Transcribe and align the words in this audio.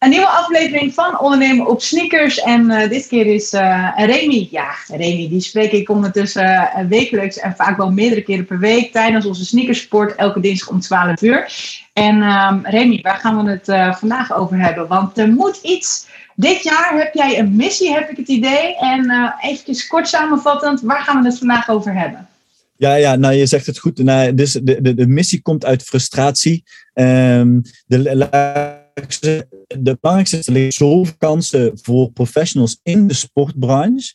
Een 0.00 0.10
nieuwe 0.10 0.28
aflevering 0.28 0.94
van 0.94 1.20
Ondernemen 1.20 1.66
op 1.66 1.82
Sneakers. 1.82 2.38
En 2.38 2.70
uh, 2.70 2.88
dit 2.88 3.06
keer 3.06 3.26
is 3.26 3.52
uh, 3.52 3.92
Remy. 3.96 4.48
Ja, 4.50 4.70
Remy, 4.88 5.28
die 5.28 5.40
spreek 5.40 5.72
ik 5.72 5.88
ondertussen 5.88 6.44
uh, 6.44 6.86
wekelijks 6.88 7.38
en 7.38 7.54
vaak 7.56 7.76
wel 7.76 7.92
meerdere 7.92 8.22
keren 8.22 8.46
per 8.46 8.58
week 8.58 8.92
tijdens 8.92 9.26
onze 9.26 9.44
sneakersport, 9.44 10.14
elke 10.14 10.40
dinsdag 10.40 10.68
om 10.68 10.80
12 10.80 11.22
uur. 11.22 11.52
En 11.92 12.22
um, 12.22 12.60
Remy, 12.66 13.00
waar 13.02 13.16
gaan 13.16 13.44
we 13.44 13.50
het 13.50 13.96
vandaag 13.98 14.32
over 14.32 14.58
hebben? 14.58 14.88
Want 14.88 15.18
er 15.18 15.28
moet 15.28 15.58
iets. 15.62 16.06
Dit 16.34 16.62
jaar 16.62 16.92
heb 16.94 17.14
jij 17.14 17.38
een 17.38 17.56
missie, 17.56 17.92
heb 17.92 18.10
ik 18.10 18.16
het 18.16 18.28
idee. 18.28 18.76
En 18.76 19.34
eventjes 19.40 19.86
kort 19.86 20.08
samenvattend, 20.08 20.80
waar 20.80 21.02
gaan 21.02 21.22
we 21.22 21.28
het 21.28 21.38
vandaag 21.38 21.68
over 21.68 21.94
hebben? 21.94 22.28
Ja, 22.76 22.94
ja, 22.94 23.16
nou 23.16 23.34
je 23.34 23.46
zegt 23.46 23.66
het 23.66 23.78
goed. 23.78 23.98
Nou, 23.98 24.34
dus 24.34 24.52
de, 24.52 24.82
de, 24.82 24.94
de 24.94 25.06
missie 25.06 25.42
komt 25.42 25.64
uit 25.64 25.82
frustratie. 25.82 26.64
Um, 26.94 27.62
de 27.86 28.78
de 28.92 29.98
belangrijkste 30.00 30.38
is, 30.38 30.46
er 30.46 30.72
zoveel 30.72 31.14
kansen 31.18 31.78
voor 31.82 32.12
professionals 32.12 32.80
in 32.82 33.06
de 33.06 33.14
sportbranche. 33.14 34.14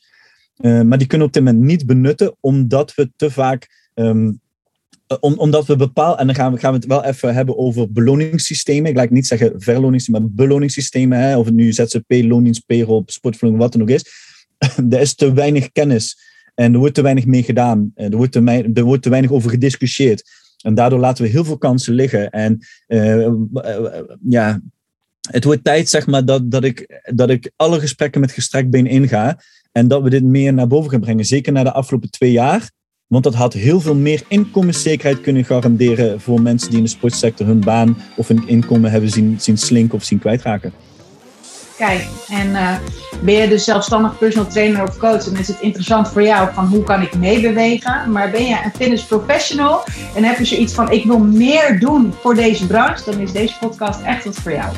Uh, 0.59 0.81
maar 0.81 0.97
die 0.97 1.07
kunnen 1.07 1.27
op 1.27 1.33
dit 1.33 1.43
moment 1.43 1.63
niet 1.63 1.85
benutten, 1.85 2.35
omdat 2.39 2.95
we 2.95 3.11
te 3.15 3.31
vaak. 3.31 3.89
Um, 3.93 4.43
om, 5.19 5.33
omdat 5.33 5.65
we 5.65 5.75
bepalen, 5.75 6.17
en 6.17 6.25
dan 6.25 6.35
gaan 6.35 6.53
we, 6.53 6.59
gaan 6.59 6.71
we 6.71 6.77
het 6.77 6.87
wel 6.87 7.03
even 7.03 7.33
hebben 7.33 7.57
over 7.57 7.91
beloningssystemen. 7.91 8.89
Ik 8.89 8.97
laat 8.97 9.09
niet 9.09 9.27
zeggen 9.27 9.61
verloningssystemen, 9.61 10.21
maar 10.21 10.45
beloningssystemen. 10.45 11.19
Hè, 11.19 11.37
of 11.37 11.45
het 11.45 11.55
nu 11.55 11.73
ZZP, 11.73 12.03
loondienst, 12.07 12.65
payroll, 12.65 13.03
wat 13.39 13.71
dan 13.71 13.81
ook 13.81 13.89
is. 13.89 14.05
er 14.89 14.99
is 14.99 15.15
te 15.15 15.33
weinig 15.33 15.71
kennis 15.71 16.17
en 16.55 16.73
er 16.73 16.79
wordt 16.79 16.93
te 16.93 17.01
weinig 17.01 17.25
mee 17.25 17.43
gedaan. 17.43 17.91
Er 17.95 18.15
wordt 18.15 18.31
te, 18.31 18.71
er 18.73 18.83
wordt 18.83 19.03
te 19.03 19.09
weinig 19.09 19.31
over 19.31 19.49
gediscussieerd. 19.49 20.23
En 20.61 20.75
daardoor 20.75 20.99
laten 20.99 21.23
we 21.23 21.29
heel 21.29 21.45
veel 21.45 21.57
kansen 21.57 21.93
liggen. 21.93 22.29
En 22.29 22.59
ja, 24.27 24.61
het 25.31 25.43
wordt 25.43 25.63
tijd, 25.63 25.89
zeg 25.89 26.07
maar, 26.07 26.25
dat, 26.25 26.51
dat, 26.51 26.63
ik, 26.63 27.01
dat 27.15 27.29
ik 27.29 27.51
alle 27.55 27.79
gesprekken 27.79 28.21
met 28.21 28.31
gestrekt 28.31 28.69
been 28.69 28.87
inga. 28.87 29.39
En 29.71 29.87
dat 29.87 30.01
we 30.01 30.09
dit 30.09 30.23
meer 30.23 30.53
naar 30.53 30.67
boven 30.67 30.91
gaan 30.91 30.99
brengen. 30.99 31.25
Zeker 31.25 31.51
na 31.53 31.63
de 31.63 31.71
afgelopen 31.71 32.09
twee 32.11 32.31
jaar. 32.31 32.71
Want 33.07 33.23
dat 33.23 33.33
had 33.33 33.53
heel 33.53 33.81
veel 33.81 33.95
meer 33.95 34.23
inkomenszekerheid 34.27 35.21
kunnen 35.21 35.45
garanderen 35.45 36.21
voor 36.21 36.41
mensen 36.41 36.69
die 36.69 36.77
in 36.77 36.83
de 36.83 36.89
sportsector 36.89 37.47
hun 37.47 37.59
baan 37.59 37.97
of 38.15 38.27
hun 38.27 38.47
inkomen 38.47 38.91
hebben 38.91 39.09
zien, 39.09 39.41
zien 39.41 39.57
slinken 39.57 39.97
of 39.97 40.03
zien 40.03 40.19
kwijtraken. 40.19 40.73
Kijk, 41.77 42.07
en 42.29 42.47
uh, 42.47 42.75
ben 43.21 43.33
je 43.33 43.47
dus 43.47 43.63
zelfstandig 43.63 44.17
personal 44.17 44.49
trainer 44.49 44.83
of 44.83 44.97
coach, 44.97 45.23
dan 45.23 45.37
is 45.37 45.47
het 45.47 45.57
interessant 45.59 46.07
voor 46.07 46.23
jou 46.23 46.53
van 46.53 46.65
hoe 46.65 46.83
kan 46.83 47.01
ik 47.01 47.17
meebewegen. 47.17 48.11
Maar 48.11 48.31
ben 48.31 48.45
je 48.45 48.57
een 48.63 48.71
fitness 48.75 49.03
professional 49.03 49.83
en 50.15 50.23
heb 50.23 50.37
je 50.37 50.45
zoiets 50.45 50.73
van 50.73 50.91
ik 50.91 51.03
wil 51.03 51.19
meer 51.19 51.79
doen 51.79 52.13
voor 52.21 52.35
deze 52.35 52.67
branche, 52.67 53.11
dan 53.11 53.19
is 53.19 53.31
deze 53.31 53.53
podcast 53.59 54.01
echt 54.01 54.25
wat 54.25 54.35
voor 54.35 54.51
jou. 54.51 54.75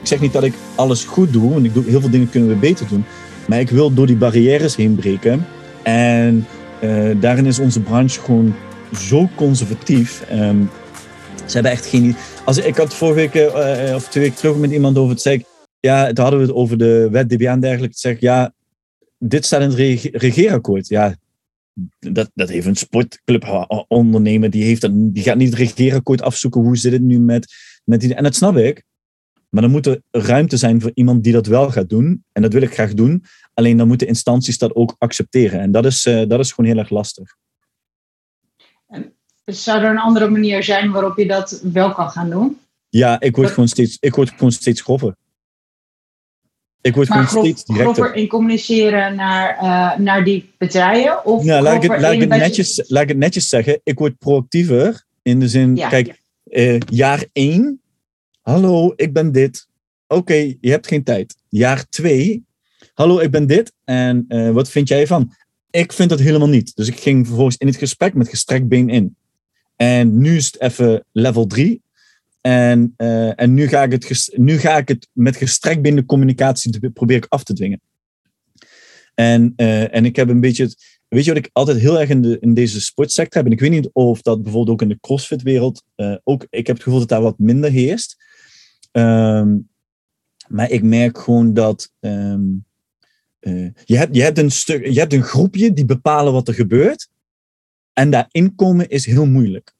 Ik 0.00 0.10
zeg 0.10 0.20
niet 0.20 0.32
dat 0.32 0.44
ik 0.44 0.54
alles 0.74 1.04
goed 1.04 1.32
doe, 1.32 1.52
want 1.52 1.64
ik 1.64 1.74
doe, 1.74 1.84
heel 1.84 2.00
veel 2.00 2.10
dingen 2.10 2.30
kunnen 2.30 2.48
we 2.48 2.56
beter 2.56 2.88
doen. 2.88 3.04
Maar 3.46 3.60
ik 3.60 3.70
wil 3.70 3.94
door 3.94 4.06
die 4.06 4.16
barrières 4.16 4.76
heen 4.76 4.94
breken. 4.94 5.46
En 5.82 6.46
uh, 6.80 7.10
daarin 7.20 7.46
is 7.46 7.58
onze 7.58 7.80
branche 7.80 8.20
gewoon 8.20 8.54
zo 8.98 9.28
conservatief. 9.34 10.22
Um, 10.32 10.70
ze 11.46 11.52
hebben 11.52 11.72
echt 11.72 11.86
geen. 11.86 12.16
Als 12.44 12.58
ik 12.58 12.76
had 12.76 12.94
vorige 12.94 13.18
week 13.18 13.34
uh, 13.34 13.94
of 13.94 14.08
twee 14.08 14.24
weken 14.24 14.38
terug 14.38 14.56
met 14.56 14.70
iemand 14.70 14.98
over 14.98 15.10
het 15.10 15.22
zeg. 15.22 15.40
Ja, 15.80 16.06
toen 16.12 16.24
hadden 16.24 16.40
we 16.40 16.46
het 16.46 16.54
over 16.54 16.78
de 16.78 17.08
wet 17.10 17.28
DBA 17.28 17.52
en 17.52 17.60
dergelijke. 17.60 17.98
Zeg 17.98 18.20
ja, 18.20 18.52
dit 19.18 19.44
staat 19.44 19.60
in 19.60 19.68
het 19.68 20.10
regeerakkoord. 20.12 20.88
Ja, 20.88 21.16
dat, 21.98 22.30
dat 22.34 22.48
heeft 22.48 22.66
een 22.66 22.76
sportclub 22.76 23.66
ondernemen. 23.88 24.50
Die, 24.50 24.64
heeft 24.64 24.80
dat, 24.80 24.90
die 24.94 25.22
gaat 25.22 25.36
niet 25.36 25.48
het 25.48 25.58
regeerakkoord 25.58 26.22
afzoeken. 26.22 26.60
Hoe 26.60 26.76
zit 26.76 26.92
het 26.92 27.02
nu 27.02 27.18
met, 27.18 27.54
met 27.84 28.00
die. 28.00 28.14
En 28.14 28.22
dat 28.22 28.34
snap 28.34 28.56
ik. 28.56 28.84
Maar 29.48 29.62
dan 29.62 29.72
moet 29.72 29.86
er 29.86 30.00
ruimte 30.10 30.56
zijn 30.56 30.80
voor 30.80 30.90
iemand 30.94 31.24
die 31.24 31.32
dat 31.32 31.46
wel 31.46 31.70
gaat 31.70 31.88
doen. 31.88 32.24
En 32.32 32.42
dat 32.42 32.52
wil 32.52 32.62
ik 32.62 32.72
graag 32.72 32.94
doen. 32.94 33.24
Alleen 33.54 33.76
dan 33.76 33.88
moeten 33.88 34.06
instanties 34.06 34.58
dat 34.58 34.74
ook 34.74 34.94
accepteren. 34.98 35.60
En 35.60 35.72
dat 35.72 35.84
is, 35.84 36.06
uh, 36.06 36.28
dat 36.28 36.40
is 36.40 36.52
gewoon 36.52 36.70
heel 36.70 36.80
erg 36.80 36.90
lastig. 36.90 37.36
Zou 39.44 39.82
er 39.82 39.90
een 39.90 39.98
andere 39.98 40.28
manier 40.28 40.62
zijn 40.62 40.90
waarop 40.90 41.18
je 41.18 41.26
dat 41.26 41.60
wel 41.72 41.92
kan 41.92 42.10
gaan 42.10 42.30
doen? 42.30 42.58
Ja, 42.88 43.20
ik 43.20 43.36
word, 43.36 43.50
gewoon, 43.50 43.68
steeds, 43.68 43.96
ik 44.00 44.14
word 44.14 44.30
gewoon 44.30 44.52
steeds 44.52 44.80
grover. 44.80 45.16
Ik 46.80 46.94
word 46.94 47.08
maar 47.08 47.26
gewoon 47.26 47.44
steeds 47.44 47.64
directer. 47.64 47.94
grover 47.94 48.14
in 48.14 48.28
communiceren 48.28 49.14
naar, 49.14 49.56
uh, 49.56 49.98
naar 49.98 50.24
die 50.24 50.52
bedrijven? 50.58 51.24
Of 51.24 51.44
ja, 51.44 51.62
laat 51.62 51.84
ik, 51.84 51.90
het, 51.90 52.00
laat, 52.00 52.12
ik 52.12 52.20
het 52.20 52.28
netjes, 52.28 52.84
laat 52.86 53.02
ik 53.02 53.08
het 53.08 53.18
netjes 53.18 53.48
zeggen. 53.48 53.80
Ik 53.82 53.98
word 53.98 54.18
proactiever 54.18 55.04
in 55.22 55.40
de 55.40 55.48
zin, 55.48 55.76
ja, 55.76 55.88
kijk, 55.88 56.20
uh, 56.44 56.78
jaar 56.78 57.24
één 57.32 57.82
Hallo, 58.44 58.92
ik 58.96 59.12
ben 59.12 59.32
dit. 59.32 59.68
Oké, 60.06 60.54
je 60.60 60.70
hebt 60.70 60.86
geen 60.86 61.02
tijd. 61.02 61.36
Jaar 61.48 61.88
twee. 61.88 62.44
Hallo, 62.94 63.18
ik 63.18 63.30
ben 63.30 63.46
dit. 63.46 63.72
En 63.84 64.24
uh, 64.28 64.50
wat 64.50 64.68
vind 64.70 64.88
jij 64.88 65.06
van? 65.06 65.32
Ik 65.70 65.92
vind 65.92 66.10
dat 66.10 66.20
helemaal 66.20 66.48
niet. 66.48 66.76
Dus 66.76 66.88
ik 66.88 67.00
ging 67.00 67.26
vervolgens 67.26 67.56
in 67.56 67.66
het 67.66 67.76
gesprek 67.76 68.14
met 68.14 68.28
gestrekt 68.28 68.68
been 68.68 68.88
in. 68.88 69.16
En 69.76 70.18
nu 70.18 70.36
is 70.36 70.46
het 70.46 70.60
even 70.60 71.04
level 71.12 71.46
3. 71.46 71.82
En, 72.40 72.94
uh, 72.96 73.40
en 73.40 73.54
nu, 73.54 73.68
ga 73.68 73.82
ik 73.82 73.92
het 73.92 74.32
nu 74.36 74.58
ga 74.58 74.76
ik 74.76 74.88
het 74.88 75.08
met 75.12 75.36
gestrekt 75.36 75.84
de 75.84 76.04
communicatie 76.04 76.90
probeer 76.90 77.16
ik 77.16 77.26
af 77.28 77.44
te 77.44 77.52
dwingen. 77.52 77.80
En, 79.14 79.52
uh, 79.56 79.94
en 79.94 80.04
ik 80.04 80.16
heb 80.16 80.28
een 80.28 80.40
beetje 80.40 80.64
het. 80.64 80.98
Weet 81.08 81.24
je 81.24 81.34
wat 81.34 81.44
ik 81.44 81.50
altijd 81.52 81.78
heel 81.78 82.00
erg 82.00 82.08
in, 82.08 82.22
de, 82.22 82.38
in 82.40 82.54
deze 82.54 82.80
sportsector 82.80 83.36
heb? 83.36 83.46
En 83.46 83.52
ik 83.52 83.60
weet 83.60 83.70
niet 83.70 83.90
of 83.92 84.22
dat 84.22 84.42
bijvoorbeeld 84.42 84.74
ook 84.74 84.82
in 84.82 84.94
de 84.94 85.00
CrossFit-wereld 85.00 85.82
uh, 85.96 86.16
ook. 86.24 86.46
Ik 86.50 86.66
heb 86.66 86.76
het 86.76 86.84
gevoel 86.84 86.98
dat 86.98 87.08
daar 87.08 87.22
wat 87.22 87.38
minder 87.38 87.70
heerst. 87.70 88.16
Um, 88.92 89.68
maar 90.48 90.70
ik 90.70 90.82
merk 90.82 91.18
gewoon 91.18 91.52
dat 91.52 91.92
uh, 92.00 92.34
je, 93.84 93.96
hebt, 93.96 94.16
je, 94.16 94.22
hebt 94.22 94.38
een 94.38 94.50
stuk, 94.50 94.86
je 94.86 94.98
hebt 94.98 95.12
een 95.12 95.22
groepje 95.22 95.72
die 95.72 95.84
bepalen 95.84 96.32
wat 96.32 96.48
er 96.48 96.54
gebeurt. 96.54 97.08
En 97.94 98.10
daarin 98.10 98.54
komen 98.54 98.88
is 98.88 99.06
heel 99.06 99.26
moeilijk. 99.26 99.74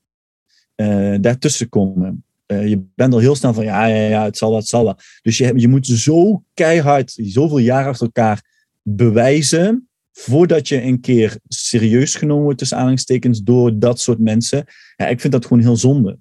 Uh, 0.77 1.17
daartussen 1.21 1.69
komen. 1.69 2.25
Uh, 2.47 2.69
je 2.69 2.85
bent 2.95 3.13
al 3.13 3.19
heel 3.19 3.35
snel 3.35 3.55
van 3.55 3.65
ja, 3.65 3.87
ja, 3.87 4.09
ja, 4.09 4.25
het 4.25 4.37
zal 4.37 4.49
wel, 4.49 4.59
het 4.59 4.69
zal 4.69 4.85
wel. 4.85 4.99
Dus 5.23 5.39
je, 5.39 5.53
je 5.57 5.69
moet 5.69 5.87
zo 5.87 6.45
keihard, 6.55 7.13
zoveel 7.17 7.59
jaar 7.59 7.87
achter 7.87 8.07
elkaar 8.07 8.43
bewijzen. 8.83 9.89
Voordat 10.13 10.69
je 10.69 10.83
een 10.83 11.01
keer 11.01 11.39
serieus 11.49 12.15
genomen 12.15 12.43
wordt, 12.43 12.59
tussen 12.59 12.77
aanhalingstekens, 12.77 13.43
door 13.43 13.79
dat 13.79 14.01
soort 14.01 14.19
mensen. 14.19 14.65
Ja, 14.97 15.07
ik 15.07 15.21
vind 15.21 15.33
dat 15.33 15.47
gewoon 15.47 15.63
heel 15.63 15.77
zonde. 15.77 16.19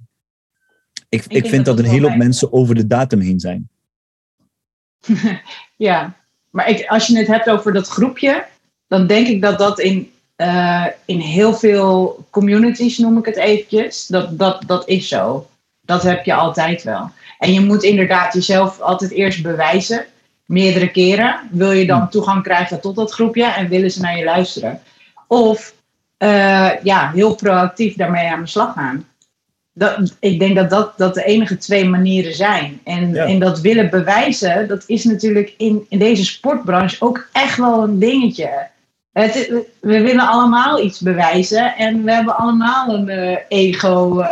Ik, 1.10 1.26
ik, 1.26 1.48
vind 1.48 1.66
dat, 1.66 1.80
een 1.80 1.86
hele 1.86 2.08
hoop 2.08 2.18
mensen 2.18 2.54
over 2.54 2.76
de 2.76 2.88
datum 2.88 3.20
heen 3.20 3.40
zijn. 3.40 3.70
ja, 5.78 6.18
maar 6.50 6.70
ik, 6.70 6.86
als 6.88 7.08
je 7.08 7.18
het 7.18 7.28
hebt 7.28 7.50
over 7.50 7.74
dat 7.74 7.88
groepje, 7.88 8.46
dan 8.88 9.08
denk 9.08 9.28
ik 9.28 9.42
dat 9.42 9.58
dat 9.58 9.80
in, 9.80 10.13
uh, 10.38 10.86
in 11.06 11.20
heel 11.20 11.54
veel 11.54 12.26
communities, 12.30 12.98
noem 12.98 13.18
ik 13.18 13.26
het 13.26 13.36
eventjes, 13.36 14.08
dat, 14.08 14.40
dat, 14.40 14.64
dat 14.68 14.88
is 14.88 15.08
zo. 15.08 15.48
Dat 15.82 16.04
heb 16.04 16.26
je 16.26 16.34
altijd 16.34 16.84
wel. 16.84 17.12
En 17.40 17.54
je 17.54 17.62
moet 17.62 17.84
inderdaad 17.84 18.34
jezelf 18.34 18.80
altijd 18.80 19.12
eerst 19.12 19.42
bewijzen, 19.42 20.06
meerdere 20.46 20.92
keren. 20.92 21.40
Wil 21.52 21.72
je 21.72 21.86
dan 21.86 22.02
hm. 22.02 22.10
toegang 22.10 22.44
krijgen 22.44 22.82
tot 22.82 22.96
dat 22.96 23.12
groepje 23.12 23.46
en 23.46 23.68
willen 23.68 23.92
ze 23.92 24.02
naar 24.02 24.18
je 24.18 24.24
luisteren? 24.24 24.82
Of 25.28 25.74
uh, 26.18 26.84
ja, 26.84 27.12
heel 27.12 27.36
proactief 27.36 27.96
daarmee 27.96 28.28
aan 28.28 28.42
de 28.42 28.48
slag 28.48 28.74
gaan 28.74 29.06
dat, 29.74 30.16
ik 30.20 30.40
denk 30.40 30.56
dat, 30.56 30.70
dat 30.70 30.98
dat 30.98 31.14
de 31.14 31.24
enige 31.24 31.58
twee 31.58 31.86
manieren 31.86 32.36
zijn. 32.36 32.80
En, 32.84 33.16
en 33.16 33.40
dat 33.40 33.62
willen 33.62 33.90
bewijzen, 33.90 34.68
dat 34.68 34.84
is 34.88 35.04
natuurlijk 35.04 35.54
in, 35.58 35.86
in 35.90 36.00
deze 36.00 36.26
sportbranche 36.26 36.96
ook 37.00 37.28
echt 37.32 37.58
wel 37.58 37.84
een 37.84 38.00
dingetje. 38.00 38.68
Het, 39.14 39.50
we 39.82 40.02
willen 40.02 40.28
allemaal 40.28 40.84
iets 40.84 41.00
bewijzen 41.00 41.76
en 41.76 42.04
we 42.04 42.12
hebben 42.12 42.38
allemaal 42.38 42.94
een 42.94 43.10
uh, 43.10 43.38
ego. 43.48 44.26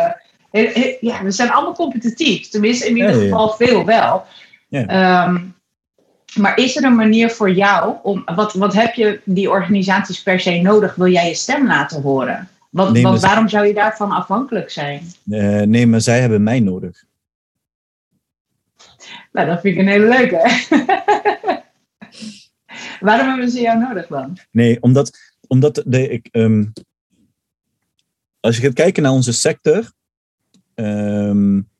Uh, 0.50 1.00
ja, 1.00 1.22
we 1.22 1.30
zijn 1.30 1.50
allemaal 1.50 1.74
competitief. 1.74 2.48
Tenminste, 2.48 2.88
in 2.88 2.96
ieder 2.96 3.14
geval 3.14 3.50
veel 3.50 3.84
wel. 3.84 4.24
Um, 4.70 5.54
maar 6.34 6.58
is 6.58 6.76
er 6.76 6.84
een 6.84 6.94
manier 6.94 7.30
voor 7.30 7.50
jou 7.50 7.94
om. 8.02 8.22
Wat, 8.34 8.54
wat 8.54 8.74
heb 8.74 8.94
je 8.94 9.20
die 9.24 9.50
organisaties 9.50 10.22
per 10.22 10.40
se 10.40 10.60
nodig? 10.60 10.94
Wil 10.94 11.08
jij 11.08 11.28
je 11.28 11.34
stem 11.34 11.66
laten 11.66 12.02
horen? 12.02 12.48
Wat, 12.70 13.00
wat, 13.00 13.20
waarom 13.20 13.48
zou 13.48 13.66
je 13.66 13.74
daarvan 13.74 14.10
afhankelijk 14.10 14.70
zijn? 14.70 15.02
Uh, 15.26 15.60
nee, 15.60 15.86
maar 15.86 16.00
zij 16.00 16.20
hebben 16.20 16.42
mij 16.42 16.60
nodig. 16.60 17.04
Nou, 19.32 19.46
dat 19.46 19.60
vind 19.60 19.74
ik 19.74 19.80
een 19.80 19.88
hele 19.88 20.08
leuke. 20.08 20.40
waarom 23.02 23.28
hebben 23.28 23.50
ze 23.50 23.60
jou 23.60 23.78
nodig 23.78 24.06
dan? 24.06 24.38
Nee, 24.50 24.82
omdat, 24.82 25.18
omdat 25.46 25.82
de, 25.86 26.08
ik, 26.08 26.28
um, 26.32 26.72
als 28.40 28.56
je 28.56 28.62
gaat 28.62 28.72
kijken 28.72 29.02
naar 29.02 29.12
onze 29.12 29.32
sector, 29.32 29.92
um, 30.74 31.70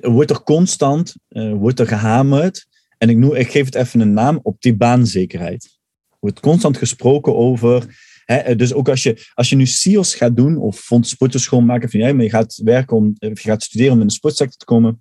wordt 0.00 0.30
er 0.30 0.42
constant 0.42 1.16
uh, 1.28 1.52
wordt 1.52 1.80
er 1.80 1.86
gehamerd. 1.86 2.66
En 2.98 3.08
ik, 3.08 3.16
noem, 3.16 3.34
ik 3.34 3.50
geef 3.50 3.64
het 3.64 3.74
even 3.74 4.00
een 4.00 4.12
naam 4.12 4.40
op 4.42 4.60
die 4.60 4.76
baanzekerheid. 4.76 5.64
Er 6.10 6.16
wordt 6.20 6.40
constant 6.40 6.76
gesproken 6.76 7.36
over 7.36 7.86
Hè, 8.26 8.56
dus 8.56 8.72
ook 8.72 8.88
als 8.88 9.02
je, 9.02 9.26
als 9.34 9.48
je 9.48 9.56
nu 9.56 9.66
SEALS 9.66 10.14
gaat 10.14 10.36
doen 10.36 10.56
of 10.56 10.78
fonds 10.78 11.10
sporten 11.10 11.40
schoonmaken, 11.40 11.90
van, 11.90 12.00
ja, 12.00 12.12
maar 12.12 12.24
je 12.24 12.30
gaat 12.30 12.60
werken 12.64 12.96
om, 12.96 13.14
je 13.18 13.34
gaat 13.34 13.62
studeren 13.62 13.92
om 13.92 14.00
in 14.00 14.06
de 14.06 14.12
sportsector 14.12 14.58
te 14.58 14.64
komen. 14.64 15.00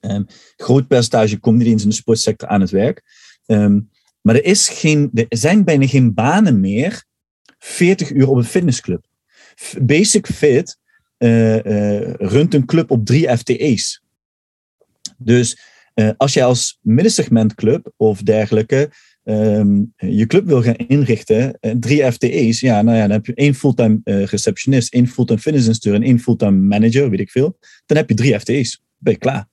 Um, 0.00 0.26
groot 0.56 0.86
percentage 0.86 1.38
komt 1.38 1.58
niet 1.58 1.66
eens 1.66 1.82
in 1.82 1.88
de 1.88 1.94
sportsector 1.94 2.48
aan 2.48 2.60
het 2.60 2.70
werk. 2.70 3.02
Ehm, 3.46 3.80
maar 4.20 4.34
er, 4.34 4.44
is 4.44 4.68
geen, 4.68 5.10
er 5.14 5.26
zijn 5.28 5.64
bijna 5.64 5.86
geen 5.86 6.14
banen 6.14 6.60
meer 6.60 7.04
40 7.58 8.10
uur 8.10 8.28
op 8.28 8.36
een 8.36 8.44
fitnessclub. 8.44 9.06
Basic 9.80 10.26
Fit 10.26 10.78
uh, 11.18 11.64
uh, 11.64 12.14
runt 12.14 12.54
een 12.54 12.66
club 12.66 12.90
op 12.90 13.06
drie 13.06 13.36
FTE's. 13.36 14.02
Dus 15.18 15.58
uh, 15.94 16.10
als 16.16 16.32
jij 16.32 16.44
als 16.44 16.78
middensegmentclub 16.80 17.92
of 17.96 18.22
dergelijke 18.22 18.90
um, 19.24 19.92
je 19.96 20.26
club 20.26 20.46
wil 20.46 20.62
gaan 20.62 20.76
inrichten, 20.76 21.58
drie 21.80 22.12
FTE's, 22.12 22.60
ja, 22.60 22.82
nou 22.82 22.96
ja, 22.96 23.02
dan 23.02 23.10
heb 23.10 23.26
je 23.26 23.34
één 23.34 23.54
fulltime 23.54 24.00
receptionist, 24.04 24.92
één 24.92 25.08
fulltime 25.08 25.38
fitnessinstructeur 25.38 26.02
en 26.02 26.06
één 26.06 26.20
fulltime 26.20 26.60
manager, 26.60 27.10
weet 27.10 27.20
ik 27.20 27.30
veel. 27.30 27.58
Dan 27.86 27.96
heb 27.96 28.08
je 28.08 28.14
drie 28.14 28.40
FTE's. 28.40 28.82
Ben 28.98 29.12
je 29.12 29.18
klaar. 29.18 29.48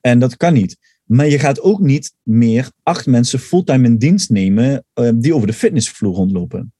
En 0.00 0.18
dat 0.18 0.36
kan 0.36 0.52
niet. 0.52 0.76
Maar 1.10 1.28
je 1.28 1.38
gaat 1.38 1.60
ook 1.60 1.80
niet 1.80 2.14
meer 2.22 2.70
acht 2.82 3.06
mensen 3.06 3.38
fulltime 3.38 3.86
in 3.86 3.96
dienst 3.96 4.30
nemen 4.30 4.84
die 5.14 5.34
over 5.34 5.46
de 5.46 5.52
fitnessvloer 5.52 6.14
rondlopen. 6.14 6.72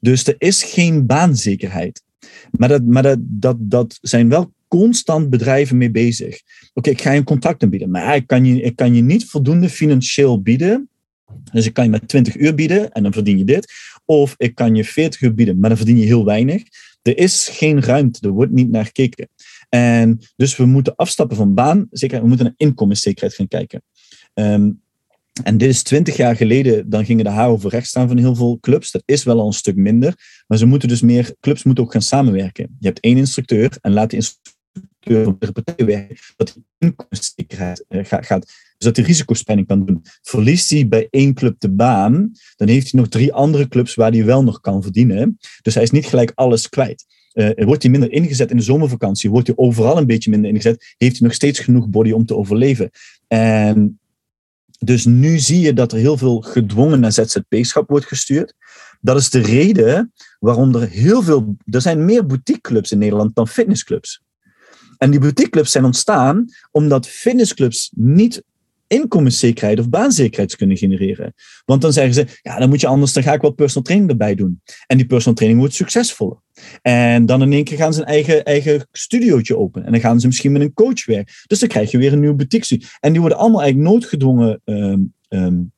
Dus 0.00 0.26
er 0.26 0.34
is 0.38 0.62
geen 0.62 1.06
baanzekerheid. 1.06 2.02
Maar 2.50 2.68
dat, 2.68 2.84
maar 2.84 3.02
dat, 3.02 3.18
dat, 3.20 3.56
dat 3.60 3.98
zijn 4.00 4.28
wel 4.28 4.52
constant 4.68 5.30
bedrijven 5.30 5.76
mee 5.76 5.90
bezig. 5.90 6.40
Oké, 6.74 6.90
ik 6.90 7.00
ga 7.00 7.10
je 7.10 7.18
een 7.18 7.24
contract 7.24 7.62
aanbieden, 7.62 7.90
maar 7.90 8.16
ik 8.16 8.26
kan, 8.26 8.44
je, 8.44 8.60
ik 8.60 8.76
kan 8.76 8.94
je 8.94 9.02
niet 9.02 9.24
voldoende 9.24 9.68
financieel 9.68 10.42
bieden. 10.42 10.88
Dus 11.52 11.66
ik 11.66 11.74
kan 11.74 11.84
je 11.84 11.90
met 11.90 12.08
20 12.08 12.36
uur 12.36 12.54
bieden 12.54 12.92
en 12.92 13.02
dan 13.02 13.12
verdien 13.12 13.38
je 13.38 13.44
dit. 13.44 13.72
Of 14.04 14.34
ik 14.36 14.54
kan 14.54 14.74
je 14.74 14.84
40 14.84 15.20
uur 15.20 15.34
bieden, 15.34 15.58
maar 15.58 15.68
dan 15.68 15.78
verdien 15.78 15.98
je 15.98 16.04
heel 16.04 16.24
weinig. 16.24 16.62
Er 17.02 17.18
is 17.18 17.48
geen 17.52 17.82
ruimte, 17.82 18.20
er 18.20 18.30
wordt 18.30 18.52
niet 18.52 18.70
naar 18.70 18.84
gekeken. 18.84 19.28
En 19.68 20.18
dus 20.36 20.56
we 20.56 20.66
moeten 20.66 20.96
afstappen 20.96 21.36
van 21.36 21.54
baan, 21.54 21.86
zeker, 21.90 22.20
we 22.20 22.26
moeten 22.26 22.46
naar 22.46 22.54
inkomenszekerheid 22.56 23.34
gaan 23.34 23.48
kijken. 23.48 23.82
Um, 24.34 24.80
en 25.42 25.58
dit 25.58 25.68
is 25.68 25.82
twintig 25.82 26.16
jaar 26.16 26.36
geleden, 26.36 26.90
dan 26.90 27.04
gingen 27.04 27.24
de 27.24 27.40
over 27.40 27.70
recht 27.70 27.86
staan 27.86 28.08
van 28.08 28.16
heel 28.16 28.34
veel 28.34 28.58
clubs. 28.60 28.90
Dat 28.90 29.02
is 29.04 29.24
wel 29.24 29.40
al 29.40 29.46
een 29.46 29.52
stuk 29.52 29.76
minder. 29.76 30.42
Maar 30.46 30.58
ze 30.58 30.66
moeten 30.66 30.88
dus 30.88 31.00
meer, 31.00 31.34
clubs 31.40 31.62
moeten 31.62 31.84
ook 31.84 31.92
gaan 31.92 32.02
samenwerken. 32.02 32.76
Je 32.80 32.86
hebt 32.86 33.00
één 33.00 33.16
instructeur 33.16 33.78
en 33.80 33.92
laat 33.92 34.10
die 34.10 34.18
instructeur 34.18 35.24
van 35.24 35.36
de 35.38 35.52
partij 35.52 35.86
werken. 35.86 36.16
Dat 36.36 36.52
die 36.54 36.64
inkomenszekerheid 36.78 37.84
eh, 37.88 38.04
gaat. 38.04 38.44
Dus 38.46 38.86
dat 38.86 38.96
hij 38.96 39.04
risicospanning 39.04 39.66
kan 39.66 39.86
doen. 39.86 40.00
Verliest 40.22 40.70
hij 40.70 40.88
bij 40.88 41.06
één 41.10 41.34
club 41.34 41.60
de 41.60 41.70
baan, 41.70 42.32
dan 42.56 42.68
heeft 42.68 42.92
hij 42.92 43.00
nog 43.00 43.10
drie 43.10 43.32
andere 43.32 43.68
clubs 43.68 43.94
waar 43.94 44.10
hij 44.10 44.24
wel 44.24 44.44
nog 44.44 44.60
kan 44.60 44.82
verdienen. 44.82 45.38
Dus 45.62 45.74
hij 45.74 45.82
is 45.82 45.90
niet 45.90 46.06
gelijk 46.06 46.32
alles 46.34 46.68
kwijt. 46.68 47.04
Uh, 47.38 47.50
wordt 47.56 47.82
hij 47.82 47.90
minder 47.90 48.12
ingezet 48.12 48.50
in 48.50 48.56
de 48.56 48.62
zomervakantie, 48.62 49.30
wordt 49.30 49.46
hij 49.46 49.56
overal 49.56 49.96
een 49.96 50.06
beetje 50.06 50.30
minder 50.30 50.50
ingezet, 50.50 50.94
heeft 50.96 51.18
hij 51.18 51.26
nog 51.26 51.36
steeds 51.36 51.58
genoeg 51.58 51.88
body 51.88 52.10
om 52.10 52.26
te 52.26 52.36
overleven. 52.36 52.90
En 53.26 54.00
dus 54.78 55.04
nu 55.04 55.38
zie 55.38 55.60
je 55.60 55.72
dat 55.72 55.92
er 55.92 55.98
heel 55.98 56.16
veel 56.16 56.40
gedwongen 56.40 57.00
naar 57.00 57.12
ZZP-schap 57.12 57.88
wordt 57.88 58.06
gestuurd. 58.06 58.54
Dat 59.00 59.16
is 59.16 59.30
de 59.30 59.40
reden 59.40 60.12
waarom 60.38 60.74
er 60.74 60.88
heel 60.88 61.22
veel. 61.22 61.56
Er 61.64 61.80
zijn 61.80 62.04
meer 62.04 62.26
boutiqueclubs 62.26 62.92
in 62.92 62.98
Nederland 62.98 63.34
dan 63.34 63.48
fitnessclubs. 63.48 64.22
En 64.96 65.10
die 65.10 65.20
boutiqueclubs 65.20 65.72
zijn 65.72 65.84
ontstaan 65.84 66.44
omdat 66.70 67.08
fitnessclubs 67.08 67.92
niet 67.94 68.42
inkomenszekerheid 68.88 69.78
of 69.78 69.88
baanzekerheid 69.88 70.56
kunnen 70.56 70.76
genereren. 70.76 71.34
Want 71.64 71.82
dan 71.82 71.92
zeggen 71.92 72.14
ze, 72.14 72.26
ja, 72.42 72.58
dan 72.58 72.68
moet 72.68 72.80
je 72.80 72.86
anders, 72.86 73.12
dan 73.12 73.22
ga 73.22 73.32
ik 73.32 73.40
wel 73.40 73.50
personal 73.50 73.82
training 73.82 74.10
erbij 74.10 74.34
doen. 74.34 74.62
En 74.86 74.96
die 74.96 75.06
personal 75.06 75.34
training 75.34 75.60
wordt 75.60 75.76
succesvoller. 75.76 76.40
En 76.82 77.26
dan 77.26 77.42
in 77.42 77.52
één 77.52 77.64
keer 77.64 77.76
gaan 77.76 77.92
ze 77.92 78.00
een 78.00 78.06
eigen, 78.06 78.44
eigen 78.44 78.86
studiootje 78.92 79.56
openen. 79.56 79.86
En 79.86 79.92
dan 79.92 80.00
gaan 80.00 80.20
ze 80.20 80.26
misschien 80.26 80.52
met 80.52 80.62
een 80.62 80.72
coach 80.72 81.04
werken. 81.04 81.34
Dus 81.46 81.58
dan 81.58 81.68
krijg 81.68 81.90
je 81.90 81.98
weer 81.98 82.12
een 82.12 82.20
nieuwe 82.20 82.34
boutique. 82.34 82.80
En 83.00 83.10
die 83.12 83.20
worden 83.20 83.38
allemaal 83.38 83.62
eigenlijk 83.62 83.90
noodgedwongen 83.90 84.60
um, 85.28 85.72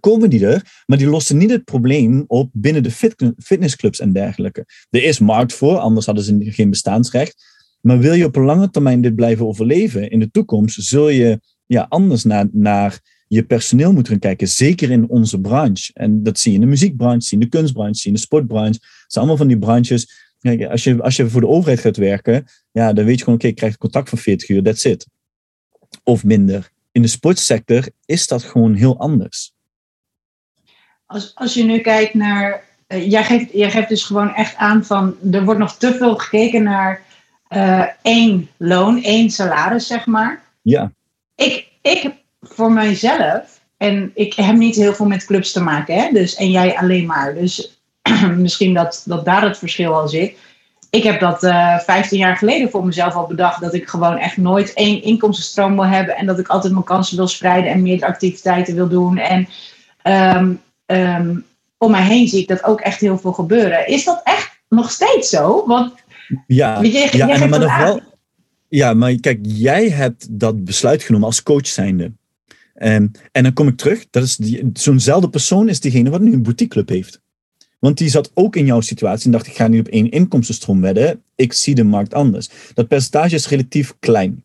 komen 0.00 0.30
die 0.30 0.46
er, 0.46 0.82
maar 0.86 0.98
die 0.98 1.06
lossen 1.06 1.36
niet 1.36 1.50
het 1.50 1.64
probleem 1.64 2.24
op 2.26 2.50
binnen 2.52 2.82
de 2.82 2.90
fit 2.90 3.32
fitnessclubs 3.38 4.00
en 4.00 4.12
dergelijke. 4.12 4.66
Er 4.90 5.02
is 5.02 5.18
markt 5.18 5.52
voor, 5.52 5.78
anders 5.78 6.06
hadden 6.06 6.24
ze 6.24 6.36
geen 6.40 6.70
bestaansrecht. 6.70 7.54
Maar 7.80 7.98
wil 7.98 8.12
je 8.12 8.24
op 8.24 8.36
lange 8.36 8.70
termijn 8.70 9.00
dit 9.00 9.14
blijven 9.14 9.46
overleven 9.46 10.10
in 10.10 10.18
de 10.18 10.30
toekomst, 10.30 10.82
zul 10.82 11.08
je 11.08 11.40
ja, 11.66 11.86
anders 11.88 12.24
naar, 12.24 12.46
naar 12.52 13.00
je 13.28 13.44
personeel 13.44 13.92
moeten 13.92 14.12
gaan 14.12 14.20
kijken. 14.20 14.48
Zeker 14.48 14.90
in 14.90 15.08
onze 15.08 15.40
branche. 15.40 15.90
En 15.94 16.22
dat 16.22 16.38
zie 16.38 16.50
je 16.50 16.58
in 16.58 16.64
de 16.64 16.70
muziekbranche, 16.70 17.26
zie 17.26 17.38
je 17.38 17.44
in 17.44 17.50
de 17.50 17.56
kunstbranche, 17.56 17.94
zie 17.94 18.02
je 18.02 18.08
in 18.08 18.14
de 18.14 18.20
sportbranche. 18.20 18.80
Het 18.80 19.12
zijn 19.12 19.24
allemaal 19.24 19.36
van 19.36 19.46
die 19.46 19.58
branches. 19.58 20.24
Kijk, 20.40 20.64
als, 20.64 20.84
je, 20.84 21.02
als 21.02 21.16
je 21.16 21.30
voor 21.30 21.40
de 21.40 21.46
overheid 21.46 21.80
gaat 21.80 21.96
werken, 21.96 22.46
ja, 22.72 22.92
dan 22.92 23.04
weet 23.04 23.18
je 23.18 23.24
gewoon, 23.24 23.38
oké, 23.38 23.46
ik 23.46 23.54
krijg 23.54 23.72
een 23.72 23.78
contract 23.78 24.08
van 24.08 24.18
40 24.18 24.48
uur, 24.48 24.62
that's 24.62 24.84
it. 24.84 25.06
Of 26.02 26.24
minder. 26.24 26.70
In 26.92 27.02
de 27.02 27.08
sportsector 27.08 27.88
is 28.04 28.26
dat 28.26 28.42
gewoon 28.42 28.74
heel 28.74 28.98
anders. 28.98 29.52
Als, 31.06 31.32
als 31.34 31.54
je 31.54 31.64
nu 31.64 31.78
kijkt 31.78 32.14
naar. 32.14 32.64
Uh, 32.88 33.10
jij, 33.10 33.24
geeft, 33.24 33.52
jij 33.52 33.70
geeft 33.70 33.88
dus 33.88 34.04
gewoon 34.04 34.34
echt 34.34 34.56
aan 34.56 34.84
van. 34.84 35.16
Er 35.32 35.44
wordt 35.44 35.60
nog 35.60 35.76
te 35.76 35.94
veel 35.94 36.16
gekeken 36.16 36.62
naar 36.62 37.02
uh, 37.48 37.86
één 38.02 38.48
loon, 38.56 39.02
één 39.02 39.30
salaris, 39.30 39.86
zeg 39.86 40.06
maar. 40.06 40.42
Ja 40.62 40.92
ik, 41.36 41.68
ik 41.82 42.10
voor 42.40 42.72
mijzelf, 42.72 43.60
en 43.76 44.10
ik 44.14 44.34
heb 44.34 44.54
niet 44.54 44.76
heel 44.76 44.94
veel 44.94 45.06
met 45.06 45.24
clubs 45.24 45.52
te 45.52 45.62
maken, 45.62 45.94
hè, 45.94 46.10
dus, 46.12 46.34
en 46.34 46.50
jij 46.50 46.76
alleen 46.76 47.06
maar. 47.06 47.34
Dus 47.34 47.80
misschien 48.36 48.74
dat, 48.74 49.02
dat 49.06 49.24
daar 49.24 49.42
het 49.42 49.58
verschil 49.58 49.94
al 49.94 50.08
zit. 50.08 50.36
Ik 50.90 51.02
heb 51.02 51.20
dat 51.20 51.42
uh, 51.42 51.74
eh, 51.74 51.80
15 51.80 52.18
jaar 52.18 52.36
geleden 52.36 52.70
voor 52.70 52.84
mezelf 52.84 53.14
al 53.14 53.26
bedacht. 53.26 53.60
Dat 53.60 53.74
ik 53.74 53.88
gewoon 53.88 54.16
echt 54.18 54.36
nooit 54.36 54.72
één 54.72 55.02
inkomstenstroom 55.02 55.74
wil 55.74 55.86
hebben. 55.86 56.16
En 56.16 56.26
dat 56.26 56.38
ik 56.38 56.48
altijd 56.48 56.72
mijn 56.72 56.84
kansen 56.84 57.16
wil 57.16 57.28
spreiden 57.28 57.70
en 57.70 57.82
meer 57.82 58.04
activiteiten 58.04 58.74
wil 58.74 58.88
doen. 58.88 59.18
En 59.18 59.48
um, 60.36 60.60
um, 60.86 61.44
om 61.78 61.90
mij 61.90 62.02
heen 62.02 62.28
zie 62.28 62.40
ik 62.40 62.48
dat 62.48 62.64
ook 62.64 62.80
echt 62.80 63.00
heel 63.00 63.18
veel 63.18 63.32
gebeuren. 63.32 63.86
Is 63.86 64.04
dat 64.04 64.20
echt 64.24 64.60
nog 64.68 64.90
steeds 64.90 65.28
zo? 65.28 65.66
Want 65.66 65.92
ja, 66.46 66.80
je, 66.80 67.08
ja 67.12 67.28
en, 67.28 67.48
maar 67.48 67.60
dat 67.60 67.76
wel, 67.76 68.00
ja, 68.68 68.94
maar 68.94 69.14
kijk, 69.14 69.38
jij 69.42 69.90
hebt 69.90 70.26
dat 70.30 70.64
besluit 70.64 71.02
genomen 71.02 71.26
als 71.26 71.42
coach 71.42 71.66
zijnde. 71.66 72.12
Um, 72.78 73.10
en 73.32 73.42
dan 73.42 73.52
kom 73.52 73.68
ik 73.68 73.76
terug, 73.76 74.06
dat 74.10 74.22
is 74.22 74.38
zo'nzelfde 74.72 75.28
persoon 75.28 75.68
is 75.68 75.80
diegene 75.80 76.10
wat 76.10 76.20
nu 76.20 76.32
een 76.32 76.42
boutiqueclub 76.42 76.88
heeft. 76.88 77.20
Want 77.78 77.98
die 77.98 78.08
zat 78.08 78.30
ook 78.34 78.56
in 78.56 78.66
jouw 78.66 78.80
situatie 78.80 79.26
en 79.26 79.32
dacht, 79.32 79.46
ik 79.46 79.56
ga 79.56 79.68
nu 79.68 79.78
op 79.78 79.88
één 79.88 80.10
inkomstenstroom 80.10 80.80
wedden. 80.80 81.22
Ik 81.34 81.52
zie 81.52 81.74
de 81.74 81.84
markt 81.84 82.14
anders. 82.14 82.48
Dat 82.74 82.88
percentage 82.88 83.34
is 83.34 83.48
relatief 83.48 83.94
klein. 83.98 84.44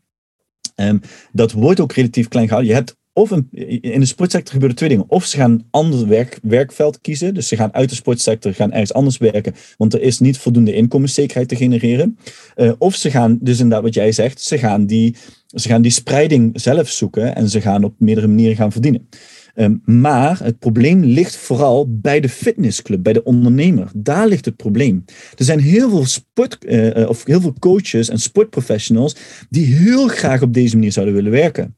Um, 0.75 1.01
dat 1.31 1.51
wordt 1.51 1.79
ook 1.79 1.93
relatief 1.93 2.27
klein 2.27 2.47
gehouden. 2.47 2.71
Je 2.71 2.77
hebt 2.77 2.95
of 3.13 3.31
in 3.31 3.99
de 3.99 4.05
sportsector 4.05 4.51
gebeuren 4.53 4.77
twee 4.77 4.89
dingen. 4.89 5.05
Of 5.07 5.25
ze 5.25 5.37
gaan 5.37 5.51
een 5.51 5.65
ander 5.71 6.07
werk, 6.07 6.39
werkveld 6.41 7.01
kiezen. 7.01 7.33
Dus 7.33 7.47
ze 7.47 7.55
gaan 7.55 7.73
uit 7.73 7.89
de 7.89 7.95
sportsector, 7.95 8.53
gaan 8.53 8.71
ergens 8.71 8.93
anders 8.93 9.17
werken. 9.17 9.53
Want 9.77 9.93
er 9.93 10.01
is 10.01 10.19
niet 10.19 10.37
voldoende 10.37 10.73
inkomenszekerheid 10.73 11.47
te 11.47 11.55
genereren. 11.55 12.17
Uh, 12.55 12.71
of 12.77 12.95
ze 12.95 13.11
gaan, 13.11 13.37
dus 13.41 13.59
inderdaad 13.59 13.83
wat 13.83 13.93
jij 13.93 14.11
zegt, 14.11 14.41
ze 14.41 14.57
gaan, 14.57 14.85
die, 14.85 15.15
ze 15.47 15.67
gaan 15.67 15.81
die 15.81 15.91
spreiding 15.91 16.61
zelf 16.61 16.89
zoeken. 16.89 17.35
En 17.35 17.49
ze 17.49 17.61
gaan 17.61 17.83
op 17.83 17.93
meerdere 17.97 18.27
manieren 18.27 18.55
gaan 18.55 18.71
verdienen. 18.71 19.07
Um, 19.55 19.81
maar 19.85 20.39
het 20.43 20.59
probleem 20.59 21.03
ligt 21.03 21.35
vooral 21.35 21.99
bij 21.99 22.19
de 22.19 22.29
fitnessclub, 22.29 23.03
bij 23.03 23.13
de 23.13 23.23
ondernemer. 23.23 23.91
Daar 23.95 24.27
ligt 24.27 24.45
het 24.45 24.55
probleem. 24.55 25.03
Er 25.37 25.45
zijn 25.45 25.59
heel 25.59 25.89
veel, 25.89 26.05
sport, 26.05 26.57
uh, 26.65 27.09
of 27.09 27.25
heel 27.25 27.41
veel 27.41 27.53
coaches 27.59 28.09
en 28.09 28.19
sportprofessionals 28.19 29.15
die 29.49 29.65
heel 29.65 30.07
graag 30.07 30.41
op 30.41 30.53
deze 30.53 30.75
manier 30.75 30.91
zouden 30.91 31.15
willen 31.15 31.31
werken 31.31 31.75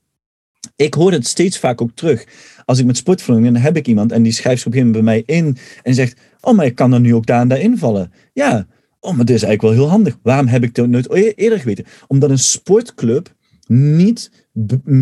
ik 0.76 0.94
hoor 0.94 1.12
het 1.12 1.28
steeds 1.28 1.60
vaak 1.60 1.82
ook 1.82 1.92
terug. 1.94 2.26
Als 2.66 2.80
ik 2.80 2.86
met 2.86 2.98
sportverloning, 2.98 3.54
dan 3.54 3.64
heb 3.64 3.78
ik 3.78 3.88
iemand 3.88 4.12
en 4.12 4.24
die 4.24 4.32
schrijft 4.32 4.66
op 4.66 4.74
een 4.74 4.80
gegeven 4.80 4.96
moment 4.96 5.26
bij 5.26 5.36
mij 5.36 5.38
in 5.38 5.58
en 5.84 5.94
zegt: 5.94 6.20
Oh, 6.42 6.56
maar 6.56 6.66
ik 6.66 6.76
kan 6.76 6.94
er 6.94 7.00
nu 7.00 7.16
ook 7.16 7.26
daar 7.26 7.42
en 7.42 7.48
daar 7.48 7.60
invallen. 7.60 8.12
Ja, 8.34 8.68
oh, 9.00 9.16
maar 9.16 9.26
dit 9.26 9.36
is 9.36 9.44
eigenlijk 9.44 9.76
wel 9.76 9.84
heel 9.84 9.96
handig. 9.96 10.18
Waarom 10.24 10.48
heb 10.48 10.64
ik 10.64 10.76
dat 10.76 10.88
nooit 10.88 11.14
e-, 11.14 11.34
eerder 11.36 11.60
geweten? 11.60 11.86
Omdat 12.08 12.30
een 12.30 12.40
sportclub 12.40 13.34
niet 13.68 14.32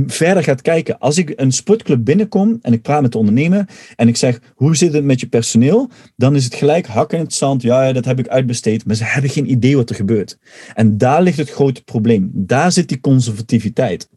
verder 0.08 0.44
gaat 0.44 0.62
kijken. 0.62 1.00
Als 1.00 1.18
ik 1.18 1.34
een 1.36 1.52
sportclub 1.52 2.06
binnenkom 2.06 2.60
en 2.62 2.74
ik 2.74 2.82
praat 2.82 3.02
met 3.02 3.12
de 3.12 3.18
ondernemer 3.18 3.70
en 3.96 4.08
ik 4.08 4.18
zeg, 4.18 4.40
hoe 4.56 4.76
zit 4.76 4.94
het 4.94 5.04
met 5.04 5.20
je 5.20 5.28
personeel? 5.28 5.90
Dan 6.16 6.36
is 6.36 6.44
het 6.44 6.56
gelijk 6.56 6.88
hakken 6.88 7.18
in 7.18 7.24
het 7.24 7.34
zand. 7.34 7.62
Ja, 7.62 7.94
dat 7.94 8.06
heb 8.06 8.20
ik 8.20 8.28
uitbesteed. 8.28 8.86
Maar 8.86 8.96
ze 8.96 9.04
hebben 9.04 9.32
geen 9.32 9.52
idee 9.52 9.76
wat 9.76 9.90
er 9.90 9.96
gebeurt. 9.96 10.38
En 10.74 10.98
daar 10.98 11.22
ligt 11.22 11.38
het 11.38 11.50
grote 11.50 11.84
probleem. 11.84 12.30
Daar 12.34 12.72
zit 12.72 12.88
die 12.88 13.00
conservativiteit. 13.00 14.10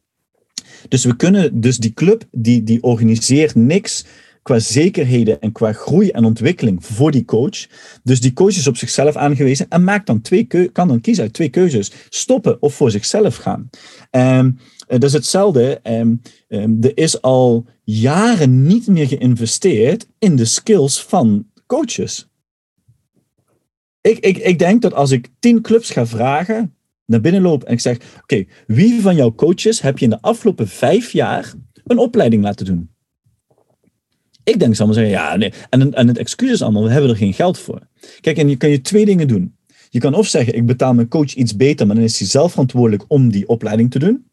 Dus 0.88 1.05
we 1.05 1.17
kunnen, 1.17 1.61
dus 1.61 1.79
die 1.79 1.93
club 1.93 2.25
die, 2.31 2.62
die 2.62 2.83
organiseert 2.83 3.55
niks 3.55 4.05
qua 4.43 4.59
zekerheden 4.59 5.41
en 5.41 5.53
qua 5.53 5.73
groei 5.73 6.11
en 6.11 6.25
ontwikkeling 6.25 6.85
voor 6.85 7.11
die 7.11 7.25
coach. 7.25 7.67
Dus 8.03 8.21
die 8.21 8.33
coach 8.33 8.57
is 8.57 8.67
op 8.67 8.76
zichzelf 8.76 9.17
aangewezen 9.17 9.67
en 9.69 9.85
maakt 9.85 10.07
dan 10.07 10.21
twee 10.21 10.47
kan 10.73 10.88
dan 10.88 11.00
kiezen 11.00 11.25
uit 11.25 11.33
twee 11.33 11.49
keuzes. 11.49 11.93
Stoppen 12.09 12.62
of 12.62 12.75
voor 12.75 12.91
zichzelf 12.91 13.37
gaan. 13.37 13.71
Um, 14.11 14.59
dat 14.87 15.03
is 15.03 15.12
hetzelfde. 15.12 15.81
Um, 15.83 16.21
er 16.81 16.93
is 16.95 17.23
al 17.23 17.67
jaren 17.85 18.67
niet 18.67 18.87
meer 18.87 19.09
geïnvesteerd 19.09 20.07
in 20.19 20.37
de 20.37 20.45
skills 20.45 21.03
van 21.03 21.47
coaches. 21.67 22.29
ik, 24.00 24.19
ik, 24.19 24.38
ik 24.38 24.59
denk 24.59 24.83
dat 24.83 24.95
als 24.95 25.11
ik 25.11 25.29
tien 25.38 25.62
clubs 25.62 25.91
ga 25.91 26.07
vragen, 26.07 26.74
naar 27.06 27.20
binnen 27.20 27.44
en 27.44 27.73
ik 27.73 27.80
zeg: 27.80 27.99
Oké, 28.23 28.44
wie 28.66 29.00
van 29.00 29.16
jouw 29.16 29.34
coaches 29.34 29.80
heb 29.80 29.99
je 29.99 30.04
in 30.04 30.11
de 30.11 30.20
afgelopen 30.20 30.68
vijf 30.68 31.12
jaar 31.12 31.52
een 31.84 31.99
opleiding 31.99 32.42
laten 32.42 32.66
doen? 32.66 32.92
Ik 34.44 34.58
denk, 34.58 34.75
ze 34.75 34.82
allemaal 34.82 35.02
zeggen, 35.02 35.23
ja, 35.23 35.37
nee. 35.37 35.52
En, 35.70 35.94
en 35.94 36.08
het 36.08 36.18
excuus 36.18 36.50
is 36.50 36.62
allemaal, 36.62 36.84
we 36.84 36.90
hebben 36.90 37.11
er 37.11 37.16
geen 37.16 37.34
geld 37.34 37.58
voor. 37.58 37.80
Kijk, 38.20 38.38
en 38.38 38.49
je 38.49 38.56
kan 38.56 38.70
je 38.70 38.80
twee 38.80 39.04
dingen 39.04 39.28
doen. 39.28 39.56
Je 39.90 39.99
kan 39.99 40.14
of 40.14 40.26
zeggen, 40.26 40.54
ik 40.54 40.66
betaal 40.66 40.94
mijn 40.94 41.08
coach 41.08 41.34
iets 41.34 41.56
beter, 41.56 41.87
maar 41.87 41.96
dan 41.96 42.04
is 42.04 42.18
hij 42.18 42.28
zelf 42.28 42.50
verantwoordelijk 42.50 43.04
om 43.08 43.30
die 43.30 43.49
opleiding 43.49 43.90
te 43.90 43.99
doen. 43.99 44.25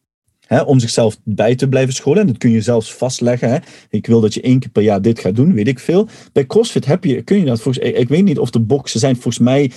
Hè, 0.47 0.61
om 0.61 0.79
zichzelf 0.79 1.19
bij 1.23 1.55
te 1.55 1.69
blijven 1.69 1.93
scholen. 1.93 2.21
En 2.21 2.27
dat 2.27 2.37
kun 2.37 2.51
je 2.51 2.61
zelfs 2.61 2.93
vastleggen. 2.93 3.63
Ik 3.89 4.07
wil 4.07 4.21
dat 4.21 4.33
je 4.33 4.41
één 4.41 4.59
keer 4.59 4.69
per 4.69 4.83
jaar 4.83 5.01
dit 5.01 5.19
gaat 5.19 5.35
doen, 5.35 5.53
weet 5.53 5.67
ik 5.67 5.79
veel. 5.79 6.07
Bij 6.31 6.45
CrossFit 6.45 6.85
heb 6.85 7.03
je, 7.03 7.21
kun 7.21 7.39
je 7.39 7.45
dat 7.45 7.61
volgens 7.61 7.85
ik 7.85 8.07
weet 8.07 8.23
niet 8.23 8.39
of 8.39 8.49
de 8.49 8.59
boxen 8.59 8.99
zijn. 8.99 9.15
Volgens 9.15 9.39
mij 9.39 9.71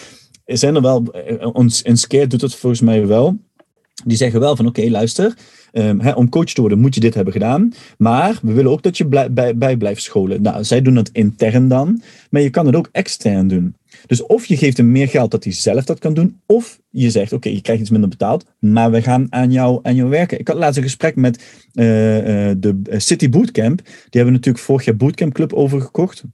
zijn 0.44 0.74
er 0.74 0.82
wel, 0.82 1.04
eh, 1.12 1.48
ons 1.52 1.82
in 1.82 1.96
Scare 1.96 2.26
doet 2.26 2.40
het 2.40 2.54
volgens 2.54 2.80
mij 2.80 3.06
wel. 3.06 3.36
Die 4.04 4.16
zeggen 4.16 4.40
wel 4.40 4.56
van 4.56 4.66
oké, 4.66 4.90
luister, 4.90 5.36
um, 5.72 6.08
om 6.08 6.28
coach 6.28 6.52
te 6.52 6.60
worden 6.60 6.78
moet 6.78 6.94
je 6.94 7.00
dit 7.00 7.14
hebben 7.14 7.32
gedaan. 7.32 7.72
Maar 7.98 8.38
we 8.42 8.52
willen 8.52 8.70
ook 8.70 8.82
dat 8.82 8.96
je 8.96 9.06
bij, 9.30 9.56
bij 9.56 9.76
blijft 9.76 10.02
scholen. 10.02 10.42
Nou, 10.42 10.64
zij 10.64 10.82
doen 10.82 10.94
dat 10.94 11.10
intern 11.12 11.68
dan, 11.68 12.02
maar 12.30 12.42
je 12.42 12.50
kan 12.50 12.66
het 12.66 12.76
ook 12.76 12.88
extern 12.92 13.48
doen. 13.48 13.74
Dus 14.06 14.22
of 14.26 14.46
je 14.46 14.56
geeft 14.56 14.76
hem 14.76 14.92
meer 14.92 15.08
geld 15.08 15.30
dat 15.30 15.44
hij 15.44 15.52
zelf 15.52 15.84
dat 15.84 15.98
kan 15.98 16.14
doen, 16.14 16.40
of 16.46 16.80
je 16.90 17.10
zegt, 17.10 17.32
oké, 17.32 17.48
je 17.48 17.60
krijgt 17.60 17.82
iets 17.82 17.90
minder 17.90 18.08
betaald, 18.08 18.44
maar 18.58 18.90
we 18.90 19.02
gaan 19.02 19.26
aan 19.30 19.52
jou, 19.52 19.78
aan 19.82 19.94
jou 19.94 20.10
werken. 20.10 20.38
Ik 20.38 20.48
had 20.48 20.56
laatst 20.56 20.76
een 20.76 20.82
gesprek 20.82 21.16
met 21.16 21.68
uh, 21.72 22.48
uh, 22.48 22.54
de 22.58 22.82
City 22.88 23.28
Bootcamp. 23.28 23.82
Die 23.84 23.92
hebben 24.10 24.32
natuurlijk 24.32 24.64
vorig 24.64 24.84
jaar 24.84 24.96
Bootcamp 24.96 25.32
Club 25.32 25.52
overgekocht. 25.52 26.24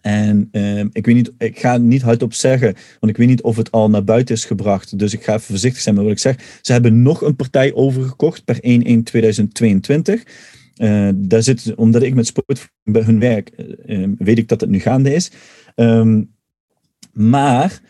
En 0.00 0.48
uh, 0.52 0.78
ik 0.78 1.06
weet 1.06 1.14
niet, 1.14 1.32
ik 1.38 1.58
ga 1.58 1.76
niet 1.76 2.02
hardop 2.02 2.34
zeggen, 2.34 2.74
want 3.00 3.12
ik 3.12 3.16
weet 3.16 3.28
niet 3.28 3.42
of 3.42 3.56
het 3.56 3.70
al 3.70 3.90
naar 3.90 4.04
buiten 4.04 4.34
is 4.34 4.44
gebracht. 4.44 4.98
Dus 4.98 5.12
ik 5.12 5.24
ga 5.24 5.32
even 5.32 5.44
voorzichtig 5.44 5.82
zijn 5.82 5.94
met 5.94 6.04
wat 6.04 6.12
ik 6.12 6.18
zeg. 6.18 6.58
Ze 6.62 6.72
hebben 6.72 7.02
nog 7.02 7.22
een 7.22 7.36
partij 7.36 7.74
overgekocht 7.74 8.44
per 8.44 8.56
1-1-2022. 8.56 10.22
Uh, 10.76 11.08
daar 11.14 11.42
zit, 11.42 11.74
omdat 11.74 12.02
ik 12.02 12.14
met 12.14 12.26
sport 12.26 12.68
bij 12.82 13.02
hun 13.02 13.20
werk, 13.20 13.50
uh, 13.86 14.08
weet 14.18 14.38
ik 14.38 14.48
dat 14.48 14.60
het 14.60 14.70
nu 14.70 14.80
gaande 14.80 15.14
is. 15.14 15.30
Um, 15.74 16.34
maar 17.12 17.80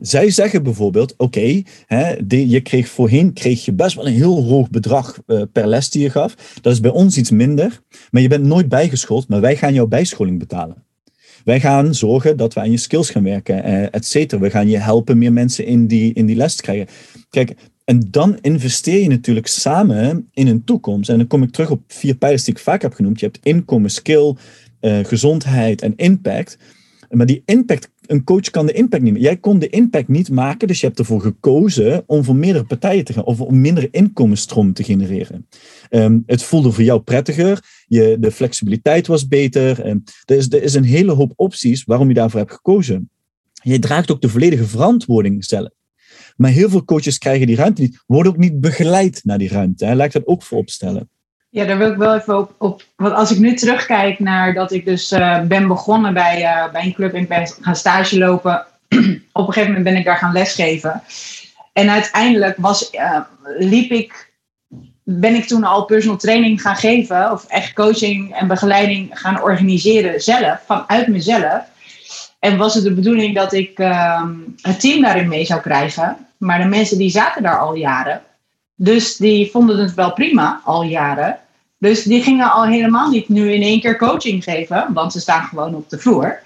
zij 0.00 0.30
zeggen 0.30 0.62
bijvoorbeeld, 0.62 1.14
oké, 1.16 1.62
je 2.28 2.60
kreeg 2.62 2.88
voorheen 2.88 3.32
kreeg 3.32 3.64
je 3.64 3.72
best 3.72 3.96
wel 3.96 4.06
een 4.06 4.12
heel 4.12 4.44
hoog 4.44 4.70
bedrag 4.70 5.18
uh, 5.26 5.42
per 5.52 5.66
les 5.66 5.90
die 5.90 6.02
je 6.02 6.10
gaf. 6.10 6.58
Dat 6.60 6.72
is 6.72 6.80
bij 6.80 6.90
ons 6.90 7.16
iets 7.16 7.30
minder, 7.30 7.80
maar 8.10 8.22
je 8.22 8.28
bent 8.28 8.44
nooit 8.44 8.68
bijgeschoold, 8.68 9.28
maar 9.28 9.40
wij 9.40 9.56
gaan 9.56 9.74
jouw 9.74 9.86
bijscholing 9.86 10.38
betalen. 10.38 10.86
Wij 11.48 11.60
gaan 11.60 11.94
zorgen 11.94 12.36
dat 12.36 12.54
we 12.54 12.60
aan 12.60 12.70
je 12.70 12.76
skills 12.76 13.10
gaan 13.10 13.22
werken, 13.22 13.68
uh, 13.68 13.94
et 13.94 14.06
cetera. 14.06 14.40
We 14.40 14.50
gaan 14.50 14.68
je 14.68 14.78
helpen 14.78 15.18
meer 15.18 15.32
mensen 15.32 15.66
in 15.66 15.86
die, 15.86 16.12
in 16.12 16.26
die 16.26 16.36
les 16.36 16.54
te 16.54 16.62
krijgen. 16.62 16.86
Kijk, 17.30 17.54
en 17.84 18.08
dan 18.10 18.38
investeer 18.40 19.02
je 19.02 19.08
natuurlijk 19.08 19.46
samen 19.46 20.28
in 20.32 20.46
een 20.46 20.64
toekomst. 20.64 21.10
En 21.10 21.16
dan 21.16 21.26
kom 21.26 21.42
ik 21.42 21.50
terug 21.50 21.70
op 21.70 21.80
vier 21.86 22.14
pijlers 22.14 22.44
die 22.44 22.54
ik 22.54 22.60
vaak 22.60 22.82
heb 22.82 22.92
genoemd. 22.92 23.20
Je 23.20 23.26
hebt 23.26 23.38
inkomen, 23.42 23.90
skill, 23.90 24.34
uh, 24.80 24.98
gezondheid 25.04 25.82
en 25.82 25.92
impact. 25.96 26.58
Maar 27.10 27.26
die 27.26 27.42
impact, 27.44 27.90
een 28.06 28.24
coach 28.24 28.50
kan 28.50 28.66
de 28.66 28.72
impact 28.72 29.02
niet. 29.02 29.20
Jij 29.20 29.36
kon 29.36 29.58
de 29.58 29.68
impact 29.68 30.08
niet 30.08 30.30
maken, 30.30 30.68
dus 30.68 30.80
je 30.80 30.86
hebt 30.86 30.98
ervoor 30.98 31.20
gekozen 31.20 32.02
om 32.06 32.24
voor 32.24 32.36
meerdere 32.36 32.64
partijen 32.64 33.04
te 33.04 33.12
gaan 33.12 33.24
of 33.24 33.40
om 33.40 33.60
minder 33.60 33.88
inkomensstroom 33.90 34.72
te 34.72 34.82
genereren. 34.82 35.46
Um, 35.90 36.22
het 36.26 36.42
voelde 36.42 36.72
voor 36.72 36.84
jou 36.84 37.00
prettiger, 37.00 37.84
je, 37.86 38.16
de 38.20 38.30
flexibiliteit 38.30 39.06
was 39.06 39.28
beter. 39.28 39.86
Er, 40.24 40.36
is, 40.36 40.52
er 40.52 40.62
is 40.62 40.74
een 40.74 40.84
hele 40.84 41.12
hoop 41.12 41.32
opties 41.36 41.84
waarom 41.84 42.08
je 42.08 42.14
daarvoor 42.14 42.40
hebt 42.40 42.52
gekozen. 42.52 43.10
Je 43.62 43.78
draagt 43.78 44.10
ook 44.10 44.20
de 44.20 44.28
volledige 44.28 44.64
verantwoording 44.64 45.44
zelf. 45.44 45.70
Maar 46.36 46.50
heel 46.50 46.68
veel 46.68 46.84
coaches 46.84 47.18
krijgen 47.18 47.46
die 47.46 47.56
ruimte 47.56 47.82
niet, 47.82 48.02
worden 48.06 48.32
ook 48.32 48.38
niet 48.38 48.60
begeleid 48.60 49.20
naar 49.24 49.38
die 49.38 49.48
ruimte. 49.48 49.84
Hè. 49.84 49.94
Laat 49.94 50.06
ik 50.06 50.12
dat 50.12 50.26
ook 50.26 50.42
vooropstellen. 50.42 51.08
Ja, 51.58 51.64
daar 51.64 51.78
wil 51.78 51.90
ik 51.90 51.96
wel 51.96 52.14
even 52.14 52.38
op, 52.38 52.54
op. 52.58 52.82
Want 52.96 53.14
als 53.14 53.30
ik 53.30 53.38
nu 53.38 53.54
terugkijk 53.54 54.18
naar 54.18 54.54
dat 54.54 54.72
ik 54.72 54.84
dus 54.84 55.12
uh, 55.12 55.40
ben 55.40 55.66
begonnen 55.66 56.14
bij, 56.14 56.42
uh, 56.42 56.72
bij 56.72 56.84
een 56.84 56.94
club 56.94 57.12
en 57.12 57.20
ik 57.20 57.28
ben 57.28 57.46
gaan 57.60 57.76
stage 57.76 58.18
lopen. 58.18 58.66
op 59.32 59.46
een 59.46 59.52
gegeven 59.52 59.66
moment 59.66 59.84
ben 59.84 59.96
ik 59.96 60.04
daar 60.04 60.16
gaan 60.16 60.32
lesgeven. 60.32 61.02
En 61.72 61.90
uiteindelijk 61.90 62.56
was, 62.58 62.94
uh, 62.94 63.20
liep 63.58 63.90
ik, 63.90 64.32
ben 65.02 65.34
ik 65.34 65.46
toen 65.46 65.64
al 65.64 65.84
personal 65.84 66.16
training 66.16 66.62
gaan 66.62 66.76
geven. 66.76 67.32
Of 67.32 67.44
echt 67.48 67.72
coaching 67.72 68.34
en 68.34 68.48
begeleiding 68.48 69.10
gaan 69.12 69.42
organiseren 69.42 70.20
zelf, 70.20 70.62
vanuit 70.66 71.08
mezelf. 71.08 71.62
En 72.38 72.56
was 72.56 72.74
het 72.74 72.84
de 72.84 72.94
bedoeling 72.94 73.34
dat 73.34 73.52
ik 73.52 73.78
ehm, 73.78 74.34
het 74.60 74.80
team 74.80 75.02
daarin 75.02 75.28
mee 75.28 75.44
zou 75.44 75.60
krijgen. 75.60 76.16
Maar 76.36 76.58
de 76.58 76.68
mensen 76.68 76.98
die 76.98 77.10
zaten 77.10 77.42
daar 77.42 77.58
al 77.58 77.74
jaren. 77.74 78.22
Dus 78.74 79.16
die 79.16 79.50
vonden 79.50 79.78
het 79.78 79.94
wel 79.94 80.12
prima, 80.12 80.60
al 80.64 80.82
jaren. 80.82 81.38
Dus 81.78 82.02
die 82.02 82.22
gingen 82.22 82.52
al 82.52 82.64
helemaal 82.64 83.10
niet 83.10 83.28
nu 83.28 83.52
in 83.52 83.62
één 83.62 83.80
keer 83.80 83.96
coaching 83.96 84.44
geven, 84.44 84.92
want 84.92 85.12
ze 85.12 85.20
staan 85.20 85.42
gewoon 85.42 85.74
op 85.74 85.90
de 85.90 85.98
vloer. 85.98 86.40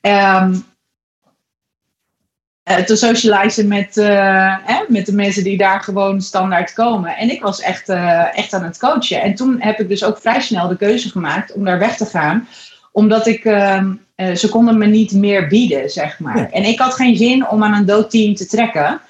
Um, 0.00 0.68
te 2.86 2.96
socializen 2.96 3.68
met, 3.68 3.96
uh, 3.96 4.56
met 4.88 5.06
de 5.06 5.14
mensen 5.14 5.44
die 5.44 5.56
daar 5.56 5.80
gewoon 5.80 6.20
standaard 6.20 6.72
komen. 6.72 7.16
En 7.16 7.30
ik 7.30 7.42
was 7.42 7.60
echt, 7.60 7.88
uh, 7.88 8.38
echt 8.38 8.52
aan 8.52 8.64
het 8.64 8.78
coachen. 8.78 9.22
En 9.22 9.34
toen 9.34 9.56
heb 9.60 9.80
ik 9.80 9.88
dus 9.88 10.04
ook 10.04 10.18
vrij 10.18 10.40
snel 10.40 10.68
de 10.68 10.76
keuze 10.76 11.08
gemaakt 11.08 11.52
om 11.52 11.64
daar 11.64 11.78
weg 11.78 11.96
te 11.96 12.06
gaan. 12.06 12.48
Omdat 12.92 13.26
ik, 13.26 13.44
uh, 13.44 13.84
ze 14.34 14.48
konden 14.48 14.78
me 14.78 14.86
niet 14.86 15.12
meer 15.12 15.48
bieden, 15.48 15.90
zeg 15.90 16.18
maar. 16.18 16.50
En 16.50 16.64
ik 16.64 16.78
had 16.78 16.94
geen 16.94 17.16
zin 17.16 17.48
om 17.48 17.64
aan 17.64 17.74
een 17.74 17.86
doodteam 17.86 18.34
te 18.34 18.46
trekken. 18.46 19.00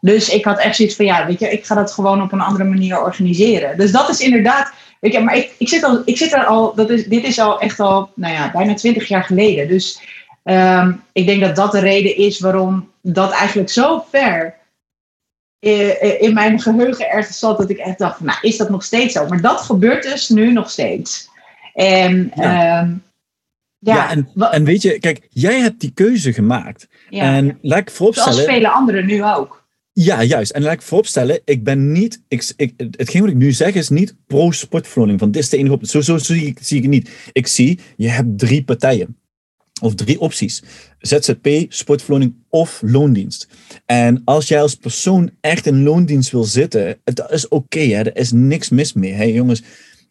Dus 0.00 0.28
ik 0.28 0.44
had 0.44 0.58
echt 0.58 0.76
zoiets 0.76 0.96
van, 0.96 1.04
ja, 1.04 1.26
weet 1.26 1.40
je, 1.40 1.50
ik 1.50 1.66
ga 1.66 1.74
dat 1.74 1.92
gewoon 1.92 2.22
op 2.22 2.32
een 2.32 2.40
andere 2.40 2.64
manier 2.64 3.02
organiseren. 3.02 3.76
Dus 3.76 3.92
dat 3.92 4.08
is 4.08 4.20
inderdaad, 4.20 4.72
weet 5.00 5.12
je, 5.12 5.20
maar 5.20 5.36
ik, 5.36 5.54
ik, 5.58 5.68
zit, 5.68 5.82
al, 5.82 6.02
ik 6.04 6.16
zit 6.16 6.32
er 6.32 6.44
al, 6.44 6.74
dat 6.74 6.90
is, 6.90 7.04
dit 7.04 7.24
is 7.24 7.38
al 7.38 7.60
echt 7.60 7.80
al, 7.80 8.10
nou 8.14 8.34
ja, 8.34 8.50
bijna 8.50 8.74
twintig 8.74 9.08
jaar 9.08 9.24
geleden. 9.24 9.68
Dus 9.68 10.00
um, 10.44 11.02
ik 11.12 11.26
denk 11.26 11.40
dat 11.40 11.56
dat 11.56 11.72
de 11.72 11.80
reden 11.80 12.16
is 12.16 12.40
waarom 12.40 12.90
dat 13.00 13.30
eigenlijk 13.30 13.70
zo 13.70 14.04
ver 14.10 14.58
in 16.18 16.34
mijn 16.34 16.60
geheugen 16.60 17.10
ergens 17.10 17.38
zat, 17.38 17.58
dat 17.58 17.70
ik 17.70 17.78
echt 17.78 17.98
dacht, 17.98 18.20
nou, 18.20 18.38
is 18.40 18.56
dat 18.56 18.70
nog 18.70 18.84
steeds 18.84 19.14
zo? 19.14 19.26
Maar 19.26 19.40
dat 19.40 19.60
gebeurt 19.60 20.02
dus 20.02 20.28
nu 20.28 20.52
nog 20.52 20.70
steeds. 20.70 21.28
En 21.74 22.32
ja. 22.34 22.80
Um, 22.80 23.02
ja, 23.78 23.94
ja 23.94 24.10
en, 24.10 24.30
en, 24.50 24.64
weet 24.64 24.82
je, 24.82 24.98
kijk, 24.98 25.28
jij 25.30 25.60
hebt 25.60 25.80
die 25.80 25.92
keuze 25.92 26.32
gemaakt. 26.32 26.88
Ja, 27.08 27.22
en 27.22 27.58
laat 27.62 27.78
ik 27.78 27.90
vooropstellen... 27.90 28.34
Zoals 28.34 28.50
vele 28.50 28.68
anderen 28.68 29.06
nu 29.06 29.24
ook. 29.24 29.59
Ja, 29.92 30.22
juist. 30.22 30.50
En 30.50 30.62
laat 30.62 30.72
ik 30.72 30.82
vooropstellen, 30.82 31.40
ik 31.44 31.64
ben 31.64 31.92
niet, 31.92 32.22
ik, 32.28 32.52
ik, 32.56 32.74
hetgeen 32.96 33.20
wat 33.20 33.30
ik 33.30 33.36
nu 33.36 33.52
zeg 33.52 33.74
is 33.74 33.88
niet 33.88 34.14
pro-sportverloning. 34.26 35.18
Van 35.18 35.30
dit 35.30 35.42
is 35.42 35.48
de 35.48 35.56
enige 35.56 35.74
op. 35.74 35.86
Zo, 35.86 36.00
zo 36.00 36.18
zie, 36.18 36.46
ik, 36.46 36.58
zie 36.62 36.76
ik 36.76 36.82
het 36.82 36.92
niet. 36.92 37.10
Ik 37.32 37.46
zie, 37.46 37.78
je 37.96 38.08
hebt 38.08 38.38
drie 38.38 38.64
partijen. 38.64 39.16
Of 39.80 39.94
drie 39.94 40.20
opties. 40.20 40.62
ZZP, 40.98 41.48
sportverloning 41.68 42.34
of 42.48 42.82
loondienst. 42.84 43.48
En 43.86 44.22
als 44.24 44.48
jij 44.48 44.62
als 44.62 44.74
persoon 44.74 45.30
echt 45.40 45.66
in 45.66 45.82
loondienst 45.82 46.30
wil 46.30 46.44
zitten, 46.44 47.00
dat 47.04 47.32
is 47.32 47.48
oké, 47.48 47.80
er 47.80 48.16
is 48.16 48.32
niks 48.32 48.68
mis 48.68 48.92
mee. 48.92 49.12
Hey, 49.12 49.32
jongens, 49.32 49.62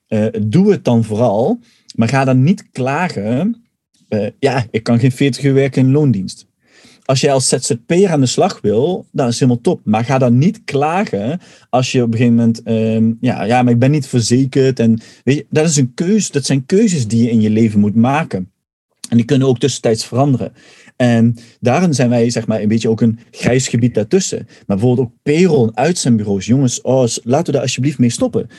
uh, 0.08 0.26
doe 0.42 0.72
het 0.72 0.84
dan 0.84 1.04
vooral, 1.04 1.60
maar 1.96 2.08
ga 2.08 2.26
dan 2.26 2.44
niet 2.44 2.70
klagen. 2.72 3.64
Uh, 4.10 4.28
ja, 4.40 4.68
ik 4.72 4.84
kan 4.84 5.00
geen 5.00 5.12
40 5.12 5.44
uur 5.44 5.54
werken 5.54 5.86
in 5.86 5.92
loondienst 5.92 6.49
als 7.10 7.22
jij 7.22 7.34
als 7.34 7.48
ZZP'er 7.48 8.10
aan 8.10 8.20
de 8.20 8.26
slag 8.26 8.62
wil, 8.62 9.06
dan 9.12 9.28
is 9.28 9.32
het 9.32 9.40
helemaal 9.40 9.62
top. 9.62 9.82
Maar 9.84 10.06
ga 10.06 10.18
dan 10.18 10.38
niet 10.38 10.62
klagen 10.66 11.40
als 11.70 11.92
je 11.92 12.02
op 12.02 12.12
een 12.12 12.18
gegeven 12.18 12.36
moment, 12.36 12.62
um, 12.68 13.18
ja, 13.22 13.44
ja, 13.44 13.64
maar 13.64 13.74
ik 13.74 13.80
ben 13.80 13.92
niet 13.92 14.08
verzekerd. 14.08 14.80
En 14.80 15.02
weet 15.24 15.36
je, 15.36 15.46
dat, 15.50 15.66
is 15.66 15.76
een 15.76 15.94
keuze, 15.94 16.32
dat 16.32 16.46
zijn 16.46 16.66
keuzes 16.66 17.08
die 17.08 17.24
je 17.24 17.30
in 17.30 17.42
je 17.42 17.50
leven 17.50 17.80
moet 17.80 17.96
maken. 17.96 18.52
En 19.10 19.18
die 19.18 19.26
kunnen 19.26 19.48
ook 19.48 19.60
tussentijds 19.60 20.06
veranderen. 20.06 20.54
En 20.96 21.38
daarin 21.60 21.94
zijn 21.94 22.10
wij, 22.10 22.30
zeg 22.30 22.48
maar, 22.48 22.62
een 22.62 22.68
beetje 22.68 22.90
ook 22.90 23.02
een 23.02 23.20
grijs 23.32 23.68
gebied 23.68 23.94
daartussen. 23.94 24.46
Maar 24.48 24.78
bijvoorbeeld 24.78 25.08
ook 25.08 25.14
payroll 25.24 25.68
en 25.68 25.78
uitzendbureaus. 25.78 26.46
Jongens, 26.46 26.82
oh, 26.82 27.06
laten 27.24 27.46
we 27.46 27.52
daar 27.52 27.62
alsjeblieft 27.62 28.00
mee 28.00 28.10
stoppen. 28.10 28.50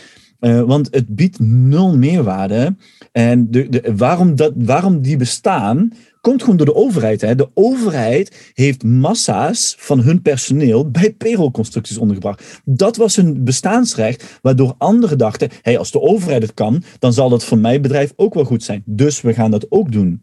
Uh, 0.40 0.62
want 0.62 0.88
het 0.90 1.14
biedt 1.14 1.40
nul 1.40 1.96
meerwaarde. 1.96 2.76
En 3.12 3.50
de, 3.50 3.68
de, 3.68 3.92
waarom, 3.96 4.36
dat, 4.36 4.52
waarom 4.56 5.00
die 5.00 5.16
bestaan, 5.16 5.92
komt 6.20 6.40
gewoon 6.40 6.56
door 6.56 6.66
de 6.66 6.74
overheid. 6.74 7.20
Hè. 7.20 7.34
De 7.34 7.50
overheid 7.54 8.52
heeft 8.54 8.84
massa's 8.84 9.74
van 9.78 10.00
hun 10.00 10.22
personeel 10.22 10.90
bij 10.90 11.12
payrollconstructies 11.12 11.98
ondergebracht. 11.98 12.60
Dat 12.64 12.96
was 12.96 13.16
hun 13.16 13.44
bestaansrecht, 13.44 14.38
waardoor 14.42 14.74
anderen 14.78 15.18
dachten: 15.18 15.48
hey, 15.62 15.78
als 15.78 15.90
de 15.90 16.00
overheid 16.00 16.42
het 16.42 16.54
kan, 16.54 16.82
dan 16.98 17.12
zal 17.12 17.28
dat 17.28 17.44
voor 17.44 17.58
mijn 17.58 17.82
bedrijf 17.82 18.12
ook 18.16 18.34
wel 18.34 18.44
goed 18.44 18.62
zijn. 18.62 18.82
Dus 18.86 19.20
we 19.20 19.34
gaan 19.34 19.50
dat 19.50 19.66
ook 19.68 19.92
doen. 19.92 20.22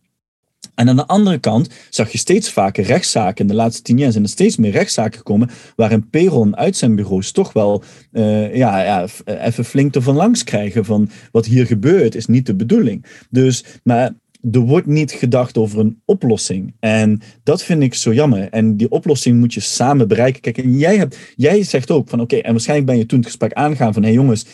En 0.76 0.90
aan 0.90 0.96
de 0.96 1.08
andere 1.08 1.38
kant 1.38 1.70
zag 1.90 2.12
je 2.12 2.18
steeds 2.18 2.52
vaker 2.52 2.84
rechtszaken. 2.84 3.42
In 3.42 3.48
de 3.48 3.54
laatste 3.54 3.82
tien 3.82 3.98
jaar 3.98 4.12
zijn 4.12 4.24
er 4.24 4.30
steeds 4.30 4.58
meer 4.58 4.72
rechtszaken 4.72 5.18
gekomen. 5.18 5.50
waarin 5.76 6.10
payroll 6.10 6.46
en 6.46 6.58
uitzendbureaus 6.58 7.32
toch 7.32 7.54
wel 7.54 7.84
uh, 8.12 8.56
ja, 8.56 8.84
ja, 8.84 9.08
even 9.26 9.66
flink 9.66 9.96
ervan 9.96 10.16
langs 10.16 10.44
krijgen. 10.44 10.86
van 10.86 11.10
wat 11.32 11.46
hier 11.46 11.66
gebeurt 11.66 12.16
is 12.16 12.26
niet 12.26 12.46
de 12.46 12.56
bedoeling. 12.56 13.06
Dus, 13.30 13.66
maar 13.84 14.14
er 14.52 14.60
wordt 14.60 14.88
niet 14.88 15.12
gedacht 15.12 15.58
over 15.58 15.80
een 15.80 16.02
oplossing. 16.06 16.76
En 16.80 17.22
dat 17.44 17.64
vind 17.64 17.84
ik 17.84 17.94
zo 17.94 18.14
jammer. 18.14 18.50
En 18.50 18.78
die 18.78 18.90
oplossing 18.90 19.40
moet 19.40 19.54
je 19.54 19.60
samen 19.60 20.08
bereiken. 20.08 20.42
Kijk, 20.42 20.58
en 20.58 20.78
jij, 20.78 20.98
hebt, 20.98 21.18
jij 21.36 21.64
zegt 21.64 21.92
ook 21.92 22.10
van 22.10 22.22
oké, 22.22 22.36
en 22.36 22.52
waarschijnlijk 22.52 22.90
ben 22.90 22.98
je 22.98 23.06
toen 23.06 23.20
het 23.20 23.28
gesprek 23.28 23.54
aangaan 23.54 23.94
van 23.94 24.02
hé 24.02 24.08
hey 24.08 24.18
jongens, 24.18 24.46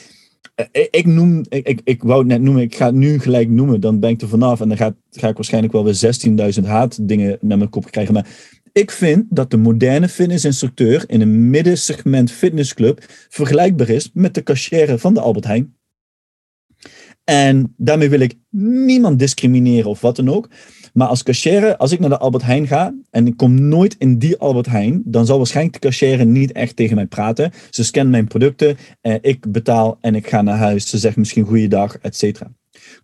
eh, 0.56 0.88
ik, 0.90 1.06
noem, 1.06 1.46
ik, 1.50 1.82
ik, 1.84 2.04
wou 2.04 2.20
het 2.20 2.28
net 2.28 2.42
noemen, 2.42 2.64
ik 2.64 2.76
ga 2.76 2.86
het 2.86 2.96
nu 2.96 3.20
gelijk 3.20 3.50
noemen, 3.50 3.82
dan 3.82 4.00
ben 4.00 4.10
ik 4.10 4.22
er 4.22 4.28
vanaf 4.28 4.62
en 4.62 4.68
dan 4.68 4.78
ga, 4.78 4.96
ga 5.12 5.28
ik 5.28 5.36
waarschijnlijk 5.36 5.74
wel 5.74 5.84
weer 5.84 6.54
16.000 6.60 6.66
haatdingen 6.66 7.38
naar 7.42 7.58
mijn 7.58 7.70
kop 7.70 7.92
krijgen. 7.92 8.14
Maar 8.14 8.28
ik 8.72 8.92
vind 8.92 9.26
dat 9.30 9.52
de 9.52 9.58
moderne 9.58 10.10
fitnessinstructeur 10.10 11.04
in 11.08 11.22
een 11.22 11.50
middensegment 11.50 12.32
fitnessclub 12.32 13.06
vergelijkbaar 13.30 13.90
is 13.90 14.10
met 14.14 14.34
de 14.34 14.44
cashier 14.44 15.00
van 15.00 15.14
de 15.14 15.20
Albert 15.20 15.46
Heijn. 15.46 15.76
En 17.24 17.74
daarmee 17.78 18.10
wil 18.10 18.20
ik 18.20 18.34
niemand 18.86 19.20
discrimineren 19.20 19.90
of 19.90 20.02
wat 20.02 20.16
dan 20.16 20.30
ook. 20.30 20.50
Maar 20.94 21.08
als 21.08 21.24
cashier, 21.24 21.78
als 21.78 21.92
ik 21.92 22.00
naar 22.00 22.10
de 22.10 22.18
Albert 22.18 22.44
Heijn 22.44 22.68
ga 22.68 22.96
en 23.10 23.28
ik 23.28 23.38
kom 23.38 23.68
nooit 23.68 23.96
in 23.98 24.18
die 24.18 24.38
Albert 24.38 24.66
Heijn, 24.66 25.02
dan 25.06 25.26
zal 25.26 25.38
waarschijnlijk 25.38 25.82
de 25.82 25.88
cashier 25.88 26.26
niet 26.26 26.52
echt 26.52 26.76
tegen 26.76 26.96
mij 26.96 27.06
praten. 27.06 27.52
Ze 27.70 27.84
scannen 27.84 28.12
mijn 28.12 28.28
producten, 28.28 28.78
eh, 29.02 29.16
ik 29.22 29.52
betaal 29.52 29.98
en 30.02 30.16
ik 30.16 30.28
ga 30.28 30.42
naar 30.42 30.58
huis. 30.58 30.90
Ze 30.90 30.98
zegt 30.98 31.18
misschien 31.18 31.46
goeiedag, 31.46 31.98
et 31.98 32.16
cetera. 32.16 32.52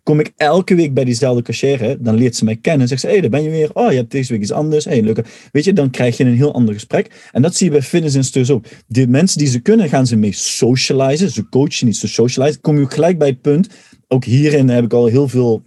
Kom 0.02 0.20
ik 0.20 0.32
elke 0.36 0.74
week 0.74 0.94
bij 0.94 1.04
diezelfde 1.04 1.42
cashier, 1.42 1.96
dan 2.00 2.14
leert 2.14 2.36
ze 2.36 2.44
mij 2.44 2.56
kennen. 2.56 2.88
Zegt 2.88 3.00
ze, 3.00 3.06
hé, 3.06 3.12
hey, 3.12 3.20
daar 3.20 3.30
ben 3.30 3.42
je 3.42 3.50
weer. 3.50 3.70
Oh, 3.72 3.90
je 3.90 3.96
hebt 3.96 4.10
deze 4.10 4.32
week 4.32 4.42
iets 4.42 4.52
anders. 4.52 4.84
Hey, 4.84 5.02
leuke. 5.02 5.24
Weet 5.52 5.64
je, 5.64 5.72
dan 5.72 5.90
krijg 5.90 6.16
je 6.16 6.24
een 6.24 6.36
heel 6.36 6.54
ander 6.54 6.74
gesprek. 6.74 7.28
En 7.32 7.42
dat 7.42 7.56
zie 7.56 7.66
je 7.66 7.72
bij 7.72 7.82
fitnessinstructeurs 7.82 8.58
ook. 8.58 8.64
De 8.86 9.08
mensen 9.08 9.38
die 9.38 9.48
ze 9.48 9.60
kunnen, 9.60 9.88
gaan 9.88 10.06
ze 10.06 10.16
mee 10.16 10.32
socializen. 10.32 11.30
Ze 11.30 11.48
coachen 11.48 11.86
niet, 11.86 11.96
ze 11.96 12.08
socializen. 12.08 12.60
Kom 12.60 12.78
je 12.78 12.90
gelijk 12.90 13.18
bij 13.18 13.28
het 13.28 13.40
punt. 13.40 13.68
Ook 14.12 14.24
hierin 14.24 14.68
heb 14.68 14.84
ik 14.84 14.92
al 14.92 15.06
heel 15.06 15.28
veel 15.28 15.62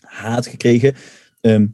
haat 0.00 0.46
gekregen. 0.46 0.94
Ehm, 1.40 1.66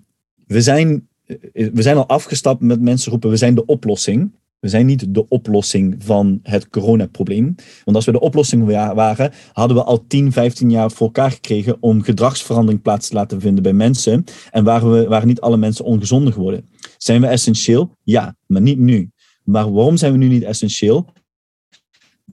we, 0.46 0.62
zijn, 0.62 1.08
eh, 1.26 1.68
we 1.72 1.82
zijn 1.82 1.96
al 1.96 2.06
afgestapt 2.06 2.60
met 2.60 2.80
mensen 2.80 3.10
roepen, 3.10 3.30
we 3.30 3.36
zijn 3.36 3.54
de 3.54 3.66
oplossing. 3.66 4.30
We 4.58 4.68
zijn 4.68 4.86
niet 4.86 5.14
de 5.14 5.28
oplossing 5.28 5.94
van 5.98 6.40
het 6.42 6.68
coronaprobleem. 6.68 7.54
Want 7.84 7.96
als 7.96 8.04
we 8.04 8.12
de 8.12 8.20
oplossing 8.20 8.64
waren, 8.94 9.32
hadden 9.52 9.76
we 9.76 9.82
al 9.82 10.06
10, 10.06 10.32
15 10.32 10.70
jaar 10.70 10.90
voor 10.90 11.06
elkaar 11.06 11.30
gekregen 11.30 11.76
om 11.80 12.02
gedragsverandering 12.02 12.82
plaats 12.82 13.08
te 13.08 13.14
laten 13.14 13.40
vinden 13.40 13.62
bij 13.62 13.72
mensen. 13.72 14.24
En 14.50 14.64
waren, 14.64 14.92
we, 14.92 15.08
waren 15.08 15.26
niet 15.26 15.40
alle 15.40 15.56
mensen 15.56 15.84
ongezonder 15.84 16.32
geworden. 16.32 16.68
Zijn 16.96 17.20
we 17.20 17.26
essentieel? 17.26 17.90
Ja, 18.02 18.36
maar 18.46 18.62
niet 18.62 18.78
nu. 18.78 19.10
Maar 19.44 19.72
waarom 19.72 19.96
zijn 19.96 20.12
we 20.12 20.18
nu 20.18 20.28
niet 20.28 20.42
essentieel? 20.42 21.12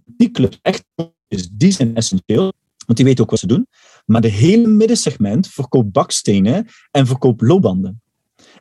Die 0.06 0.32
club, 0.32 0.56
echt, 0.62 0.84
die 1.52 1.72
zijn 1.72 1.96
essentieel, 1.96 2.54
want 2.86 2.98
die 2.98 3.06
weten 3.06 3.24
ook 3.24 3.30
wat 3.30 3.40
ze 3.40 3.48
doen. 3.48 3.68
Maar 4.06 4.22
de 4.22 4.28
hele 4.28 4.68
middensegment 4.68 5.48
verkoopt 5.48 5.92
bakstenen 5.92 6.68
en 6.92 7.08
verkoopt 7.08 7.42
loopbanden. 7.42 8.02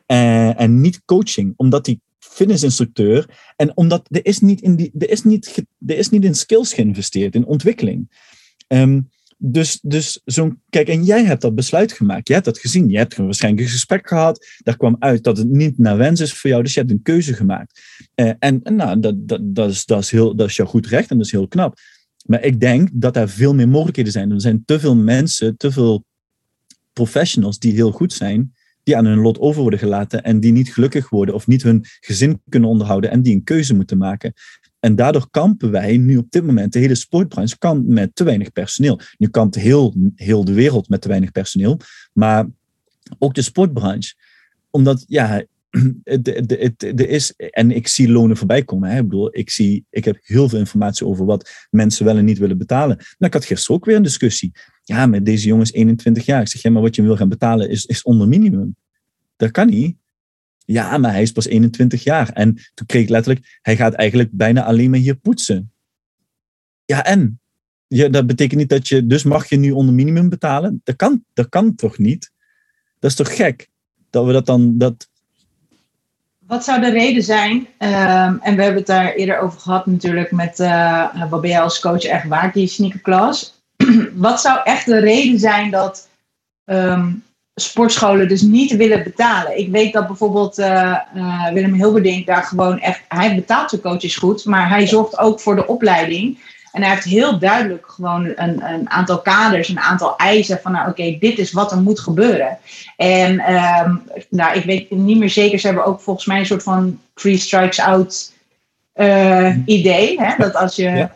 Uh, 0.07 0.61
en 0.61 0.81
niet 0.81 1.01
coaching, 1.05 1.53
omdat 1.55 1.85
die 1.85 2.01
fitnessinstructeur. 2.19 3.53
En 3.55 3.77
omdat 3.77 4.07
er 4.09 4.25
is 4.25 4.39
niet 4.39 4.61
in, 4.61 4.75
die, 4.75 4.91
er 4.97 5.09
is 5.09 5.23
niet, 5.23 5.63
er 5.85 5.97
is 5.97 6.09
niet 6.09 6.23
in 6.23 6.35
skills 6.35 6.73
geïnvesteerd, 6.73 7.35
in 7.35 7.45
ontwikkeling. 7.45 8.09
Um, 8.67 9.09
dus, 9.45 9.79
dus 9.81 10.21
zo'n, 10.25 10.61
kijk, 10.69 10.87
en 10.87 11.03
jij 11.03 11.23
hebt 11.23 11.41
dat 11.41 11.55
besluit 11.55 11.91
gemaakt. 11.91 12.27
Je 12.27 12.33
hebt 12.33 12.45
dat 12.45 12.59
gezien. 12.59 12.89
Je 12.89 12.97
hebt 12.97 13.15
waarschijnlijk 13.15 13.63
een 13.63 13.71
gesprek 13.71 14.07
gehad. 14.07 14.45
Daar 14.57 14.77
kwam 14.77 14.95
uit 14.99 15.23
dat 15.23 15.37
het 15.37 15.49
niet 15.49 15.77
naar 15.77 15.97
wens 15.97 16.19
is 16.19 16.33
voor 16.33 16.49
jou. 16.49 16.63
Dus 16.63 16.73
je 16.73 16.79
hebt 16.79 16.91
een 16.91 17.01
keuze 17.01 17.33
gemaakt. 17.33 17.81
En, 18.15 18.37
en 18.39 18.75
nou, 18.75 18.99
dat, 18.99 19.27
dat, 19.27 19.55
dat, 19.55 19.69
is, 19.69 19.85
dat, 19.85 20.01
is 20.01 20.11
heel, 20.11 20.35
dat 20.35 20.47
is 20.47 20.55
jouw 20.55 20.65
goed 20.65 20.87
recht 20.87 21.09
en 21.09 21.17
dat 21.17 21.25
is 21.25 21.31
heel 21.31 21.47
knap. 21.47 21.77
Maar 22.23 22.43
ik 22.43 22.59
denk 22.59 22.89
dat 22.93 23.15
er 23.15 23.29
veel 23.29 23.53
meer 23.53 23.69
mogelijkheden 23.69 24.11
zijn. 24.11 24.31
Er 24.31 24.41
zijn 24.41 24.63
te 24.65 24.79
veel 24.79 24.95
mensen, 24.95 25.57
te 25.57 25.71
veel 25.71 26.05
professionals 26.93 27.59
die 27.59 27.73
heel 27.73 27.91
goed 27.91 28.13
zijn, 28.13 28.53
die 28.83 28.97
aan 28.97 29.05
hun 29.05 29.19
lot 29.19 29.39
over 29.39 29.61
worden 29.61 29.79
gelaten 29.79 30.23
en 30.23 30.39
die 30.39 30.51
niet 30.51 30.73
gelukkig 30.73 31.09
worden 31.09 31.35
of 31.35 31.47
niet 31.47 31.63
hun 31.63 31.85
gezin 31.99 32.41
kunnen 32.49 32.69
onderhouden 32.69 33.11
en 33.11 33.21
die 33.21 33.35
een 33.35 33.43
keuze 33.43 33.75
moeten 33.75 33.97
maken. 33.97 34.33
En 34.79 34.95
daardoor 34.95 35.29
kampen 35.29 35.71
wij 35.71 35.97
nu 35.97 36.17
op 36.17 36.31
dit 36.31 36.43
moment, 36.43 36.73
de 36.73 36.79
hele 36.79 36.95
sportbranche 36.95 37.81
met 37.85 38.15
te 38.15 38.23
weinig 38.23 38.51
personeel. 38.51 38.99
Nu 39.17 39.27
kampt 39.27 39.55
heel, 39.55 39.95
heel 40.15 40.45
de 40.45 40.53
wereld 40.53 40.89
met 40.89 41.01
te 41.01 41.07
weinig 41.07 41.31
personeel, 41.31 41.79
maar 42.13 42.47
ook 43.19 43.33
de 43.33 43.41
sportbranche. 43.41 44.13
Omdat, 44.69 45.03
ja, 45.07 45.43
er 46.03 47.09
is, 47.09 47.33
en 47.35 47.71
ik 47.71 47.87
zie 47.87 48.09
lonen 48.09 48.37
voorbij 48.37 48.63
komen. 48.63 48.89
Hè. 48.89 48.97
Ik 48.97 49.03
bedoel, 49.03 49.37
ik, 49.37 49.49
zie, 49.49 49.85
ik 49.89 50.05
heb 50.05 50.17
heel 50.21 50.49
veel 50.49 50.59
informatie 50.59 51.05
over 51.05 51.25
wat 51.25 51.67
mensen 51.69 52.05
wel 52.05 52.17
en 52.17 52.25
niet 52.25 52.37
willen 52.37 52.57
betalen. 52.57 52.95
Nou, 52.97 53.07
ik 53.17 53.33
had 53.33 53.45
gisteren 53.45 53.75
ook 53.75 53.85
weer 53.85 53.95
een 53.95 54.03
discussie. 54.03 54.51
Ja, 54.83 55.05
met 55.05 55.25
deze 55.25 55.47
jongens 55.47 55.71
21 55.71 56.25
jaar. 56.25 56.41
Ik 56.41 56.47
zeg, 56.47 56.61
ja, 56.61 56.69
maar 56.69 56.81
wat 56.81 56.95
je 56.95 57.01
wil 57.01 57.17
gaan 57.17 57.29
betalen 57.29 57.69
is, 57.69 57.85
is 57.85 58.03
onder 58.03 58.27
minimum. 58.27 58.75
Dat 59.35 59.51
kan 59.51 59.67
niet. 59.67 59.97
Ja, 60.65 60.97
maar 60.97 61.11
hij 61.11 61.21
is 61.21 61.31
pas 61.31 61.47
21 61.47 62.03
jaar. 62.03 62.29
En 62.29 62.53
toen 62.73 62.85
kreeg 62.85 63.03
ik 63.03 63.09
letterlijk, 63.09 63.59
hij 63.61 63.75
gaat 63.75 63.93
eigenlijk 63.93 64.29
bijna 64.31 64.63
alleen 64.63 64.89
maar 64.89 64.99
hier 64.99 65.15
poetsen. 65.15 65.71
Ja, 66.85 67.05
en? 67.05 67.39
Ja, 67.87 68.09
dat 68.09 68.27
betekent 68.27 68.59
niet 68.59 68.69
dat 68.69 68.87
je, 68.87 69.07
dus 69.07 69.23
mag 69.23 69.49
je 69.49 69.57
nu 69.57 69.71
onder 69.71 69.93
minimum 69.93 70.29
betalen? 70.29 70.81
Dat 70.83 70.95
kan, 70.95 71.23
dat 71.33 71.49
kan 71.49 71.75
toch 71.75 71.97
niet? 71.97 72.31
Dat 72.99 73.09
is 73.09 73.17
toch 73.17 73.35
gek? 73.35 73.69
Dat 74.09 74.25
we 74.25 74.31
dat 74.31 74.45
dan, 74.45 74.77
dat, 74.77 75.09
wat 76.53 76.63
zou 76.63 76.81
de 76.81 76.89
reden 76.89 77.23
zijn? 77.23 77.67
Ehm, 77.77 78.35
en 78.41 78.55
we 78.55 78.61
hebben 78.61 78.75
het 78.75 78.87
daar 78.87 79.13
eerder 79.13 79.39
over 79.39 79.59
gehad 79.59 79.85
natuurlijk 79.85 80.31
met 80.31 80.59
uh, 80.59 81.29
wat 81.29 81.41
ben 81.41 81.49
jij 81.49 81.61
als 81.61 81.79
coach 81.79 82.03
echt 82.03 82.27
waard, 82.27 82.53
die 82.53 82.67
sneakerklas. 82.67 83.61
wat 84.27 84.41
zou 84.41 84.59
echt 84.63 84.85
de 84.85 84.99
reden 84.99 85.39
zijn 85.39 85.71
dat 85.71 86.09
ehm, 86.65 87.11
sportscholen 87.55 88.27
dus 88.27 88.41
niet 88.41 88.75
willen 88.75 89.03
betalen? 89.03 89.57
Ik 89.57 89.71
weet 89.71 89.93
dat 89.93 90.07
bijvoorbeeld 90.07 90.59
uh, 90.59 90.97
uh, 91.15 91.47
Willem 91.51 91.73
Hilberdink 91.73 92.25
daar 92.25 92.43
gewoon 92.43 92.79
echt, 92.79 93.01
hij 93.07 93.35
betaalt 93.35 93.69
zijn 93.69 93.81
coaches 93.81 94.15
goed, 94.15 94.45
maar 94.45 94.69
hij 94.69 94.87
zorgt 94.87 95.17
ook 95.17 95.39
voor 95.39 95.55
de 95.55 95.67
opleiding. 95.67 96.39
En 96.73 96.81
hij 96.81 96.91
heeft 96.91 97.03
heel 97.03 97.39
duidelijk 97.39 97.85
gewoon 97.87 98.25
een, 98.35 98.63
een 98.63 98.89
aantal 98.89 99.21
kaders, 99.21 99.69
een 99.69 99.79
aantal 99.79 100.17
eisen 100.17 100.59
van, 100.61 100.71
nou 100.71 100.89
oké, 100.89 101.17
dit 101.19 101.37
is 101.37 101.51
wat 101.51 101.71
er 101.71 101.81
moet 101.81 101.99
gebeuren. 101.99 102.57
En 102.97 103.53
um, 103.53 104.01
nou, 104.29 104.57
ik 104.57 104.63
weet 104.63 104.91
niet 104.91 105.17
meer 105.17 105.29
zeker, 105.29 105.59
ze 105.59 105.65
hebben 105.65 105.85
ook 105.85 106.01
volgens 106.01 106.25
mij 106.25 106.39
een 106.39 106.45
soort 106.45 106.63
van 106.63 106.99
three 107.13 107.37
strikes 107.37 107.79
out 107.79 108.33
uh, 108.95 109.57
idee. 109.65 110.21
Hè? 110.21 110.33
Dat 110.37 110.55
als 110.55 110.75
je, 110.75 111.09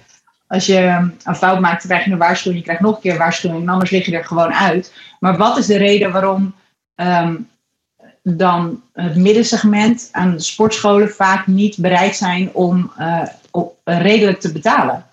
als 0.47 0.65
je 0.65 1.09
een 1.23 1.35
fout 1.35 1.59
maakt, 1.59 1.85
krijg 1.85 2.05
je 2.05 2.11
een 2.11 2.17
waarschuwing, 2.17 2.59
je 2.59 2.65
krijgt 2.65 2.83
nog 2.83 2.95
een 2.95 3.01
keer 3.01 3.11
een 3.11 3.17
waarschuwing, 3.17 3.61
en 3.61 3.69
anders 3.69 3.91
lig 3.91 4.05
je 4.05 4.17
er 4.17 4.25
gewoon 4.25 4.53
uit. 4.53 4.93
Maar 5.19 5.37
wat 5.37 5.57
is 5.57 5.65
de 5.65 5.77
reden 5.77 6.11
waarom 6.11 6.55
um, 6.95 7.49
dan 8.23 8.81
het 8.93 9.15
middensegment 9.15 10.09
aan 10.11 10.39
sportscholen 10.39 11.09
vaak 11.09 11.47
niet 11.47 11.77
bereid 11.77 12.15
zijn 12.15 12.49
om 12.53 12.91
uh, 12.99 13.21
op, 13.51 13.77
redelijk 13.83 14.39
te 14.39 14.51
betalen? 14.51 15.05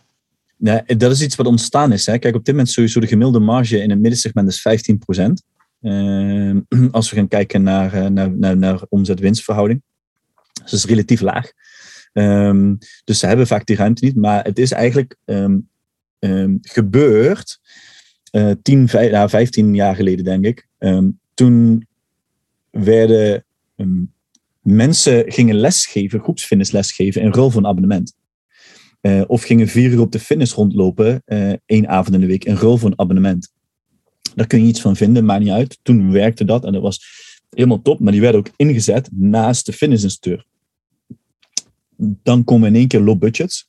Dat 0.57 1.11
is 1.11 1.23
iets 1.23 1.37
wat 1.37 1.47
ontstaan 1.47 1.93
is. 1.93 2.07
Hè. 2.07 2.19
Kijk, 2.19 2.35
op 2.35 2.45
dit 2.45 2.55
moment 2.55 2.73
sowieso 2.73 3.01
de 3.01 3.07
gemiddelde 3.07 3.39
marge 3.39 3.83
in 3.83 3.91
het 3.91 4.01
middensegment 4.01 4.49
is 4.49 4.67
15% 5.21 5.33
uh, 5.85 6.57
als 6.91 7.11
we 7.11 7.17
gaan 7.17 7.29
kijken 7.29 7.63
naar, 7.63 7.93
eh, 7.93 8.07
naar, 8.07 8.57
naar, 8.57 8.81
omzet-winstverhouding. 8.89 9.83
Dus 10.53 10.71
dat 10.71 10.81
is 10.81 10.85
relatief 10.85 11.21
laag. 11.21 11.53
Um, 12.13 12.79
dus 13.05 13.19
ze 13.19 13.27
hebben 13.27 13.47
vaak 13.47 13.67
die 13.67 13.77
ruimte 13.77 14.05
niet. 14.05 14.17
Maar 14.17 14.45
het 14.45 14.59
is 14.59 14.71
eigenlijk 14.71 15.17
um, 15.25 15.69
gebeurd 16.61 17.61
uh, 18.33 18.51
10, 18.63 18.89
5, 18.89 19.11
nou, 19.11 19.29
15 19.29 19.75
jaar 19.75 19.97
geleden, 19.97 20.25
denk 20.25 20.45
ik. 20.45 20.69
toen 21.35 21.87
werden 22.71 23.45
mensen 24.61 25.33
gingen 25.33 25.55
lesgeven, 25.55 26.21
groepsfitness 26.21 26.71
lesgeven 26.71 27.23
in 27.23 27.33
ruil 27.33 27.51
van 27.51 27.67
abonnement. 27.67 28.15
Uh, 29.07 29.23
of 29.27 29.43
gingen 29.43 29.69
vier 29.69 29.91
uur 29.91 30.01
op 30.01 30.13
de 30.13 30.21
fitness 30.21 30.53
rondlopen, 30.53 31.23
uh, 31.27 31.53
één 31.67 31.89
avond 31.89 32.15
in 32.15 32.21
de 32.21 32.27
week, 32.27 32.45
in 32.45 32.55
ruil 32.55 32.79
voor 32.79 32.91
een 32.91 32.99
abonnement. 32.99 33.53
Daar 34.35 34.47
kun 34.47 34.61
je 34.61 34.69
iets 34.69 34.81
van 34.81 34.97
vinden, 34.97 35.25
maakt 35.25 35.43
niet 35.43 35.53
uit. 35.53 35.79
Toen 35.83 36.13
werkte 36.13 36.45
dat 36.45 36.65
en 36.65 36.73
dat 36.73 36.83
was 36.83 37.05
helemaal 37.51 37.83
top, 37.83 38.01
maar 38.01 38.13
die 38.13 38.21
werden 38.21 38.41
ook 38.41 38.51
ingezet 38.57 39.09
naast 39.13 39.67
de 39.67 39.73
fitnessinstructeur. 39.73 40.47
Dan 42.23 42.45
komen 42.45 42.69
in 42.69 42.75
één 42.75 42.89
keer 42.89 43.01
low 43.01 43.19
budgets. 43.19 43.69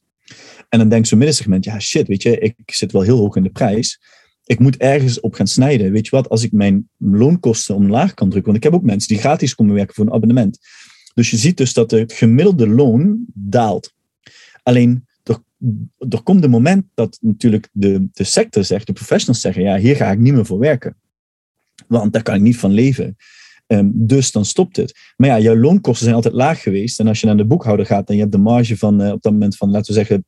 En 0.70 0.80
dan 0.80 0.90
denkt 0.90 1.08
zo'n 1.08 1.18
middensegment, 1.18 1.66
ja 1.66 1.80
shit, 1.80 2.08
weet 2.08 2.22
je, 2.22 2.40
ik 2.40 2.56
zit 2.66 2.92
wel 2.92 3.02
heel 3.02 3.18
hoog 3.18 3.36
in 3.36 3.44
de 3.44 3.50
prijs. 3.50 4.02
Ik 4.46 4.60
moet 4.60 4.78
ergens 4.78 5.20
op 5.20 5.34
gaan 5.34 5.48
snijden. 5.48 5.92
Weet 5.92 6.06
je 6.06 6.16
wat, 6.16 6.30
als 6.30 6.44
ik 6.44 6.52
mijn 6.52 6.90
loonkosten 6.98 7.76
omlaag 7.76 8.14
kan 8.14 8.30
drukken, 8.30 8.52
want 8.52 8.64
ik 8.64 8.72
heb 8.72 8.80
ook 8.82 8.88
mensen 8.88 9.10
die 9.10 9.20
gratis 9.20 9.56
komen 9.56 9.76
werken 9.76 9.96
voor 9.96 10.06
een 10.06 10.14
abonnement. 10.14 10.60
Dus 11.14 11.30
je 11.30 11.38
ziet 11.38 11.58
dus 11.58 11.74
dat 11.74 11.92
het 11.92 12.14
gemiddelde 12.14 12.68
loon 12.68 13.26
daalt. 13.34 13.94
Alleen 14.64 15.06
er 16.10 16.24
komt 16.24 16.44
een 16.44 16.50
moment 16.50 16.86
dat 16.94 17.18
natuurlijk 17.22 17.70
de, 17.72 18.08
de 18.14 18.24
sector 18.24 18.64
zegt, 18.64 18.88
de 18.88 18.94
professionals 18.94 19.42
zeggen, 19.42 19.64
ja, 19.64 19.78
hier 19.78 19.96
ga 19.96 20.12
ik 20.12 20.20
niet 20.20 20.34
meer 20.34 20.46
voor 20.46 20.60
werken. 20.60 20.96
Want 21.88 22.14
daar 22.14 22.24
kan 22.24 22.36
ik 22.36 22.42
niet 22.42 22.58
van 22.58 22.72
leven. 22.72 23.16
Um, 23.68 23.92
dus 23.94 24.32
dan 24.32 24.46
stopt 24.46 24.76
het. 24.76 25.14
Maar 25.18 25.30
ja, 25.30 25.40
jouw 25.40 25.58
loonkosten 25.58 26.04
zijn 26.04 26.16
altijd 26.16 26.34
laag 26.34 26.62
geweest. 26.62 27.00
En 27.00 27.08
als 27.08 27.20
je 27.20 27.26
naar 27.26 27.38
de 27.38 27.46
boekhouder 27.46 27.86
gaat 27.86 28.10
en 28.10 28.16
je 28.16 28.20
hebt 28.20 28.32
de 28.32 28.38
marge 28.38 28.78
van 28.78 29.02
uh, 29.02 29.12
op 29.12 29.22
dat 29.22 29.32
moment 29.32 29.58
van, 29.58 29.70
laten 29.70 29.94
we 29.94 30.00
zeggen, 30.00 30.26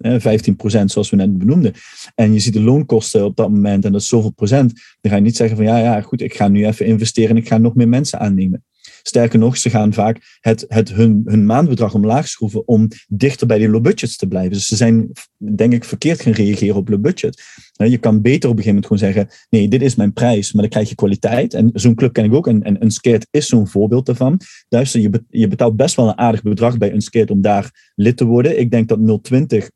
15% 0.00 0.84
zoals 0.84 1.10
we 1.10 1.16
net 1.16 1.38
benoemden. 1.38 1.72
En 2.14 2.32
je 2.32 2.38
ziet 2.38 2.52
de 2.52 2.60
loonkosten 2.60 3.24
op 3.24 3.36
dat 3.36 3.50
moment 3.50 3.84
en 3.84 3.92
dat 3.92 4.00
is 4.00 4.08
zoveel 4.08 4.30
procent. 4.30 4.72
Dan 5.00 5.10
ga 5.10 5.16
je 5.16 5.22
niet 5.22 5.36
zeggen 5.36 5.56
van 5.56 5.66
ja, 5.66 5.78
ja, 5.78 6.00
goed, 6.00 6.20
ik 6.20 6.34
ga 6.34 6.48
nu 6.48 6.66
even 6.66 6.86
investeren 6.86 7.30
en 7.30 7.36
ik 7.36 7.48
ga 7.48 7.58
nog 7.58 7.74
meer 7.74 7.88
mensen 7.88 8.18
aannemen. 8.18 8.64
Sterker 9.02 9.38
nog, 9.38 9.56
ze 9.56 9.70
gaan 9.70 9.92
vaak 9.92 10.38
het, 10.40 10.64
het 10.68 10.92
hun, 10.92 11.22
hun 11.24 11.46
maandbedrag 11.46 11.94
omlaag 11.94 12.28
schroeven 12.28 12.68
om 12.68 12.88
dichter 13.08 13.46
bij 13.46 13.58
die 13.58 13.68
low 13.68 13.82
budgets 13.82 14.16
te 14.16 14.26
blijven. 14.26 14.52
Dus 14.52 14.66
ze 14.66 14.76
zijn, 14.76 15.12
denk 15.36 15.72
ik, 15.72 15.84
verkeerd 15.84 16.20
gaan 16.20 16.32
reageren 16.32 16.76
op 16.76 16.88
low 16.88 17.00
budget. 17.00 17.42
Je 17.72 17.98
kan 17.98 18.20
beter 18.20 18.50
op 18.50 18.56
een 18.56 18.62
gegeven 18.62 18.82
moment 18.82 18.86
gewoon 18.86 19.12
zeggen, 19.12 19.28
nee, 19.50 19.68
dit 19.68 19.82
is 19.82 19.94
mijn 19.94 20.12
prijs, 20.12 20.52
maar 20.52 20.62
dan 20.62 20.70
krijg 20.70 20.88
je 20.88 20.94
kwaliteit. 20.94 21.54
En 21.54 21.70
zo'n 21.72 21.94
club 21.94 22.12
ken 22.12 22.24
ik 22.24 22.34
ook, 22.34 22.46
en, 22.46 22.62
en 22.62 22.82
Unscared 22.84 23.26
is 23.30 23.46
zo'n 23.46 23.68
voorbeeld 23.68 24.06
daarvan. 24.06 24.40
Luister, 24.68 25.00
je, 25.00 25.24
je 25.28 25.48
betaalt 25.48 25.76
best 25.76 25.96
wel 25.96 26.08
een 26.08 26.18
aardig 26.18 26.42
bedrag 26.42 26.78
bij 26.78 26.92
Unscared 26.92 27.30
om 27.30 27.40
daar 27.40 27.92
lid 27.94 28.16
te 28.16 28.24
worden. 28.24 28.58
Ik 28.58 28.70
denk 28.70 28.88
dat 28.88 29.22
020 29.22 29.70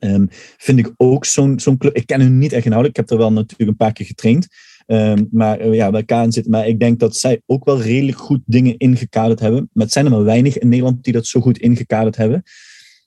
Um, 0.00 0.28
vind 0.56 0.78
ik 0.78 0.92
ook 0.96 1.24
zo'n 1.24 1.60
zo'n 1.60 1.76
club. 1.76 1.96
Ik 1.96 2.06
ken 2.06 2.20
hun 2.20 2.38
niet 2.38 2.52
echt 2.52 2.64
inhoudelijk. 2.64 2.98
Ik 2.98 3.08
heb 3.08 3.10
er 3.10 3.24
wel 3.24 3.32
natuurlijk 3.32 3.70
een 3.70 3.76
paar 3.76 3.92
keer 3.92 4.06
getraind. 4.06 4.46
Ehm, 4.88 5.24
maar 5.30 5.66
uh, 5.66 5.74
ja, 5.74 5.90
bij 5.90 6.04
KN 6.04 6.30
zit. 6.30 6.48
Maar 6.48 6.66
ik 6.66 6.80
denk 6.80 6.98
dat 6.98 7.16
zij 7.16 7.42
ook 7.46 7.64
wel 7.64 7.80
redelijk 7.80 8.18
goed 8.18 8.40
dingen 8.46 8.78
ingekaderd 8.78 9.40
hebben. 9.40 9.70
Maar 9.72 9.84
het 9.84 9.92
zijn 9.92 10.04
er 10.04 10.10
maar 10.10 10.24
weinig 10.24 10.58
in 10.58 10.68
Nederland 10.68 11.04
die 11.04 11.12
dat 11.12 11.26
zo 11.26 11.40
goed 11.40 11.58
ingekaderd 11.58 12.16
hebben. 12.16 12.42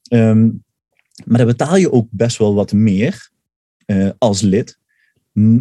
Ehm, 0.07 0.49
maar 1.25 1.37
dan 1.37 1.47
betaal 1.47 1.75
je 1.75 1.91
ook 1.91 2.07
best 2.11 2.37
wel 2.37 2.53
wat 2.53 2.73
meer 2.73 3.29
uh, 3.85 4.09
als 4.17 4.41
lid. 4.41 4.79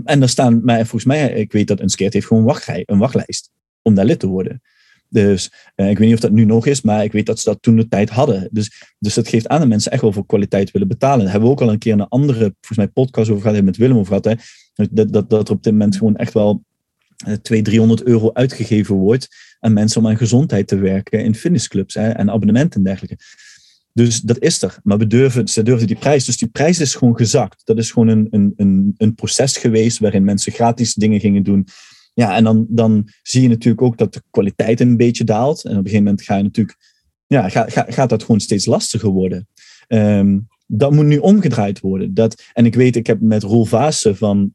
En 0.04 0.20
daar 0.20 0.28
staan, 0.28 0.62
volgens 0.64 1.04
mij, 1.04 1.32
ik 1.32 1.52
weet 1.52 1.68
dat 1.68 1.80
een 1.80 1.88
skate 1.88 2.16
heeft 2.16 2.26
gewoon 2.26 2.60
een 2.64 2.98
wachtlijst 2.98 3.50
om 3.82 3.94
daar 3.94 4.04
lid 4.04 4.18
te 4.18 4.26
worden. 4.26 4.62
Dus 5.08 5.52
ik 5.76 5.98
weet 5.98 5.98
niet 5.98 6.14
of 6.14 6.20
dat 6.20 6.30
nu 6.30 6.44
nog 6.44 6.66
is, 6.66 6.80
maar 6.80 7.04
ik 7.04 7.12
weet 7.12 7.26
dat 7.26 7.38
ze 7.38 7.48
dat 7.48 7.62
toen 7.62 7.76
de 7.76 7.88
tijd 7.88 8.10
hadden. 8.10 8.48
Dus, 8.52 8.94
dus 8.98 9.14
dat 9.14 9.28
geeft 9.28 9.48
aan 9.48 9.58
dat 9.58 9.68
mensen 9.68 9.92
echt 9.92 10.02
wel 10.02 10.12
voor 10.12 10.26
kwaliteit 10.26 10.70
willen 10.70 10.88
betalen. 10.88 11.22
Daar 11.22 11.30
hebben 11.30 11.48
we 11.48 11.54
ook 11.54 11.62
al 11.62 11.72
een 11.72 11.78
keer 11.78 11.92
een 11.92 12.08
andere, 12.08 12.38
volgens 12.38 12.76
mij, 12.76 12.88
podcast 12.88 13.30
over 13.30 13.42
gehad, 13.42 13.64
met 13.64 13.76
Willem 13.76 13.96
over 13.96 14.06
gehad. 14.06 14.24
Hè. 14.24 14.34
Dat, 14.90 15.12
dat, 15.12 15.30
dat 15.30 15.48
er 15.48 15.54
op 15.54 15.62
dit 15.62 15.72
moment 15.72 15.96
gewoon 15.96 16.16
echt 16.16 16.32
wel 16.32 16.64
200, 17.42 17.50
eh, 17.50 17.62
300 17.62 18.02
euro 18.02 18.30
uitgegeven 18.32 18.94
wordt 18.94 19.28
aan 19.60 19.72
mensen 19.72 20.00
om 20.00 20.06
aan 20.06 20.16
gezondheid 20.16 20.68
te 20.68 20.76
werken 20.76 21.24
in 21.24 21.34
fitnessclubs 21.34 21.94
hè, 21.94 22.08
en 22.08 22.30
abonnementen 22.30 22.78
en 22.78 22.84
dergelijke. 22.86 23.18
Dus 23.92 24.20
dat 24.20 24.38
is 24.38 24.62
er. 24.62 24.78
Maar 24.82 24.98
we 24.98 25.06
durven, 25.06 25.48
ze 25.48 25.62
durven 25.62 25.86
die 25.86 25.96
prijs. 25.96 26.24
Dus 26.24 26.36
die 26.36 26.48
prijs 26.48 26.80
is 26.80 26.94
gewoon 26.94 27.16
gezakt. 27.16 27.60
Dat 27.64 27.78
is 27.78 27.90
gewoon 27.90 28.08
een, 28.08 28.26
een, 28.30 28.52
een, 28.56 28.94
een 28.96 29.14
proces 29.14 29.56
geweest 29.56 29.98
waarin 29.98 30.24
mensen 30.24 30.52
gratis 30.52 30.94
dingen 30.94 31.20
gingen 31.20 31.42
doen. 31.42 31.66
Ja, 32.14 32.36
en 32.36 32.44
dan, 32.44 32.66
dan 32.68 33.08
zie 33.22 33.42
je 33.42 33.48
natuurlijk 33.48 33.82
ook 33.82 33.98
dat 33.98 34.14
de 34.14 34.22
kwaliteit 34.30 34.80
een 34.80 34.96
beetje 34.96 35.24
daalt. 35.24 35.64
En 35.64 35.70
op 35.70 35.76
een 35.76 35.82
gegeven 35.82 36.04
moment 36.04 36.22
ga 36.22 36.36
je 36.36 36.42
natuurlijk, 36.42 36.78
ja, 37.26 37.48
gaat, 37.48 38.08
dat 38.08 38.22
gewoon 38.22 38.40
steeds 38.40 38.66
lastiger 38.66 39.08
worden. 39.08 39.48
Um, 39.88 40.48
dat 40.66 40.92
moet 40.92 41.06
nu 41.06 41.18
omgedraaid 41.18 41.80
worden. 41.80 42.14
Dat, 42.14 42.42
en 42.52 42.66
ik 42.66 42.74
weet, 42.74 42.96
ik 42.96 43.06
heb 43.06 43.20
met 43.20 43.42
Roel 43.42 43.64
Vaassen 43.64 44.16
van 44.16 44.54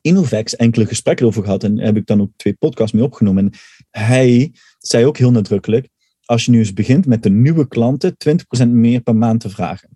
Innovex 0.00 0.56
enkele 0.56 0.86
gesprekken 0.86 1.26
over 1.26 1.42
gehad. 1.42 1.64
En 1.64 1.78
heb 1.78 1.96
ik 1.96 2.06
dan 2.06 2.20
ook 2.20 2.30
twee 2.36 2.54
podcasts 2.54 2.92
mee 2.92 3.04
opgenomen. 3.04 3.44
En 3.44 3.58
hij 3.90 4.52
zei 4.78 5.04
ook 5.04 5.18
heel 5.18 5.30
nadrukkelijk, 5.30 5.88
als 6.24 6.44
je 6.44 6.50
nu 6.50 6.58
eens 6.58 6.72
begint 6.72 7.06
met 7.06 7.22
de 7.22 7.30
nieuwe 7.30 7.68
klanten 7.68 8.16
20% 8.64 8.68
meer 8.68 9.00
per 9.00 9.16
maand 9.16 9.40
te 9.40 9.50
vragen. 9.50 9.88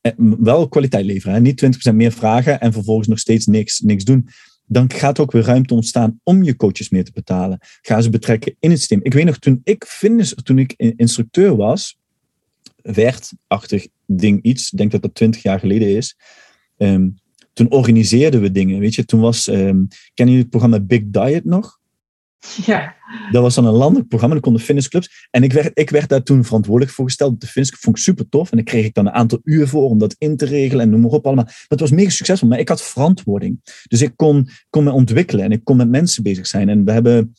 En 0.00 0.44
wel 0.44 0.68
kwaliteit 0.68 1.04
leveren, 1.04 1.34
hè? 1.34 1.40
niet 1.40 1.90
20% 1.90 1.94
meer 1.94 2.12
vragen 2.12 2.60
en 2.60 2.72
vervolgens 2.72 3.08
nog 3.08 3.18
steeds 3.18 3.46
niks, 3.46 3.80
niks 3.80 4.04
doen 4.04 4.28
dan 4.66 4.92
gaat 4.92 5.18
ook 5.18 5.32
weer 5.32 5.42
ruimte 5.42 5.74
ontstaan 5.74 6.20
om 6.22 6.42
je 6.42 6.56
coaches 6.56 6.88
meer 6.88 7.04
te 7.04 7.12
betalen. 7.12 7.58
Ga 7.80 8.00
ze 8.00 8.10
betrekken 8.10 8.56
in 8.60 8.70
het 8.70 8.78
systeem. 8.78 9.00
Ik 9.02 9.12
weet 9.12 9.24
nog, 9.24 9.38
toen 9.38 9.60
ik, 9.64 9.84
fitness, 9.84 10.34
toen 10.42 10.58
ik 10.58 10.72
instructeur 10.76 11.56
was, 11.56 11.98
werd 12.82 13.32
achtig 13.46 13.86
ding 14.06 14.42
iets, 14.42 14.72
ik 14.72 14.78
denk 14.78 14.90
dat 14.90 15.02
dat 15.02 15.14
twintig 15.14 15.42
jaar 15.42 15.58
geleden 15.58 15.96
is, 15.96 16.16
ehm, 16.76 17.08
toen 17.54 17.70
organiseerden 17.70 18.40
we 18.40 18.50
dingen. 18.50 18.78
Weet 18.78 18.94
je, 18.94 19.04
toen 19.04 19.20
was, 19.20 19.46
um, 19.46 19.88
kennen 20.14 20.34
jullie 20.34 20.38
het 20.38 20.50
programma 20.50 20.80
Big 20.80 21.02
Diet 21.04 21.44
nog? 21.44 21.78
Ja. 22.64 22.94
Dat 23.30 23.42
was 23.42 23.54
dan 23.54 23.66
een 23.66 23.72
landelijk 23.72 24.08
programma, 24.08 24.34
dan 24.34 24.44
konden 24.44 24.62
fitnessclubs. 24.62 25.28
En 25.30 25.42
ik 25.42 25.52
werd, 25.52 25.70
ik 25.78 25.90
werd 25.90 26.08
daar 26.08 26.22
toen 26.22 26.44
verantwoordelijk 26.44 26.92
voor 26.94 27.04
gesteld. 27.04 27.40
De 27.40 27.46
fitnessclub 27.46 27.82
vond 27.82 27.96
ik 27.96 28.02
super 28.02 28.28
tof. 28.28 28.50
En 28.50 28.56
daar 28.56 28.66
kreeg 28.66 28.84
ik 28.84 28.94
dan 28.94 29.06
een 29.06 29.12
aantal 29.12 29.40
uur 29.44 29.68
voor 29.68 29.88
om 29.88 29.98
dat 29.98 30.14
in 30.18 30.36
te 30.36 30.44
regelen 30.44 30.84
en 30.84 30.90
noem 30.90 31.00
maar 31.00 31.10
op 31.10 31.26
allemaal. 31.26 31.48
Dat 31.68 31.80
was 31.80 31.90
mega 31.90 32.10
succesvol, 32.10 32.48
maar 32.48 32.58
ik 32.58 32.68
had 32.68 32.82
verantwoording. 32.82 33.60
Dus 33.88 34.02
ik 34.02 34.12
kon, 34.16 34.48
kon 34.70 34.84
me 34.84 34.90
ontwikkelen 34.90 35.44
en 35.44 35.52
ik 35.52 35.64
kon 35.64 35.76
met 35.76 35.88
mensen 35.88 36.22
bezig 36.22 36.46
zijn. 36.46 36.68
En 36.68 36.84
we 36.84 36.92
hebben 36.92 37.32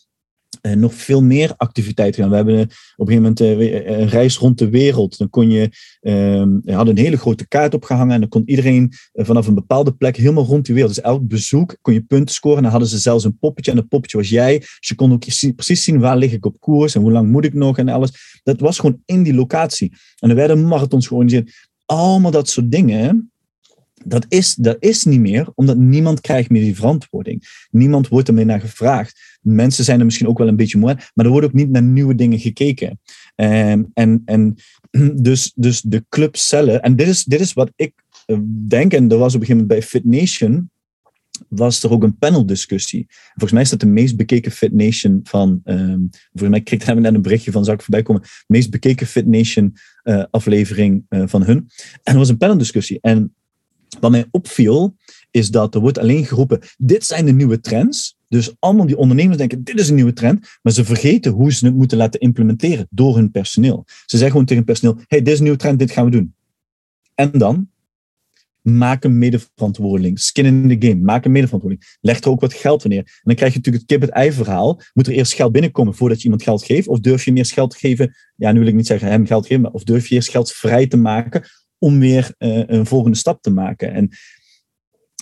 nog 0.74 0.94
veel 0.94 1.22
meer 1.22 1.54
activiteiten 1.58 2.22
gaan. 2.22 2.30
We 2.30 2.36
hebben 2.36 2.60
op 2.96 3.08
een 3.08 3.14
gegeven 3.14 3.22
moment 3.22 3.42
uh, 3.42 4.00
een 4.00 4.08
reis 4.08 4.38
rond 4.38 4.58
de 4.58 4.70
wereld. 4.70 5.18
Dan 5.18 5.30
kon 5.30 5.50
je, 5.50 5.70
uh, 6.02 6.14
je 6.62 6.74
had 6.74 6.88
een 6.88 6.98
hele 6.98 7.18
grote 7.18 7.48
kaart 7.48 7.74
opgehangen 7.74 8.14
en 8.14 8.20
dan 8.20 8.30
kon 8.30 8.44
iedereen 8.46 8.94
vanaf 9.14 9.48
een 9.48 9.54
bepaalde 9.54 9.94
plek 9.94 10.18
helemaal 10.18 10.46
rond 10.46 10.66
de 10.66 10.74
wereld. 10.74 10.96
Dus 10.96 11.04
elk 11.04 11.28
bezoek 11.28 11.78
kon 11.82 11.94
je 11.94 12.02
punten 12.02 12.36
scoren. 12.36 12.58
En 12.58 12.64
dan 12.64 12.72
hadden 12.72 12.90
ze 12.90 12.98
zelfs 12.98 13.24
een 13.24 13.38
poppetje 13.38 13.72
en 13.72 13.78
dat 13.78 13.88
poppetje 13.88 14.18
was 14.18 14.30
jij. 14.30 14.60
Dus 14.60 14.88
je 14.88 14.96
kon 14.96 15.12
ook 15.12 15.26
precies 15.56 15.84
zien 15.84 16.00
waar 16.00 16.18
lig 16.18 16.32
ik 16.32 16.46
op 16.46 16.60
koers 16.60 16.96
en 16.96 17.02
hoe 17.02 17.12
lang 17.12 17.30
moet 17.30 17.46
ik 17.46 17.54
nog 17.54 17.78
en 17.78 17.90
alles. 17.90 18.40
Dat 18.44 18.60
was 18.60 18.80
gewoon 18.80 19.02
in 19.06 19.24
die 19.24 19.34
locatie. 19.34 19.94
En 20.20 20.30
er 20.30 20.36
werden 20.36 20.68
marathons 20.68 21.08
georganiseerd. 21.08 21.70
Allemaal 21.86 22.32
dat 22.32 22.50
soort 22.50 22.72
dingen 22.72 23.32
dat 24.08 24.26
is, 24.30 24.56
dat 24.56 24.78
is 24.80 25.04
niet 25.04 25.20
meer, 25.20 25.48
omdat 25.56 25.78
niemand 25.78 26.22
krijgt 26.22 26.50
meer 26.50 26.62
die 26.62 26.76
verantwoording. 26.76 27.66
Niemand 27.72 28.08
wordt 28.08 28.28
er 28.28 28.34
meer 28.34 28.46
naar 28.46 28.60
gevraagd. 28.60 29.40
Mensen 29.42 29.84
zijn 29.84 30.00
er 30.00 30.06
misschien 30.06 30.28
ook 30.28 30.38
wel 30.38 30.48
een 30.48 30.56
beetje 30.56 30.78
moe, 30.78 30.98
maar 31.14 31.26
er 31.26 31.32
wordt 31.32 31.48
ook 31.48 31.54
niet 31.54 31.70
naar 31.70 31.84
nieuwe 31.84 32.16
dingen 32.16 32.40
gekeken. 32.40 33.00
Um, 33.36 33.92
en 33.94 34.22
en 34.26 34.56
dus, 35.16 35.52
dus 35.56 35.82
de 35.82 36.06
clubcellen, 36.10 36.82
en 36.82 36.96
dit 36.96 37.08
is, 37.08 37.24
dit 37.24 37.40
is 37.40 37.54
wat 37.54 37.72
ik 37.76 37.94
eh, 38.26 38.38
denk, 38.68 38.94
en 38.94 39.12
er 39.12 39.18
was 39.18 39.36
op 39.36 39.42
een 39.42 39.46
gegeven 39.46 39.68
moment 39.68 39.68
bij 39.68 39.82
Fit 39.82 40.06
Nation, 40.06 40.70
was 41.50 41.84
er 41.84 41.92
ook 41.92 42.04
een 42.04 42.18
paneldiscussie. 42.18 43.06
Volgens 43.10 43.52
mij 43.52 43.62
is 43.62 43.70
dat 43.70 43.80
de 43.80 43.86
meest 43.86 44.16
bekeken 44.16 44.52
Fit 44.52 44.74
Nation 44.74 45.20
van. 45.24 45.62
Um, 45.66 46.10
volgens 46.32 46.50
mij 46.50 46.62
kreeg 46.62 46.88
ik 46.88 47.00
net 47.00 47.14
een 47.14 47.22
berichtje 47.22 47.52
van, 47.52 47.64
zou 47.64 47.76
ik 47.76 47.82
voorbij 47.82 48.04
komen? 48.04 48.22
meest 48.48 48.70
bekeken 48.70 49.08
Fit 49.08 49.28
Nation 49.28 49.74
uh, 50.04 50.24
aflevering 50.32 51.06
uh, 51.10 51.24
van 51.26 51.44
hun. 51.44 51.70
En 52.04 52.14
er 52.14 52.18
was 52.18 52.30
een 52.30 52.38
paneldiscussie. 52.38 52.98
En 53.02 53.34
wat 54.00 54.12
mij 54.12 54.26
opviel, 54.32 54.96
is 55.32 55.50
dat 55.50 55.76
er 55.76 55.82
wordt 55.82 55.98
alleen 55.98 56.26
geroepen, 56.26 56.60
dit 56.78 57.06
zijn 57.06 57.26
de 57.26 57.32
nieuwe 57.32 57.60
trends. 57.60 58.18
Dus 58.28 58.54
allemaal 58.60 58.86
die 58.86 58.98
ondernemers 58.98 59.38
denken, 59.38 59.64
dit 59.64 59.80
is 59.80 59.90
een 59.90 59.96
nieuwe 59.96 60.14
trend, 60.14 60.48
maar 60.62 60.74
ze 60.74 60.86
vergeten 60.86 61.32
hoe 61.32 61.54
ze 61.54 61.66
het 61.66 61.76
moeten 61.76 61.98
laten 61.98 62.20
implementeren 62.20 62.88
door 62.90 63.16
hun 63.16 63.32
personeel. 63.32 63.84
Ze 63.86 64.04
zeggen 64.06 64.32
gewoon 64.32 64.46
tegen 64.46 64.64
personeel, 64.64 65.00
hey, 65.08 65.20
dit 65.20 65.28
is 65.28 65.38
een 65.38 65.44
nieuwe 65.44 65.60
trend, 65.60 65.80
dit 65.80 65.92
gaan 65.92 66.06
we 66.06 66.12
doen. 66.12 66.36
En 67.16 67.32
dan, 67.32 67.70
maak 68.66 69.04
een 69.04 69.18
medeverantwoording. 69.18 70.20
Skin 70.20 70.46
in 70.46 70.80
the 70.80 70.88
game, 70.88 71.02
maak 71.02 71.26
een 71.26 71.32
medeverantwoording. 71.32 71.98
Leg 72.02 72.20
er 72.20 72.30
ook 72.30 72.42
wat 72.42 72.54
geld 72.54 72.82
wanneer. 72.82 73.00
En 73.00 73.22
dan 73.24 73.36
krijg 73.36 73.52
je 73.54 73.58
natuurlijk 73.58 73.84
het 73.90 73.94
kip-het-ei 73.94 74.32
verhaal. 74.32 74.82
Moet 74.94 75.08
er 75.08 75.14
eerst 75.14 75.34
geld 75.34 75.52
binnenkomen 75.52 75.96
voordat 75.96 76.18
je 76.18 76.24
iemand 76.24 76.44
geld 76.44 76.64
geeft? 76.64 76.88
Of 76.88 77.00
durf 77.00 77.26
je 77.26 77.32
meer 77.32 77.46
geld 77.46 77.72
te 77.72 77.78
geven? 77.78 78.16
Ja, 78.36 78.52
nu 78.52 78.60
wil 78.60 78.68
ik 78.68 78.74
niet 78.74 78.88
zeggen 78.88 79.08
hem 79.08 79.26
geld 79.26 79.48
geven, 79.48 79.62
maar 79.62 79.72
of 79.72 79.84
durf 79.84 80.08
je 80.08 80.16
eerst 80.16 80.30
geld 80.30 80.52
vrij 80.52 80.88
te 80.88 80.98
maken 80.98 81.44
om 81.86 82.00
weer 82.00 82.34
uh, 82.40 82.64
een 82.66 82.86
volgende 82.86 83.18
stap 83.18 83.42
te 83.42 83.50
maken. 83.50 83.94
En, 83.94 84.10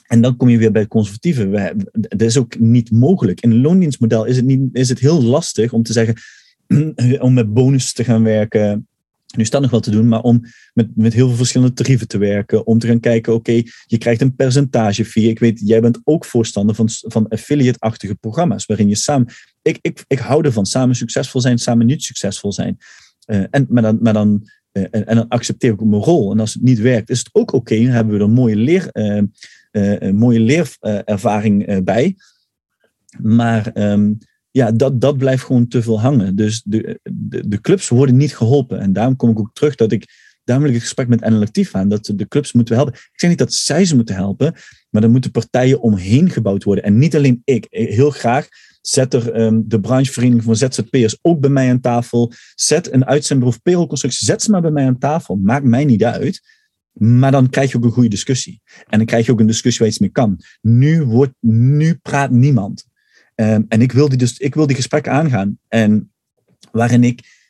en 0.07 0.21
dan 0.21 0.37
kom 0.37 0.49
je 0.49 0.57
weer 0.57 0.71
bij 0.71 0.81
het 0.81 0.89
conservatieve. 0.89 1.47
We, 1.47 1.89
dat 1.91 2.21
is 2.21 2.37
ook 2.37 2.59
niet 2.59 2.91
mogelijk. 2.91 3.41
In 3.41 3.51
een 3.51 3.61
loondienstmodel 3.61 4.25
is 4.25 4.35
het, 4.35 4.45
niet, 4.45 4.61
is 4.71 4.89
het 4.89 4.99
heel 4.99 5.23
lastig 5.23 5.73
om 5.73 5.83
te 5.83 5.93
zeggen, 5.93 6.15
om 7.25 7.33
met 7.33 7.53
bonus 7.53 7.93
te 7.93 8.03
gaan 8.03 8.23
werken. 8.23 8.87
Nu 9.35 9.45
staat 9.45 9.61
nog 9.61 9.71
wel 9.71 9.79
te 9.79 9.91
doen, 9.91 10.07
maar 10.07 10.21
om 10.21 10.41
met, 10.73 10.87
met 10.95 11.13
heel 11.13 11.27
veel 11.27 11.37
verschillende 11.37 11.73
tarieven 11.73 12.07
te 12.07 12.17
werken. 12.17 12.67
Om 12.67 12.79
te 12.79 12.87
gaan 12.87 12.99
kijken, 12.99 13.33
oké, 13.33 13.61
je 13.85 13.97
krijgt 13.97 14.21
een 14.21 14.35
percentage 14.35 15.05
fee. 15.05 15.29
Ik 15.29 15.39
weet, 15.39 15.61
jij 15.65 15.81
bent 15.81 15.99
ook 16.03 16.25
voorstander 16.25 16.75
van, 16.75 16.89
van 16.89 17.27
affiliate-achtige 17.27 18.15
programma's. 18.15 18.65
Waarin 18.65 18.87
je 18.87 18.95
samen, 18.95 19.27
ik, 19.61 19.77
ik, 19.81 20.03
ik 20.07 20.19
hou 20.19 20.45
ervan, 20.45 20.65
samen 20.65 20.95
succesvol 20.95 21.41
zijn, 21.41 21.57
samen 21.57 21.85
niet 21.85 22.03
succesvol 22.03 22.53
zijn. 22.53 22.77
Uh, 23.25 23.43
en, 23.49 23.65
maar, 23.69 23.83
dan, 23.83 23.97
maar 24.01 24.13
dan 24.13 24.41
eh, 24.41 24.51
en, 24.73 25.05
en, 25.05 25.15
dan 25.15 25.27
accepteer 25.27 25.73
ik 25.73 25.81
ook 25.81 25.89
mijn 25.89 26.01
rol. 26.01 26.31
En 26.31 26.39
als 26.39 26.53
het 26.53 26.63
niet 26.63 26.79
werkt, 26.79 27.09
is 27.09 27.19
het 27.19 27.29
ook 27.31 27.53
oké. 27.53 27.75
Dan 27.75 27.85
hebben 27.85 28.13
we 28.13 28.19
er 28.19 28.25
een 28.25 28.33
mooie, 28.33 28.55
leer, 28.55 28.89
uh, 28.93 29.21
uh, 29.71 29.99
een 29.99 30.15
mooie 30.15 30.39
leerervaring 30.39 31.83
bij. 31.83 32.15
Maar 33.21 33.91
um, 33.91 34.17
ja, 34.51 34.71
dat, 34.71 35.01
dat 35.01 35.17
blijft 35.17 35.43
gewoon 35.43 35.67
te 35.67 35.81
veel 35.81 35.99
hangen. 35.99 36.35
Dus 36.35 36.61
de, 36.65 36.99
de, 37.03 37.47
de, 37.47 37.61
clubs 37.61 37.89
worden 37.89 38.17
niet 38.17 38.35
geholpen. 38.35 38.79
En 38.79 38.93
daarom 38.93 39.15
kom 39.15 39.29
ik 39.29 39.39
ook 39.39 39.53
terug 39.53 39.75
dat 39.75 39.91
ik. 39.91 40.22
Daarom 40.43 40.65
wil 40.65 40.73
ik 40.73 40.79
het 40.81 40.89
gesprek 40.89 41.07
met 41.07 41.29
NLactief 41.29 41.75
aan. 41.75 41.89
Dat 41.89 42.11
de 42.15 42.27
clubs 42.27 42.53
moeten 42.53 42.75
helpen. 42.75 42.93
Ik 42.93 43.19
zeg 43.19 43.29
niet 43.29 43.39
dat 43.39 43.53
zij 43.53 43.85
ze 43.85 43.95
moeten 43.95 44.15
helpen. 44.15 44.53
Maar 44.89 45.03
er 45.03 45.09
moeten 45.09 45.31
partijen 45.31 45.81
omheen 45.81 46.29
gebouwd 46.29 46.63
worden. 46.63 46.83
En 46.83 46.97
niet 46.97 47.15
alleen 47.15 47.41
ik. 47.43 47.67
Heel 47.69 48.09
graag 48.09 48.47
Zet 48.85 49.13
er 49.13 49.41
um, 49.41 49.63
de 49.67 49.79
branchevereniging 49.79 50.43
van 50.43 50.55
ZZP'ers 50.55 51.17
ook 51.21 51.39
bij 51.39 51.49
mij 51.49 51.69
aan 51.69 51.79
tafel. 51.79 52.31
Zet 52.55 52.93
een 52.93 53.05
uitzendbureau 53.05 53.57
of 53.57 53.63
payrollconstructie. 53.63 54.25
Zet 54.25 54.41
ze 54.41 54.51
maar 54.51 54.61
bij 54.61 54.71
mij 54.71 54.85
aan 54.85 54.97
tafel. 54.97 55.35
Maakt 55.35 55.65
mij 55.65 55.85
niet 55.85 56.03
uit. 56.03 56.41
Maar 56.91 57.31
dan 57.31 57.49
krijg 57.49 57.71
je 57.71 57.77
ook 57.77 57.83
een 57.83 57.91
goede 57.91 58.09
discussie. 58.09 58.61
En 58.87 58.97
dan 58.97 59.05
krijg 59.05 59.25
je 59.25 59.31
ook 59.31 59.39
een 59.39 59.47
discussie 59.47 59.79
waar 59.79 59.89
iets 59.89 59.99
mee 59.99 60.09
kan. 60.09 60.39
Nu, 60.61 61.03
wordt, 61.03 61.33
nu 61.39 61.95
praat 61.95 62.31
niemand. 62.31 62.85
Um, 63.35 63.65
en 63.67 63.81
ik 63.81 63.91
wil, 63.91 64.09
die 64.09 64.17
dus, 64.17 64.37
ik 64.37 64.55
wil 64.55 64.67
die 64.67 64.75
gesprekken 64.75 65.11
aangaan. 65.11 65.59
En 65.67 66.11
waarin 66.71 67.03
ik 67.03 67.42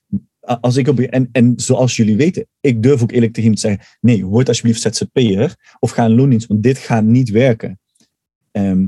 als 0.43 0.77
ik 0.77 0.87
op, 0.87 0.99
en, 0.99 1.29
en 1.31 1.53
zoals 1.55 1.95
jullie 1.95 2.15
weten, 2.15 2.47
ik 2.61 2.83
durf 2.83 3.01
ook 3.01 3.11
eerlijk 3.11 3.33
tegen 3.33 3.49
iemand 3.49 3.61
te 3.61 3.67
zeggen, 3.67 3.97
nee, 4.01 4.25
word 4.25 4.47
alsjeblieft 4.47 4.81
ZZP'er 4.81 5.55
of 5.79 5.91
ga 5.91 6.05
een 6.05 6.15
loondienst, 6.15 6.47
want 6.47 6.63
dit 6.63 6.77
gaat 6.77 7.03
niet 7.03 7.29
werken. 7.29 7.79
Ehm, 8.51 8.87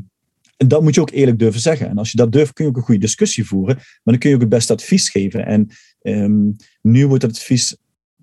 en 0.57 0.67
dat 0.67 0.81
moet 0.81 0.95
je 0.95 1.01
ook 1.01 1.11
eerlijk 1.11 1.39
durven 1.39 1.61
zeggen. 1.61 1.89
En 1.89 1.97
als 1.97 2.11
je 2.11 2.17
dat 2.17 2.31
durft, 2.31 2.53
kun 2.53 2.63
je 2.65 2.69
ook 2.71 2.77
een 2.77 2.83
goede 2.83 2.99
discussie 2.99 3.45
voeren, 3.45 3.75
maar 3.75 4.01
dan 4.03 4.17
kun 4.17 4.29
je 4.29 4.35
ook 4.35 4.41
het 4.41 4.49
beste 4.49 4.73
advies 4.73 5.09
geven. 5.09 5.45
En 5.45 5.67
ehm, 6.01 6.51
nu 6.81 7.07
wordt 7.07 7.21
dat 7.21 7.31
advies 7.31 7.77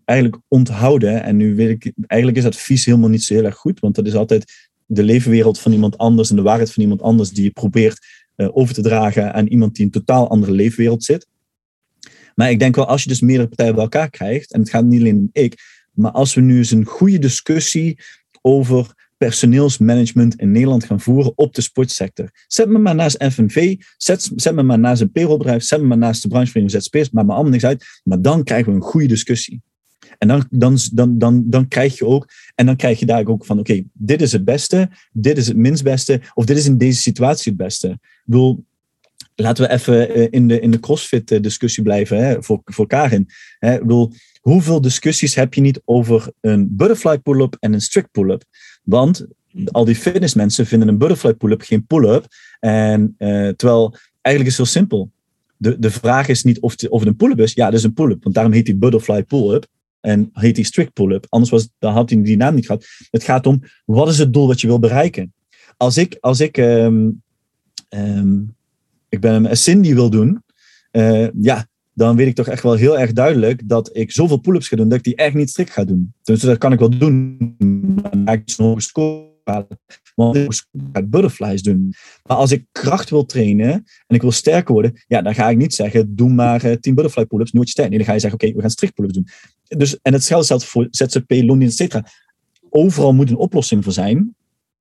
eigenlijk 0.04 0.42
onthouden. 0.48 1.22
En 1.22 1.36
nu 1.36 1.54
weet 1.54 1.70
ik, 1.70 1.92
eigenlijk 2.06 2.38
is 2.38 2.44
dat 2.44 2.54
advies 2.54 2.84
helemaal 2.84 3.08
niet 3.08 3.22
zo 3.22 3.34
heel 3.34 3.44
erg 3.44 3.56
goed, 3.56 3.80
want 3.80 3.94
dat 3.94 4.06
is 4.06 4.14
altijd 4.14 4.70
de 4.86 5.02
leefwereld 5.02 5.60
van 5.60 5.72
iemand 5.72 5.98
anders 5.98 6.30
en 6.30 6.36
de 6.36 6.42
waarheid 6.42 6.72
van 6.72 6.82
iemand 6.82 7.02
anders 7.02 7.30
die 7.30 7.44
je 7.44 7.50
probeert 7.50 8.06
uh, 8.36 8.48
over 8.52 8.74
te 8.74 8.82
dragen 8.82 9.34
aan 9.34 9.46
iemand 9.46 9.74
die 9.74 9.86
in 9.86 9.90
een 9.92 10.04
totaal 10.04 10.28
andere 10.28 10.52
leefwereld 10.52 11.04
zit. 11.04 11.26
Maar 12.34 12.50
ik 12.50 12.58
denk 12.58 12.76
wel, 12.76 12.86
als 12.86 13.02
je 13.02 13.08
dus 13.08 13.20
meerdere 13.20 13.48
partijen 13.48 13.74
bij 13.74 13.82
elkaar 13.82 14.10
krijgt, 14.10 14.52
en 14.52 14.60
het 14.60 14.70
gaat 14.70 14.84
niet 14.84 15.00
alleen 15.00 15.16
om 15.16 15.28
ik, 15.32 15.80
maar 15.92 16.10
als 16.10 16.34
we 16.34 16.40
nu 16.40 16.56
eens 16.56 16.70
een 16.70 16.84
goede 16.84 17.18
discussie 17.18 17.98
over 18.40 18.94
personeelsmanagement 19.16 20.40
in 20.40 20.52
Nederland 20.52 20.84
gaan 20.84 21.00
voeren 21.00 21.32
op 21.34 21.54
de 21.54 21.60
sportsector. 21.60 22.30
Zet 22.46 22.68
me 22.68 22.78
maar 22.78 22.94
naast 22.94 23.24
FNV, 23.24 23.76
zet, 23.96 24.30
zet 24.36 24.54
me 24.54 24.62
maar 24.62 24.78
naast 24.78 25.00
een 25.00 25.12
payrollbedrijf, 25.12 25.62
zet 25.62 25.80
me 25.80 25.86
maar 25.86 25.98
naast 25.98 26.22
de 26.22 26.28
branchevereniging 26.28 26.82
ZZP'ers, 26.82 27.10
maakt 27.10 27.26
me 27.26 27.32
allemaal 27.32 27.52
niks 27.52 27.64
uit. 27.64 27.84
Maar 28.04 28.22
dan 28.22 28.44
krijgen 28.44 28.68
we 28.68 28.76
een 28.76 28.84
goede 28.84 29.06
discussie. 29.06 29.62
En 30.18 30.28
dan, 30.28 30.46
dan, 30.50 30.78
dan, 30.92 31.18
dan, 31.18 31.42
dan 31.46 31.68
krijg 31.68 31.98
je 31.98 32.06
ook, 32.06 32.28
en 32.54 32.66
dan 32.66 32.76
krijg 32.76 32.98
je 32.98 33.06
daar 33.06 33.26
ook 33.26 33.44
van, 33.44 33.58
oké, 33.58 33.82
dit 33.92 34.22
is 34.22 34.32
het 34.32 34.44
beste, 34.44 34.90
dit 35.12 35.38
is 35.38 35.46
het 35.48 35.56
minst 35.56 35.82
beste, 35.82 36.20
of 36.34 36.44
dit 36.44 36.56
is 36.56 36.66
in 36.66 36.78
deze 36.78 37.00
situatie 37.00 37.52
het 37.52 37.60
beste. 37.60 37.88
Ik 37.88 38.22
bedoel, 38.24 38.64
laten 39.34 39.64
we 39.64 39.72
even 39.72 40.14
eh, 40.14 40.26
in 40.30 40.48
de, 40.48 40.60
in 40.60 40.70
de 40.70 40.80
CrossFit-discussie 40.80 41.82
blijven 41.82 42.24
hè, 42.24 42.42
voor, 42.42 42.60
voor 42.64 42.86
Karin. 42.86 43.28
Hè. 43.58 43.74
Ik 43.74 43.80
bedoel, 43.80 44.12
hoeveel 44.40 44.80
discussies 44.80 45.34
heb 45.34 45.54
je 45.54 45.60
niet 45.60 45.80
over 45.84 46.32
een 46.40 46.76
butterfly 46.76 47.18
pull-up 47.18 47.56
en 47.60 47.72
een 47.72 47.80
strict 47.80 48.10
pull-up? 48.10 48.44
Want 48.82 49.26
al 49.70 49.84
die 49.84 49.94
fitnessmensen 49.94 50.66
vinden 50.66 50.88
een 50.88 50.98
butterfly 50.98 51.34
pull-up 51.34 51.62
geen 51.62 51.86
pull-up. 51.86 52.26
En 52.60 53.14
uh, 53.18 53.48
terwijl 53.48 53.96
eigenlijk 54.20 54.54
is 54.54 54.58
het 54.58 54.66
heel 54.66 54.80
simpel. 54.80 55.10
De, 55.56 55.78
de 55.78 55.90
vraag 55.90 56.28
is 56.28 56.42
niet 56.42 56.60
of, 56.60 56.74
of 56.88 57.00
het 57.00 57.08
een 57.08 57.16
pull-up 57.16 57.40
is. 57.40 57.52
Ja, 57.52 57.64
dat 57.64 57.78
is 57.78 57.84
een 57.84 57.92
pull-up. 57.92 58.22
Want 58.22 58.34
daarom 58.34 58.52
heet 58.52 58.66
die 58.66 58.76
butterfly 58.76 59.22
pull-up. 59.22 59.66
En 60.00 60.30
heet 60.32 60.54
die 60.54 60.64
strict 60.64 60.92
pull-up. 60.92 61.26
Anders 61.28 61.50
was, 61.50 61.68
dan 61.78 61.92
had 61.92 62.10
hij 62.10 62.22
die 62.22 62.36
naam 62.36 62.54
niet 62.54 62.66
gehad. 62.66 62.86
Het 63.10 63.24
gaat 63.24 63.46
om, 63.46 63.62
wat 63.84 64.08
is 64.08 64.18
het 64.18 64.32
doel 64.32 64.46
wat 64.46 64.60
je 64.60 64.66
wil 64.66 64.78
bereiken? 64.78 65.34
Als 65.76 65.96
ik, 65.96 66.16
als 66.20 66.40
ik 66.40 66.56
um, 66.56 67.22
um, 67.88 68.54
ik 69.12 69.20
ben 69.20 69.44
een 69.44 69.56
Cindy 69.56 69.94
wil 69.94 70.10
doen, 70.10 70.42
uh, 70.92 71.28
ja, 71.40 71.66
dan 71.92 72.16
weet 72.16 72.26
ik 72.26 72.34
toch 72.34 72.48
echt 72.48 72.62
wel 72.62 72.74
heel 72.74 72.98
erg 72.98 73.12
duidelijk 73.12 73.68
dat 73.68 73.90
ik 73.92 74.12
zoveel 74.12 74.36
pull-ups 74.36 74.68
ga 74.68 74.76
doen 74.76 74.88
dat 74.88 74.98
ik 74.98 75.04
die 75.04 75.16
echt 75.16 75.34
niet 75.34 75.50
strikt 75.50 75.70
ga 75.70 75.84
doen. 75.84 76.14
Dus 76.22 76.40
dat 76.40 76.58
kan 76.58 76.72
ik 76.72 76.78
wel 76.78 76.98
doen. 76.98 77.54
Ga 78.24 78.32
ik 78.32 78.42
zo'n 78.44 78.66
hoge 78.66 79.30
Want 80.14 80.36
ik 80.92 81.10
butterflies 81.10 81.62
doen. 81.62 81.94
Maar 82.22 82.36
als 82.36 82.50
ik 82.50 82.66
kracht 82.72 83.10
wil 83.10 83.26
trainen 83.26 83.72
en 84.06 84.16
ik 84.16 84.20
wil 84.20 84.30
sterker 84.30 84.72
worden, 84.72 85.02
ja, 85.06 85.22
dan 85.22 85.34
ga 85.34 85.50
ik 85.50 85.56
niet 85.56 85.74
zeggen, 85.74 86.16
doe 86.16 86.30
maar 86.30 86.64
uh, 86.64 86.72
10 86.72 86.94
butterfly 86.94 87.24
pull-ups, 87.24 87.52
nooit 87.52 87.66
je 87.66 87.72
sterk. 87.72 87.88
Nee, 87.88 87.98
dan 87.98 88.06
ga 88.06 88.12
je 88.12 88.20
zeggen, 88.20 88.40
oké, 88.40 88.54
we 88.54 88.60
gaan 88.60 88.70
strikt 88.70 88.94
pull-ups 88.94 89.14
doen. 89.14 89.26
Dus, 89.78 90.00
en 90.02 90.12
hetzelfde 90.12 90.46
geldt 90.46 90.64
voor 90.64 90.86
ZZP, 90.90 91.30
loondienst, 91.30 91.80
et 91.80 91.90
cetera. 91.90 92.10
Overal 92.70 93.12
moet 93.12 93.30
een 93.30 93.36
oplossing 93.36 93.84
voor 93.84 93.92
zijn. 93.92 94.34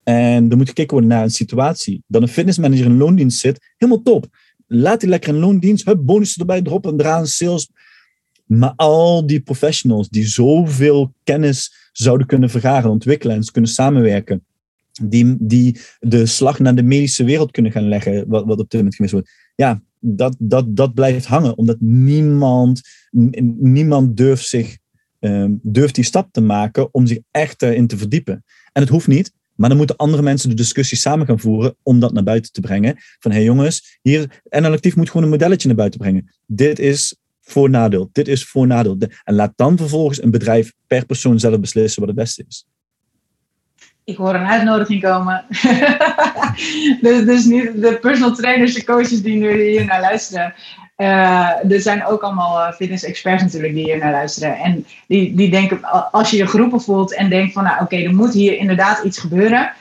En 0.03 0.49
er 0.49 0.57
moet 0.57 0.67
gekeken 0.67 0.91
worden 0.91 1.09
naar 1.09 1.23
een 1.23 1.31
situatie. 1.31 2.03
Dat 2.07 2.21
een 2.21 2.27
fitnessmanager 2.27 2.85
in 2.85 2.97
loondienst 2.97 3.39
zit, 3.39 3.73
helemaal 3.77 4.01
top 4.01 4.29
laat 4.73 4.99
die 4.99 5.09
lekker 5.09 5.33
een 5.33 5.39
loondienst, 5.39 5.85
hup, 5.85 6.05
bonussen 6.05 6.39
erbij, 6.39 6.61
droppen, 6.61 6.97
draan, 6.97 7.27
sales. 7.27 7.69
Maar 8.45 8.73
al 8.75 9.25
die 9.25 9.39
professionals 9.39 10.09
die 10.09 10.27
zoveel 10.27 11.13
kennis 11.23 11.89
zouden 11.91 12.27
kunnen 12.27 12.49
vergaren, 12.49 12.89
ontwikkelen 12.89 13.35
en 13.35 13.51
kunnen 13.51 13.71
samenwerken, 13.71 14.45
die, 15.01 15.35
die 15.39 15.79
de 15.99 16.25
slag 16.25 16.59
naar 16.59 16.75
de 16.75 16.83
medische 16.83 17.23
wereld 17.23 17.51
kunnen 17.51 17.71
gaan 17.71 17.87
leggen, 17.87 18.27
wat, 18.27 18.45
wat 18.45 18.59
op 18.59 18.69
dit 18.69 18.73
moment 18.73 18.95
gemist 18.95 19.13
wordt. 19.13 19.29
Ja, 19.55 19.81
dat, 19.99 20.35
dat, 20.39 20.75
dat 20.75 20.93
blijft 20.93 21.25
hangen, 21.25 21.57
omdat 21.57 21.77
niemand, 21.79 22.81
niemand 23.59 24.17
durft, 24.17 24.47
zich, 24.47 24.77
um, 25.19 25.59
durft 25.63 25.95
die 25.95 26.03
stap 26.03 26.31
te 26.31 26.41
maken 26.41 26.93
om 26.93 27.07
zich 27.07 27.19
echt 27.31 27.61
erin 27.61 27.87
te 27.87 27.97
verdiepen. 27.97 28.43
En 28.71 28.81
het 28.81 28.91
hoeft 28.91 29.07
niet, 29.07 29.33
maar 29.61 29.69
dan 29.69 29.77
moeten 29.77 29.95
andere 29.95 30.21
mensen 30.21 30.49
de 30.49 30.55
discussie 30.55 30.97
samen 30.97 31.25
gaan 31.25 31.39
voeren 31.39 31.75
om 31.83 31.99
dat 31.99 32.13
naar 32.13 32.23
buiten 32.23 32.51
te 32.51 32.61
brengen. 32.61 32.95
Van 33.19 33.31
hé 33.31 33.37
hey 33.37 33.45
jongens, 33.45 33.99
hier, 34.01 34.41
NL 34.49 34.71
Actief 34.71 34.95
moet 34.95 35.07
gewoon 35.07 35.23
een 35.23 35.29
modelletje 35.29 35.67
naar 35.67 35.77
buiten 35.77 35.99
brengen. 35.99 36.31
Dit 36.45 36.79
is 36.79 37.15
voor 37.41 37.69
nadeel, 37.69 38.09
dit 38.11 38.27
is 38.27 38.45
voor 38.45 38.67
nadeel. 38.67 38.97
En 39.23 39.33
laat 39.33 39.53
dan 39.55 39.77
vervolgens 39.77 40.23
een 40.23 40.31
bedrijf 40.31 40.73
per 40.87 41.05
persoon 41.05 41.39
zelf 41.39 41.59
beslissen 41.59 41.99
wat 41.99 42.09
het 42.09 42.17
beste 42.17 42.43
is. 42.47 42.65
Ik 44.03 44.17
hoor 44.17 44.35
een 44.35 44.47
uitnodiging 44.47 45.01
komen. 45.01 45.43
dus, 47.01 47.25
dus 47.25 47.45
niet 47.45 47.81
de 47.81 47.97
personal 48.01 48.35
trainers, 48.35 48.73
de 48.73 48.83
coaches 48.83 49.21
die 49.21 49.37
nu 49.37 49.61
hier 49.61 49.85
naar 49.85 50.01
luisteren. 50.01 50.53
Uh, 50.97 51.71
er 51.71 51.81
zijn 51.81 52.05
ook 52.05 52.21
allemaal 52.21 52.59
uh, 52.59 52.73
fitness-experts 52.73 53.43
natuurlijk 53.43 53.73
die 53.73 53.83
hier 53.83 53.97
naar 53.97 54.11
luisteren. 54.11 54.57
En 54.57 54.85
die, 55.07 55.35
die 55.35 55.49
denken, 55.49 56.11
als 56.11 56.29
je 56.29 56.37
je 56.37 56.47
geroepen 56.47 56.81
voelt 56.81 57.15
en 57.15 57.29
denkt 57.29 57.53
van, 57.53 57.63
nou 57.63 57.81
oké, 57.81 57.95
er 57.95 58.15
moet 58.15 58.33
hier 58.33 58.57
inderdaad 58.57 59.03
iets 59.03 59.19
gebeuren. 59.19 59.71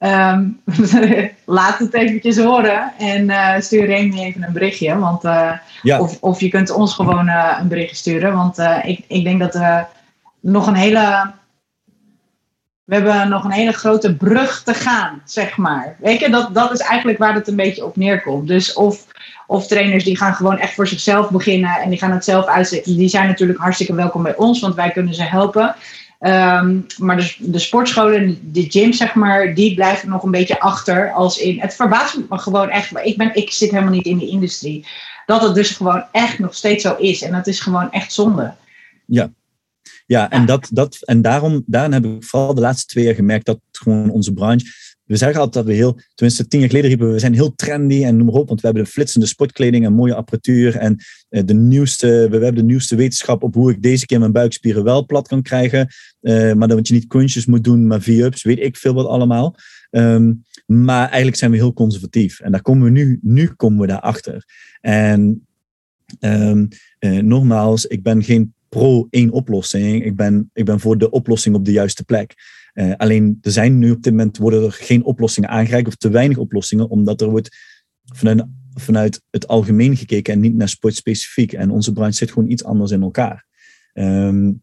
Um, 0.00 0.60
laat 1.44 1.78
het 1.78 1.94
eventjes 1.94 2.38
horen 2.38 2.92
en 2.98 3.28
uh, 3.28 3.54
stuur 3.58 3.86
Remy 3.86 4.18
even 4.18 4.42
een 4.42 4.52
berichtje. 4.52 4.98
Want, 4.98 5.22
ja. 5.82 6.00
of, 6.00 6.16
of 6.20 6.40
je 6.40 6.48
kunt 6.48 6.70
ons 6.70 6.94
gewoon 6.94 7.28
een 7.28 7.68
berichtje 7.68 7.96
sturen. 7.96 8.34
Want 8.34 8.58
ik, 8.82 9.04
ik 9.06 9.24
denk 9.24 9.40
dat 9.40 9.54
we 9.54 9.84
nog 10.40 10.66
een 10.66 10.74
hele 10.74 11.32
we 12.88 12.94
hebben 12.94 13.28
nog 13.28 13.44
een 13.44 13.50
hele 13.50 13.72
grote 13.72 14.14
brug 14.14 14.62
te 14.62 14.74
gaan, 14.74 15.22
zeg 15.24 15.56
maar. 15.56 15.96
Weet 16.00 16.20
je, 16.20 16.30
dat, 16.30 16.54
dat 16.54 16.72
is 16.72 16.78
eigenlijk 16.80 17.18
waar 17.18 17.34
het 17.34 17.48
een 17.48 17.56
beetje 17.56 17.84
op 17.84 17.96
neerkomt. 17.96 18.48
Dus 18.48 18.72
of, 18.72 19.06
of 19.46 19.66
trainers 19.66 20.04
die 20.04 20.16
gaan 20.16 20.34
gewoon 20.34 20.58
echt 20.58 20.74
voor 20.74 20.86
zichzelf 20.86 21.30
beginnen 21.30 21.70
en 21.70 21.90
die 21.90 21.98
gaan 21.98 22.10
het 22.10 22.24
zelf 22.24 22.46
uitzetten. 22.46 22.96
Die 22.96 23.08
zijn 23.08 23.26
natuurlijk 23.26 23.58
hartstikke 23.58 23.94
welkom 23.94 24.22
bij 24.22 24.36
ons, 24.36 24.60
want 24.60 24.74
wij 24.74 24.90
kunnen 24.90 25.14
ze 25.14 25.22
helpen. 25.22 25.74
Um, 26.20 26.86
maar 26.98 27.16
de, 27.16 27.34
de 27.38 27.58
sportscholen, 27.58 28.38
de 28.52 28.70
gyms, 28.70 28.96
zeg 28.96 29.14
maar, 29.14 29.54
die 29.54 29.74
blijven 29.74 30.08
nog 30.08 30.22
een 30.22 30.30
beetje 30.30 30.60
achter. 30.60 31.12
Als 31.12 31.38
in, 31.38 31.60
het 31.60 31.74
verbaast 31.74 32.18
me 32.28 32.38
gewoon 32.38 32.70
echt. 32.70 32.90
Ik, 33.02 33.16
ben, 33.16 33.34
ik 33.34 33.50
zit 33.50 33.70
helemaal 33.70 33.92
niet 33.92 34.06
in 34.06 34.18
die 34.18 34.30
industrie. 34.30 34.86
Dat 35.26 35.42
het 35.42 35.54
dus 35.54 35.70
gewoon 35.70 36.04
echt 36.12 36.38
nog 36.38 36.54
steeds 36.54 36.82
zo 36.82 36.94
is. 36.94 37.22
En 37.22 37.32
dat 37.32 37.46
is 37.46 37.60
gewoon 37.60 37.92
echt 37.92 38.12
zonde. 38.12 38.54
Ja, 39.04 39.30
ja, 40.08 40.30
en, 40.30 40.46
Dat, 40.46 40.68
dat, 40.72 40.98
en 41.04 41.22
daarom, 41.22 41.62
daarom 41.66 41.92
heb 41.92 42.04
ik 42.04 42.24
vooral 42.24 42.54
de 42.54 42.60
laatste 42.60 42.86
twee 42.86 43.04
jaar 43.04 43.14
gemerkt 43.14 43.46
dat 43.46 43.60
gewoon 43.72 44.10
onze 44.10 44.32
branche. 44.32 44.66
We 45.04 45.16
zeggen 45.16 45.40
altijd 45.40 45.64
dat 45.64 45.74
we 45.74 45.78
heel, 45.78 46.00
tenminste 46.14 46.48
tien 46.48 46.60
jaar 46.60 46.68
geleden 46.68 46.90
riepen 46.90 47.12
we, 47.12 47.18
zijn 47.18 47.34
heel 47.34 47.54
trendy 47.54 48.04
en 48.04 48.16
noem 48.16 48.26
maar 48.26 48.34
op, 48.34 48.48
want 48.48 48.60
we 48.60 48.66
hebben 48.66 48.84
de 48.84 48.90
flitsende 48.90 49.26
sportkleding 49.26 49.84
en 49.84 49.92
mooie 49.92 50.14
apparatuur 50.14 50.76
en 50.76 50.96
eh, 51.28 51.42
de 51.44 51.54
nieuwste, 51.54 52.06
we, 52.06 52.36
hebben 52.36 52.54
de 52.54 52.62
nieuwste 52.62 52.96
wetenschap 52.96 53.42
op 53.42 53.54
hoe 53.54 53.70
ik 53.70 53.82
deze 53.82 54.06
keer 54.06 54.18
mijn 54.18 54.32
buikspieren 54.32 54.84
wel 54.84 55.06
plat 55.06 55.28
kan 55.28 55.42
krijgen, 55.42 55.88
uh, 56.20 56.52
maar 56.52 56.68
dat 56.68 56.88
je 56.88 56.94
niet 56.94 57.06
crunches 57.06 57.46
moet 57.46 57.64
doen, 57.64 57.86
maar 57.86 58.00
V-ups, 58.00 58.42
weet 58.42 58.60
ik 58.60 58.76
veel 58.76 58.94
wat 58.94 59.06
allemaal. 59.06 59.54
Um, 59.90 60.42
maar 60.66 61.06
eigenlijk 61.06 61.36
zijn 61.36 61.50
we 61.50 61.56
heel 61.56 61.72
conservatief 61.72 62.40
en 62.40 62.52
daar 62.52 62.62
komen 62.62 62.84
we 62.84 62.90
nu, 62.90 63.18
nu 63.22 63.46
komen 63.46 63.80
we 63.80 63.86
daarachter. 63.86 64.44
En 64.80 65.46
um, 66.20 66.68
uh, 67.00 67.18
nogmaals, 67.18 67.86
ik 67.86 68.02
ben 68.02 68.22
geen 68.22 68.54
pro 68.68 69.06
één 69.10 69.30
oplossing. 69.30 70.04
Ik 70.04 70.16
ben, 70.16 70.50
ik 70.52 70.64
ben 70.64 70.80
voor 70.80 70.98
de 70.98 71.10
oplossing 71.10 71.54
op 71.54 71.64
de 71.64 71.72
juiste 71.72 72.04
plek. 72.04 72.34
Uh, 72.74 72.92
alleen 72.96 73.38
er 73.40 73.50
zijn 73.50 73.78
nu 73.78 73.90
op 73.90 74.02
dit 74.02 74.12
moment 74.12 74.36
worden 74.36 74.64
er 74.64 74.72
geen 74.72 75.04
oplossingen 75.04 75.48
aangereikt 75.48 75.88
of 75.88 75.94
te 75.94 76.10
weinig 76.10 76.36
oplossingen, 76.36 76.88
omdat 76.88 77.20
er 77.20 77.30
wordt 77.30 77.56
vanuit, 78.04 78.44
vanuit 78.74 79.22
het 79.30 79.48
algemeen 79.48 79.96
gekeken 79.96 80.32
en 80.32 80.40
niet 80.40 80.54
naar 80.54 80.68
sportspecifiek. 80.68 81.52
En 81.52 81.70
onze 81.70 81.92
branche 81.92 82.16
zit 82.16 82.32
gewoon 82.32 82.50
iets 82.50 82.64
anders 82.64 82.90
in 82.90 83.02
elkaar. 83.02 83.46
Um, 83.94 84.62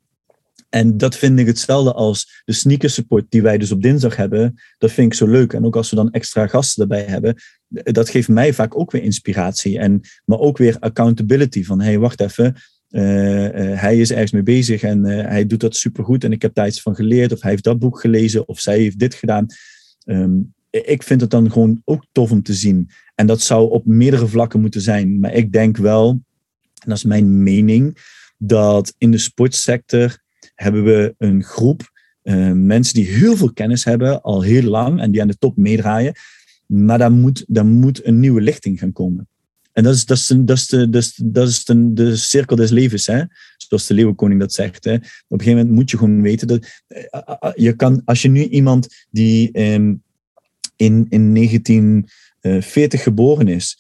en 0.76 0.98
dat 0.98 1.18
vind 1.18 1.40
ik 1.40 1.48
hetzelfde 1.48 1.94
als 1.94 2.42
de 2.46 2.54
sneaker 2.54 2.90
support 2.90 3.26
die 3.30 3.42
wij 3.42 3.58
dus 3.58 3.72
op 3.72 3.82
dinsdag 3.82 4.16
hebben. 4.16 4.62
Dat 4.78 4.92
vind 4.92 5.12
ik 5.12 5.18
zo 5.18 5.28
leuk. 5.28 5.54
En 5.54 5.66
ook 5.66 5.76
als 5.76 5.90
we 5.90 5.96
dan 5.96 6.12
extra 6.12 6.48
gasten 6.48 6.82
erbij 6.82 7.04
hebben, 7.04 7.36
dat 7.68 8.10
geeft 8.10 8.28
mij 8.28 8.54
vaak 8.54 8.80
ook 8.80 8.92
weer 8.92 9.04
inspiratie. 9.04 9.80
En, 9.80 10.02
maar 10.26 10.40
ook 10.40 10.58
weer 10.58 10.78
accountability 10.80 11.64
van, 11.64 11.80
hé, 11.80 11.86
hey, 11.86 12.00
wacht 12.00 12.22
even. 12.22 12.56
Uh, 12.96 13.44
uh, 13.44 13.82
hij 13.82 13.98
is 13.98 14.12
ergens 14.12 14.32
mee 14.32 14.44
bezig 14.44 14.82
en 14.82 15.06
uh, 15.06 15.28
hij 15.28 15.46
doet 15.46 15.60
dat 15.60 15.76
supergoed 15.76 16.24
en 16.24 16.32
ik 16.32 16.42
heb 16.42 16.54
daar 16.54 16.68
iets 16.68 16.82
van 16.82 16.96
geleerd 16.96 17.32
of 17.32 17.42
hij 17.42 17.52
heeft 17.52 17.64
dat 17.64 17.80
boek 17.80 18.00
gelezen 18.00 18.48
of 18.48 18.60
zij 18.60 18.78
heeft 18.78 19.00
dit 19.00 19.14
gedaan. 19.14 19.46
Um, 20.06 20.54
ik 20.70 21.04
vind 21.04 21.22
het 21.22 21.30
dan 21.30 21.52
gewoon 21.52 21.82
ook 21.86 22.06
tof 22.12 22.32
om 22.32 22.44
te 22.44 22.54
zien. 22.54 22.90
En 23.16 23.28
dat 23.28 23.42
zou 23.42 23.72
op 23.72 23.86
meerdere 23.86 24.28
vlakken 24.28 24.62
moeten 24.62 24.82
zijn. 24.82 25.20
Maar 25.20 25.34
ik 25.34 25.52
denk 25.52 25.78
wel, 25.78 26.10
en 26.10 26.90
dat 26.90 26.98
is 26.98 27.04
mijn 27.04 27.44
mening, 27.44 27.98
dat 28.38 28.96
in 28.98 29.12
de 29.12 29.18
sportsector 29.18 30.18
hebben 30.56 30.84
we 30.84 31.16
een 31.18 31.44
groep 31.44 31.92
mensen 32.54 32.94
die 32.94 33.06
heel 33.06 33.38
veel 33.38 33.54
kennis 33.54 33.84
hebben, 33.84 34.22
al 34.22 34.42
heel 34.42 34.70
lang, 34.70 35.02
en 35.02 35.12
die 35.12 35.22
aan 35.22 35.28
de 35.28 35.38
top 35.38 35.58
meedraaien. 35.58 36.14
Maar 36.66 36.98
daar 36.98 37.12
moet, 37.12 37.46
daar 37.48 37.66
moet 37.66 38.06
een 38.06 38.20
nieuwe 38.20 38.42
lichting 38.42 38.80
gaan 38.80 38.92
komen. 38.92 39.28
En 39.76 39.84
dat 39.84 39.94
is, 39.96 40.06
dat 40.06 40.18
is, 40.18 40.28
dat 40.28 40.58
is, 40.58 40.68
de, 40.68 40.90
dat 41.32 41.48
is, 41.48 41.66
de, 41.66 41.94
de 41.94 42.16
cirkel 42.16 42.56
des 42.56 42.70
levens. 42.70 43.06
Hè? 43.06 43.24
zoals 43.68 43.88
de 43.88 43.94
Leeuwenkoning 43.94 44.40
dat 44.40 44.54
zegt. 44.54 44.84
Hè. 44.84 44.94
Op 44.94 45.02
een 45.02 45.40
gegeven 45.40 45.58
moment 45.58 45.76
moet 45.76 45.92
je 45.92 45.98
gewoon 45.98 46.22
weten 46.22 46.48
dat 46.48 46.84
je 47.56 47.74
kan, 47.76 48.02
als 48.06 48.22
je 48.22 48.30
nu 48.30 48.44
iemand 48.48 49.06
die 49.10 49.52
in, 49.52 51.06
in 51.10 51.34
1940 51.34 53.04
geboren 53.04 53.48
is, 53.48 53.78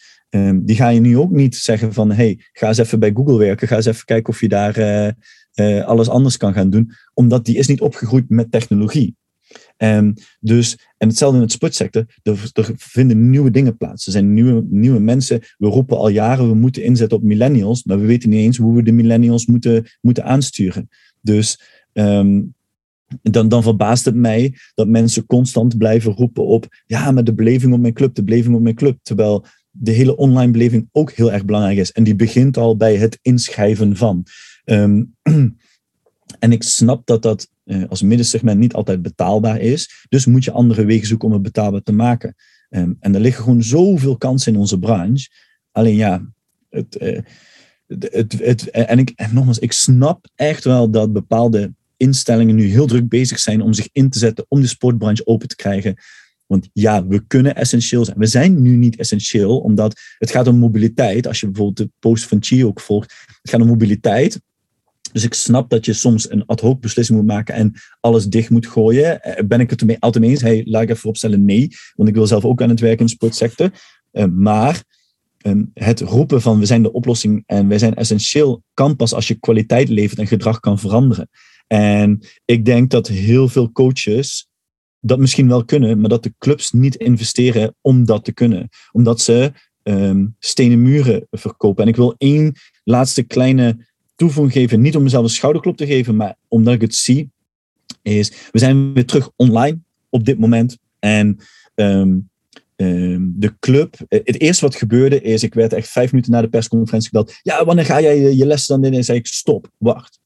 die 0.55 0.75
ga 0.75 0.89
je 0.89 0.99
nu 0.99 1.17
ook 1.17 1.31
niet 1.31 1.55
zeggen 1.55 1.93
van 1.93 2.12
hey, 2.12 2.39
ga 2.51 2.67
eens 2.67 2.77
even 2.77 2.99
bij 2.99 3.12
Google 3.13 3.38
werken, 3.38 3.67
ga 3.67 3.75
eens 3.75 3.86
even 3.86 4.05
kijken 4.05 4.34
of 4.34 4.41
je 4.41 4.47
daar 4.47 5.15
alles 5.86 6.10
anders 6.10 6.38
kan 6.38 6.53
gaan 6.53 6.69
doen, 6.69 6.91
omdat 7.13 7.45
die 7.45 7.58
is 7.58 7.67
niet 7.67 7.81
opgegroeid 7.81 8.29
met 8.29 8.51
technologie. 8.51 9.15
Um, 9.77 10.13
dus, 10.39 10.77
en 10.97 11.07
hetzelfde 11.07 11.38
in 11.38 11.43
het 11.43 11.51
sportsector, 11.51 12.05
er, 12.23 12.73
vinden 12.75 13.29
nieuwe 13.29 13.51
dingen 13.51 13.77
plaats. 13.77 14.05
Er 14.05 14.11
zijn 14.11 14.33
nieuwe, 14.33 14.65
nieuwe 14.69 14.99
mensen. 14.99 15.41
We 15.57 15.67
roepen 15.67 15.97
al 15.97 16.07
jaren, 16.07 16.47
we 16.47 16.55
moeten 16.55 16.83
inzetten 16.83 17.17
op 17.17 17.23
millennials, 17.23 17.83
maar 17.83 17.99
we 17.99 18.05
weten 18.05 18.29
niet 18.29 18.39
eens 18.39 18.57
hoe 18.57 18.75
we 18.75 18.83
de 18.83 18.91
millennials 18.91 19.45
moeten, 19.45 19.85
moeten 20.01 20.23
aansturen. 20.23 20.89
Dus 21.21 21.59
um, 21.93 22.53
dan, 23.21 23.47
dan 23.47 23.63
verbaast 23.63 24.05
het 24.05 24.15
mij 24.15 24.55
dat 24.73 24.88
mensen 24.88 25.25
constant 25.25 25.77
blijven 25.77 26.11
roepen 26.11 26.45
op, 26.45 26.67
ja, 26.85 27.11
maar 27.11 27.23
de 27.23 27.33
beleving 27.33 27.73
op 27.73 27.79
mijn 27.79 27.93
club, 27.93 28.15
de 28.15 28.23
beleving 28.23 28.55
op 28.55 28.61
mijn 28.61 28.75
club. 28.75 28.97
Terwijl 29.01 29.45
de 29.71 29.91
hele 29.91 30.15
online 30.15 30.51
beleving 30.51 30.89
ook 30.91 31.11
heel 31.11 31.31
erg 31.31 31.45
belangrijk 31.45 31.77
is. 31.77 31.91
En 31.91 32.03
die 32.03 32.15
begint 32.15 32.57
al 32.57 32.77
bij 32.77 32.95
het 32.95 33.19
inschrijven 33.21 33.97
van. 33.97 34.25
Um, 34.65 35.15
en 36.39 36.51
ik 36.51 36.63
snap 36.63 37.05
dat 37.05 37.21
dat 37.21 37.49
als 37.89 38.01
middensegment 38.01 38.60
niet 38.60 38.73
altijd 38.73 39.01
betaalbaar 39.01 39.60
is. 39.60 40.06
Dus 40.10 40.25
moet 40.25 40.43
je 40.43 40.51
andere 40.51 40.86
wegen 40.86 41.08
zoeken 41.08 41.28
om 41.28 41.34
het 41.34 41.43
betaalbaar 41.43 41.82
te 41.82 41.93
maken. 41.93 42.36
Um, 42.69 42.97
en 42.99 43.15
er 43.15 43.21
liggen 43.21 43.43
gewoon 43.43 43.63
zoveel 43.63 44.17
kansen 44.17 44.54
in 44.54 44.60
onze 44.60 44.80
branche. 44.80 45.30
Alleen 45.71 45.95
ja, 45.95 46.25
het, 46.69 47.01
uh, 47.01 47.19
het, 47.88 48.39
het, 48.39 48.69
en, 48.69 48.99
ik, 48.99 49.12
en 49.15 49.34
nogmaals, 49.34 49.60
ik 49.60 49.71
snap 49.71 50.28
echt 50.36 50.63
wel 50.63 50.89
dat 50.89 51.13
bepaalde 51.13 51.73
instellingen 51.97 52.56
nu 52.56 52.65
heel 52.65 52.88
druk 52.88 53.10
bezig 53.10 53.39
zijn 53.39 53.62
om 53.62 53.73
zich 53.73 53.89
in 53.91 54.10
te 54.10 54.19
zetten 54.19 54.45
om 54.47 54.62
de 54.62 54.67
sportbranche 54.67 55.28
open 55.28 55.47
te 55.47 55.56
krijgen. 55.56 55.95
Want 56.45 56.69
ja, 56.73 57.08
we 57.08 57.25
kunnen 57.28 57.56
essentieel 57.56 58.06
zijn. 58.06 58.17
We 58.17 58.25
zijn 58.25 58.62
nu 58.62 58.75
niet 58.75 58.97
essentieel, 58.97 59.60
omdat 59.60 59.99
het 60.17 60.32
gaat 60.32 60.47
om 60.47 60.58
mobiliteit. 60.58 61.28
Als 61.28 61.39
je 61.39 61.45
bijvoorbeeld 61.45 61.78
de 61.78 61.93
post 61.99 62.25
van 62.25 62.43
Chi 62.43 62.65
ook 62.65 62.80
volgt, 62.80 63.13
het 63.41 63.49
gaat 63.49 63.62
om 63.62 63.67
mobiliteit. 63.67 64.41
Dus 65.15 65.23
ik 65.23 65.34
snap 65.34 65.69
dat 65.69 65.86
je 65.86 65.93
soms 65.93 66.32
een 66.32 66.45
ad 66.45 66.60
hoc 66.60 66.82
beslissing 66.82 67.17
moet 67.17 67.28
maken 67.28 67.56
en 67.56 67.73
alles 67.99 68.25
dicht 68.25 68.49
moet 68.49 68.67
gooien. 68.67 69.21
Eh, 69.21 69.45
ben 69.45 69.60
ik 69.60 69.69
het 69.69 69.80
ermee 69.80 69.99
altijd 69.99 70.23
eens? 70.23 70.41
Hey, 70.41 70.63
laat 70.65 70.82
ik 70.82 70.89
even 70.89 71.10
opstellen, 71.10 71.45
nee. 71.45 71.69
Want 71.93 72.10
ik 72.10 72.15
wil 72.15 72.28
zelf 72.28 72.45
ook 72.45 72.62
aan 72.62 72.69
het 72.69 72.80
werken 72.80 72.99
in 72.99 73.06
de 73.06 73.12
sportsector. 73.12 73.71
Uh, 74.12 74.25
maar 74.25 74.84
ehm, 75.38 75.63
het 75.73 75.99
roepen 75.99 76.41
van 76.41 76.60
we 76.60 76.65
zijn 76.65 76.82
de 76.82 76.91
oplossing 76.91 77.43
en 77.45 77.67
wij 77.67 77.78
zijn 77.80 77.95
essentieel 77.95 78.63
kan 78.73 78.95
pas 78.95 79.13
als 79.13 79.28
je 79.28 79.39
kwaliteit 79.39 79.89
levert 79.89 80.19
en 80.19 80.28
gedrag 80.28 80.60
kan 80.60 80.80
veranderen. 80.80 81.30
En 81.67 82.19
ik 82.45 82.65
denk 82.65 82.89
dat 82.89 83.08
heel 83.08 83.47
veel 83.47 83.71
coaches 83.71 84.47
dat 84.99 85.19
misschien 85.19 85.47
wel 85.47 85.65
kunnen, 85.65 85.99
maar 85.99 86.10
dat 86.10 86.23
de 86.23 86.34
clubs 86.38 86.71
niet 86.71 86.95
investeren 86.95 87.75
om 87.82 88.06
dat 88.06 88.25
te 88.25 88.34
kunnen. 88.34 88.69
Omdat 88.91 89.21
ze 89.21 89.51
um, 89.84 90.36
stenen 90.39 90.82
muren 90.82 91.28
verkopen. 91.32 91.84
En 91.84 91.89
ik 91.89 91.95
wil 91.95 92.15
één 92.17 92.56
laatste 92.84 93.23
kleine 93.23 93.93
toevoeging 94.15 94.54
geven, 94.54 94.82
niet 94.82 94.95
om 94.95 95.04
mezelf 95.04 95.23
een 95.23 95.30
schouderklop 95.30 95.78
te 95.78 95.86
geven, 95.86 96.15
maar 96.15 96.36
omdat 96.47 96.73
ik 96.73 96.82
het 96.82 96.95
zie, 96.95 97.30
is 98.01 98.32
we 98.51 98.60
zijn 98.60 98.93
weer 98.93 99.06
terug 99.06 99.30
online 99.36 99.80
op 100.10 100.25
dit 100.25 100.39
moment. 100.39 100.78
En 100.99 101.38
um, 101.75 102.30
um, 102.75 103.34
de 103.38 103.54
club, 103.60 103.95
eh, 104.08 104.19
het 104.23 104.39
eerste 104.39 104.65
wat 104.65 104.75
gebeurde 104.75 105.21
is, 105.21 105.43
ik 105.43 105.54
werd 105.54 105.73
echt 105.73 105.89
vijf 105.89 106.12
minuten 106.12 106.32
na 106.32 106.41
de 106.41 106.49
persconferentie 106.49 107.10
gebeld. 107.10 107.34
Ja, 107.41 107.65
wanneer 107.65 107.86
ga 107.86 108.01
jij 108.01 108.34
je, 108.36 108.45
lessen 108.45 108.82
dan 108.82 108.91
in? 108.91 108.97
En 108.97 109.04
zei 109.04 109.17
ik, 109.17 109.28
stop, 109.28 109.69
wacht. 109.78 110.19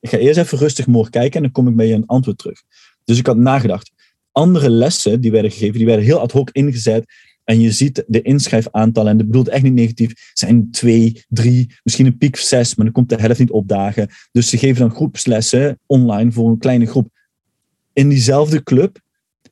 Ik 0.00 0.08
ga 0.08 0.16
eerst 0.16 0.38
even 0.38 0.58
rustig 0.58 0.86
morgen 0.86 1.10
kijken 1.10 1.36
en 1.36 1.42
dan 1.42 1.52
kom 1.52 1.68
ik 1.68 1.76
bij 1.76 1.86
je 1.86 1.94
een 1.94 2.06
antwoord 2.06 2.38
terug. 2.38 2.62
Dus 3.04 3.18
ik 3.18 3.26
had 3.26 3.36
nagedacht. 3.36 3.92
Andere 4.32 4.70
lessen 4.70 5.20
die 5.20 5.30
werden 5.30 5.50
gegeven, 5.50 5.76
die 5.76 5.86
werden 5.86 6.04
heel 6.04 6.20
ad 6.20 6.32
hoc 6.32 6.50
ingezet 6.50 7.04
en 7.48 7.60
je 7.60 7.72
ziet 7.72 8.04
de 8.06 8.22
inschrijfaantallen, 8.22 9.10
en 9.10 9.16
dat 9.16 9.26
bedoelt 9.26 9.48
echt 9.48 9.62
niet 9.62 9.72
negatief, 9.72 10.30
zijn 10.32 10.70
twee, 10.70 11.24
drie, 11.28 11.70
misschien 11.82 12.06
een 12.06 12.16
piek 12.16 12.36
zes, 12.36 12.74
maar 12.74 12.84
dan 12.84 12.94
komt 12.94 13.08
de 13.08 13.16
helft 13.16 13.38
niet 13.38 13.50
opdagen. 13.50 14.08
Dus 14.32 14.48
ze 14.48 14.58
geven 14.58 14.80
dan 14.80 14.90
groepslessen 14.96 15.78
online 15.86 16.32
voor 16.32 16.48
een 16.48 16.58
kleine 16.58 16.86
groep. 16.86 17.08
In 17.92 18.08
diezelfde 18.08 18.62
club 18.62 19.00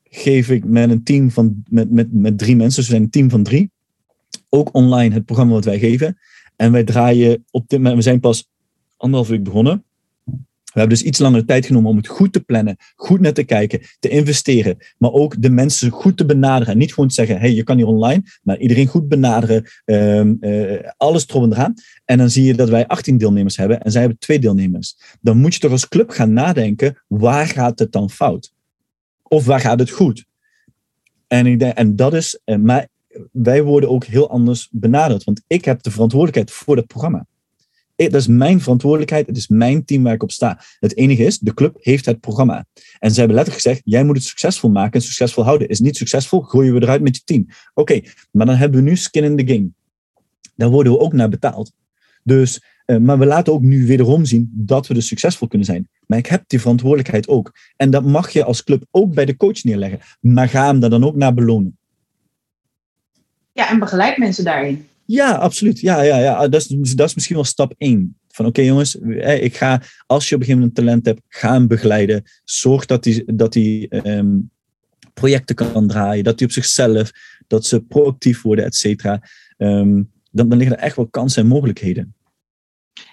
geef 0.05 0.51
ik 0.51 0.65
met 0.65 0.91
een 0.91 1.03
team 1.03 1.31
van 1.31 1.63
met, 1.69 1.91
met, 1.91 2.13
met 2.13 2.39
drie 2.39 2.57
mensen, 2.57 2.77
dus 2.77 2.85
we 2.85 2.91
zijn 2.91 3.03
een 3.03 3.11
team 3.11 3.31
van 3.31 3.43
drie, 3.43 3.71
ook 4.49 4.75
online 4.75 5.15
het 5.15 5.25
programma 5.25 5.53
wat 5.53 5.65
wij 5.65 5.79
geven. 5.79 6.19
En 6.57 6.73
wij 6.73 6.85
draaien 6.85 7.45
op 7.51 7.69
dit 7.69 7.79
moment, 7.79 7.97
we 7.97 8.03
zijn 8.03 8.21
pas 8.21 8.49
anderhalf 8.97 9.29
week 9.31 9.43
begonnen. 9.43 9.85
We 10.77 10.83
hebben 10.83 10.99
dus 10.99 11.09
iets 11.09 11.19
langer 11.19 11.45
tijd 11.45 11.67
genomen 11.67 11.91
om 11.91 11.97
het 11.97 12.07
goed 12.07 12.33
te 12.33 12.41
plannen, 12.41 12.77
goed 12.95 13.21
naar 13.21 13.33
te 13.33 13.45
kijken, 13.45 13.81
te 13.99 14.09
investeren, 14.09 14.77
maar 14.99 15.13
ook 15.13 15.43
de 15.43 15.51
mensen 15.51 15.91
goed 15.91 16.17
te 16.17 16.27
benaderen. 16.27 16.73
En 16.73 16.79
niet 16.79 16.95
gewoon 16.95 17.11
zeggen, 17.11 17.39
hey, 17.39 17.53
je 17.53 17.63
kan 17.63 17.77
hier 17.77 17.87
online, 17.87 18.23
maar 18.43 18.59
iedereen 18.59 18.87
goed 18.87 19.09
benaderen, 19.09 19.65
um, 19.85 20.37
uh, 20.41 20.79
alles 20.97 21.29
erop 21.29 21.43
en 21.43 21.53
eraan. 21.53 21.75
En 22.05 22.19
dan 22.19 22.31
zie 22.31 22.45
je 22.45 22.55
dat 22.55 22.69
wij 22.69 22.87
18 22.87 23.19
deelnemers 23.19 23.57
hebben 23.57 23.83
en 23.83 23.91
zij 23.91 24.01
hebben 24.01 24.19
twee 24.19 24.39
deelnemers. 24.39 24.97
Dan 25.21 25.39
moet 25.39 25.55
je 25.55 25.61
toch 25.61 25.71
als 25.71 25.89
club 25.89 26.11
gaan 26.11 26.33
nadenken, 26.33 27.03
waar 27.09 27.47
gaat 27.47 27.79
het 27.79 27.93
dan 27.93 28.11
fout? 28.11 28.53
Of 29.23 29.45
waar 29.45 29.61
gaat 29.61 29.79
het 29.79 29.91
goed? 29.91 30.25
En, 31.27 31.59
en 31.59 31.97
dat 31.97 32.15
is, 32.15 32.41
uh, 32.45 32.57
maar 32.57 32.89
wij 33.33 33.63
worden 33.63 33.91
ook 33.91 34.05
heel 34.05 34.31
anders 34.31 34.69
benaderd, 34.71 35.25
want 35.25 35.43
ik 35.47 35.65
heb 35.65 35.83
de 35.83 35.91
verantwoordelijkheid 35.91 36.51
voor 36.51 36.77
het 36.77 36.87
programma 36.87 37.27
dat 37.97 38.15
is 38.15 38.27
mijn 38.27 38.61
verantwoordelijkheid. 38.61 39.27
Het 39.27 39.37
is 39.37 39.49
mijn 39.49 39.85
team 39.85 40.03
waar 40.03 40.15
ik 40.15 40.23
op 40.23 40.31
sta. 40.31 40.61
Het 40.81 40.97
enige 40.97 41.25
is, 41.25 41.39
de 41.39 41.55
club 41.55 41.77
heeft 41.81 42.07
het 42.07 42.21
programma. 42.21 42.67
En 42.99 43.11
ze 43.11 43.19
hebben 43.19 43.37
letterlijk 43.37 43.65
gezegd, 43.65 43.83
jij 43.85 44.05
moet 44.05 44.17
het 44.17 44.25
succesvol 44.25 44.71
maken 44.71 44.93
en 44.93 45.07
succesvol 45.07 45.45
houden. 45.45 45.69
Is 45.69 45.81
niet 45.81 45.97
succesvol, 45.97 46.41
gooien 46.41 46.75
we 46.75 46.83
eruit 46.83 47.03
met 47.03 47.17
je 47.17 47.23
team. 47.25 47.47
Oké, 47.75 48.01
maar 48.31 48.47
dan 48.47 48.55
hebben 48.55 48.85
we 48.85 48.91
nu 48.91 48.97
skin 48.97 49.25
in 49.25 49.37
the 49.37 49.55
game. 49.55 49.69
Daar 50.57 50.71
worden 50.71 50.93
we 50.93 50.99
ook 50.99 51.13
naar 51.13 51.29
betaald. 51.29 51.73
Dus, 52.23 52.63
uh, 52.87 52.97
maar 52.97 53.19
we 53.19 53.27
laten 53.27 53.53
ook 53.53 53.63
nu 53.63 53.87
wederom 53.87 54.25
zien 54.25 54.51
dat 54.53 54.87
we 54.87 54.95
dus 54.95 55.07
succesvol 55.07 55.49
kunnen 55.49 55.67
zijn. 55.67 55.89
Maar 56.07 56.19
ik 56.19 56.27
heb 56.27 56.45
die 56.47 56.61
verantwoordelijkheid 56.61 57.29
ook. 57.29 57.53
En 57.77 57.91
dat 57.91 58.05
mag 58.05 58.31
je 58.31 58.45
als 58.45 58.65
club 58.65 58.85
ook 58.91 59.15
bij 59.15 59.25
de 59.25 59.37
coach 59.37 59.65
neerleggen. 59.65 60.01
Maar 60.21 60.49
ga 60.49 60.67
hem 60.67 60.81
daar 60.81 60.91
dan 60.91 61.05
ook 61.05 61.17
naar 61.17 61.35
belonen. 61.35 61.79
Ja, 63.53 63.71
en 63.71 63.79
begeleid 63.79 64.17
mensen 64.17 64.45
daarin. 64.45 64.87
Ja, 65.07 65.33
absoluut. 65.33 65.81
Ja, 65.81 66.03
ja, 66.03 66.19
ja. 66.19 66.49
Dat, 66.49 66.61
is, 66.61 66.95
dat 66.95 67.09
is 67.09 67.15
misschien 67.15 67.37
wel 67.37 67.45
stap 67.45 67.75
één. 67.79 68.19
Van 68.29 68.47
oké 68.47 68.63
jongens, 68.63 68.95
ik 69.41 69.57
ga, 69.57 69.83
als 70.07 70.29
je 70.29 70.35
op 70.35 70.41
een 70.41 70.47
gegeven 70.47 70.67
moment 70.67 70.79
een 70.79 70.85
talent 70.85 71.07
hebt, 71.07 71.21
ga 71.29 71.53
hem 71.53 71.67
begeleiden. 71.67 72.23
Zorg 72.45 72.87
dat 72.87 73.05
hij 73.05 73.23
dat 73.27 73.55
um, 73.55 74.51
projecten 75.15 75.55
kan 75.55 75.89
draaien, 75.89 76.25
dat 76.25 76.39
hij 76.39 76.49
op 76.49 76.55
zichzelf, 76.55 77.11
dat 77.47 77.67
ze 77.67 77.81
proactief 77.81 78.43
worden, 78.43 78.65
et 78.65 78.75
cetera. 78.75 79.21
Um, 79.59 80.11
dan, 80.31 80.49
dan 80.49 80.59
liggen 80.59 80.77
er 80.77 80.83
echt 80.83 80.97
wel 80.97 81.07
kansen 81.07 81.43
en 81.43 81.49
mogelijkheden. 81.49 82.15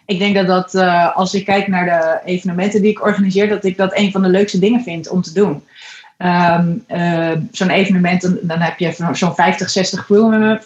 Ik 0.06 0.20
denk 0.20 0.36
dat 0.36 0.48
dat, 0.48 0.74
uh, 0.74 1.16
als 1.16 1.34
ik 1.34 1.46
kijk 1.46 1.68
naar 1.68 1.86
de 1.86 2.32
evenementen 2.32 2.82
die 2.82 2.92
ik 2.92 3.06
organiseer, 3.06 3.50
dat 3.50 3.66
ik 3.66 3.78
dat 3.78 3.98
een 3.98 4.12
van 4.12 4.22
de 4.22 4.30
leukste 4.30 4.60
dingen 4.60 4.84
vind 4.84 5.10
om 5.10 5.22
te 5.22 5.34
doen. 5.34 5.64
Um, 6.18 6.84
uh, 6.88 7.32
zo'n 7.52 7.70
evenement, 7.70 8.22
dan, 8.22 8.38
dan, 8.42 8.60
heb 8.60 8.80
je 8.80 9.08
zo'n 9.14 9.36
50, 9.36 9.70
60 9.70 10.06
crew, 10.06 10.58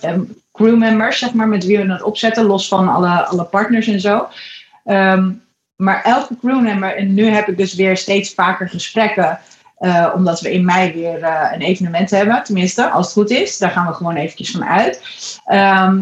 crewmembers, 0.52 1.20
zeg 1.20 1.34
maar, 1.34 1.48
met 1.48 1.66
wie 1.66 1.78
we 1.78 1.92
het 1.92 2.04
opzetten, 2.04 2.46
los 2.46 2.68
van 2.68 2.88
alle, 2.88 3.26
alle 3.26 3.44
partners 3.44 3.88
en 3.88 4.00
zo. 4.00 4.28
Maar 5.76 6.04
elke 6.04 6.38
crewmember, 6.42 6.96
en 6.96 7.14
nu 7.14 7.26
heb 7.26 7.48
ik 7.48 7.58
dus 7.58 7.76
weer 7.76 7.98
steeds 7.98 8.34
vaker 8.34 8.70
gesprekken, 8.70 9.40
uh, 9.80 10.12
omdat 10.16 10.42
we 10.42 10.54
in 10.54 10.66
mei 10.66 10.94
weer 10.94 11.20
uh, 11.20 11.52
een 11.54 11.62
evenement 11.62 12.10
hebben, 12.10 12.44
tenminste, 12.44 12.90
als 12.90 13.06
het 13.06 13.14
goed 13.14 13.30
is. 13.30 13.58
Daar 13.58 13.70
gaan 13.70 13.88
we 13.88 13.94
gewoon 13.94 14.16
eventjes 14.16 14.52
van 14.52 14.66
uit. 14.66 15.02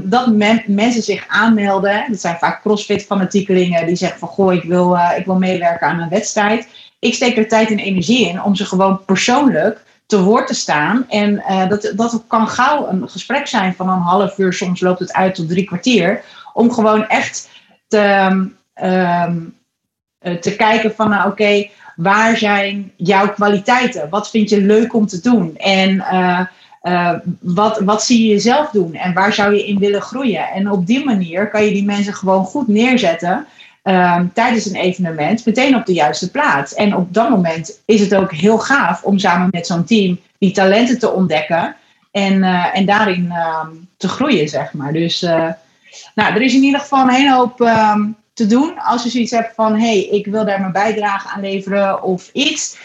Dat 0.03 0.27
men, 0.27 0.63
mensen 0.67 1.01
zich 1.01 1.27
aanmelden. 1.27 2.05
Dat 2.09 2.21
zijn 2.21 2.37
vaak 2.37 2.61
crossfit-fanatiekelingen 2.61 3.85
die 3.85 3.95
zeggen 3.95 4.19
van, 4.19 4.27
goh, 4.27 4.53
ik 4.53 4.63
wil, 4.63 4.95
uh, 4.95 5.11
ik 5.17 5.25
wil 5.25 5.37
meewerken 5.37 5.87
aan 5.87 5.99
een 5.99 6.09
wedstrijd. 6.09 6.67
Ik 7.05 7.13
steek 7.13 7.37
er 7.37 7.47
tijd 7.47 7.69
en 7.69 7.79
energie 7.79 8.27
in 8.29 8.43
om 8.43 8.55
ze 8.55 8.65
gewoon 8.65 9.05
persoonlijk 9.05 9.83
te 10.05 10.21
woord 10.21 10.47
te 10.47 10.53
staan. 10.53 11.05
En 11.09 11.33
uh, 11.33 11.69
dat, 11.69 11.91
dat 11.95 12.23
kan 12.27 12.47
gauw 12.47 12.87
een 12.87 13.09
gesprek 13.09 13.47
zijn 13.47 13.73
van 13.75 13.89
een 13.89 13.99
half 13.99 14.37
uur, 14.37 14.53
soms 14.53 14.81
loopt 14.81 14.99
het 14.99 15.13
uit 15.13 15.35
tot 15.35 15.49
drie 15.49 15.65
kwartier. 15.65 16.23
Om 16.53 16.71
gewoon 16.71 17.07
echt 17.07 17.49
te, 17.87 18.27
um, 18.83 19.53
te 20.41 20.55
kijken 20.55 20.95
van, 20.95 21.09
nou 21.09 21.31
oké, 21.31 21.67
waar 21.95 22.37
zijn 22.37 22.91
jouw 22.95 23.33
kwaliteiten? 23.33 24.09
Wat 24.09 24.29
vind 24.29 24.49
je 24.49 24.61
leuk 24.61 24.93
om 24.93 25.07
te 25.07 25.21
doen? 25.21 25.57
En 25.57 25.95
uh, 25.95 27.11
wat, 27.39 27.79
wat 27.79 28.03
zie 28.03 28.21
je 28.21 28.33
jezelf 28.33 28.69
doen? 28.69 28.93
En 28.93 29.13
waar 29.13 29.33
zou 29.33 29.53
je 29.53 29.67
in 29.67 29.79
willen 29.79 30.01
groeien? 30.01 30.47
En 30.47 30.71
op 30.71 30.85
die 30.85 31.05
manier 31.05 31.49
kan 31.49 31.65
je 31.65 31.71
die 31.71 31.85
mensen 31.85 32.13
gewoon 32.13 32.45
goed 32.45 32.67
neerzetten. 32.67 33.45
Um, 33.87 34.33
tijdens 34.33 34.65
een 34.65 34.75
evenement 34.75 35.45
meteen 35.45 35.75
op 35.75 35.85
de 35.85 35.93
juiste 35.93 36.31
plaats. 36.31 36.73
En 36.73 36.95
op 36.95 37.13
dat 37.13 37.29
moment 37.29 37.79
is 37.85 37.99
het 37.99 38.15
ook 38.15 38.31
heel 38.31 38.57
gaaf 38.57 39.03
om 39.03 39.19
samen 39.19 39.47
met 39.51 39.67
zo'n 39.67 39.83
team 39.83 40.19
die 40.37 40.51
talenten 40.51 40.99
te 40.99 41.11
ontdekken 41.11 41.75
en, 42.11 42.33
uh, 42.33 42.77
en 42.77 42.85
daarin 42.85 43.31
um, 43.31 43.87
te 43.97 44.07
groeien, 44.07 44.49
zeg 44.49 44.73
maar. 44.73 44.93
Dus 44.93 45.23
uh, 45.23 45.49
nou, 46.15 46.33
er 46.33 46.41
is 46.41 46.53
in 46.53 46.63
ieder 46.63 46.79
geval 46.79 47.01
een 47.01 47.13
hele 47.13 47.33
hoop 47.33 47.59
um, 47.59 48.15
te 48.33 48.45
doen. 48.45 48.79
Als 48.79 49.03
je 49.03 49.09
zoiets 49.09 49.31
hebt 49.31 49.55
van, 49.55 49.79
hey, 49.79 49.99
ik 49.99 50.25
wil 50.25 50.45
daar 50.45 50.59
mijn 50.59 50.71
bijdrage 50.71 51.27
aan 51.27 51.41
leveren 51.41 52.03
of 52.03 52.29
iets. 52.33 52.77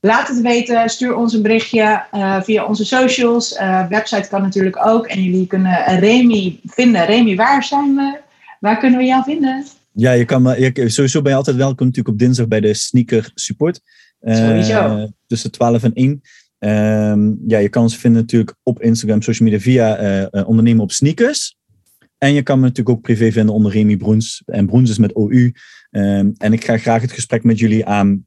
Laat 0.00 0.28
het 0.28 0.40
weten, 0.40 0.88
stuur 0.88 1.16
ons 1.16 1.34
een 1.34 1.42
berichtje 1.42 2.02
uh, 2.12 2.36
via 2.42 2.64
onze 2.64 2.84
socials. 2.84 3.58
Website 3.88 4.28
kan 4.28 4.42
natuurlijk 4.42 4.86
ook. 4.86 5.06
En 5.06 5.22
jullie 5.22 5.46
kunnen 5.46 5.98
Remy 5.98 6.60
vinden. 6.64 7.04
Remy, 7.04 7.36
waar 7.36 7.64
zijn 7.64 7.94
we? 7.94 8.18
Waar 8.60 8.78
kunnen 8.78 8.98
we 8.98 9.04
jou 9.04 9.22
vinden? 9.22 9.66
Ja, 9.92 10.12
je 10.12 10.24
kan, 10.24 10.42
je, 10.42 10.88
sowieso 10.88 11.22
ben 11.22 11.30
je 11.30 11.36
altijd 11.36 11.56
welkom 11.56 11.86
natuurlijk 11.86 12.14
op 12.14 12.18
dinsdag 12.18 12.48
bij 12.48 12.60
de 12.60 12.74
Sneaker 12.74 13.30
Support. 13.34 13.80
Uh. 14.22 15.04
Tussen 15.26 15.50
12 15.50 15.82
en 15.82 15.92
1. 15.92 16.20
Um, 16.58 17.40
ja, 17.46 17.58
je 17.58 17.68
kan 17.68 17.82
ons 17.82 17.96
vinden 17.96 18.20
natuurlijk 18.20 18.54
op 18.62 18.82
Instagram, 18.82 19.22
social 19.22 19.48
media 19.48 19.62
via 19.62 20.28
ondernemen 20.44 20.82
op 20.82 20.92
sneakers. 20.92 21.58
En 22.18 22.32
je 22.32 22.42
kan 22.42 22.58
me 22.58 22.62
natuurlijk 22.62 22.96
ook 22.96 23.02
privé 23.02 23.32
vinden 23.32 23.54
onder 23.54 23.72
Remy 23.72 23.96
Broens. 23.96 24.42
En 24.46 24.66
Broens 24.66 24.90
is 24.90 24.98
met 24.98 25.14
OU. 25.14 25.52
Um, 25.90 26.34
en 26.36 26.52
ik 26.52 26.64
ga 26.64 26.78
graag 26.78 27.02
het 27.02 27.12
gesprek 27.12 27.44
met 27.44 27.58
jullie 27.58 27.86
aan. 27.86 28.26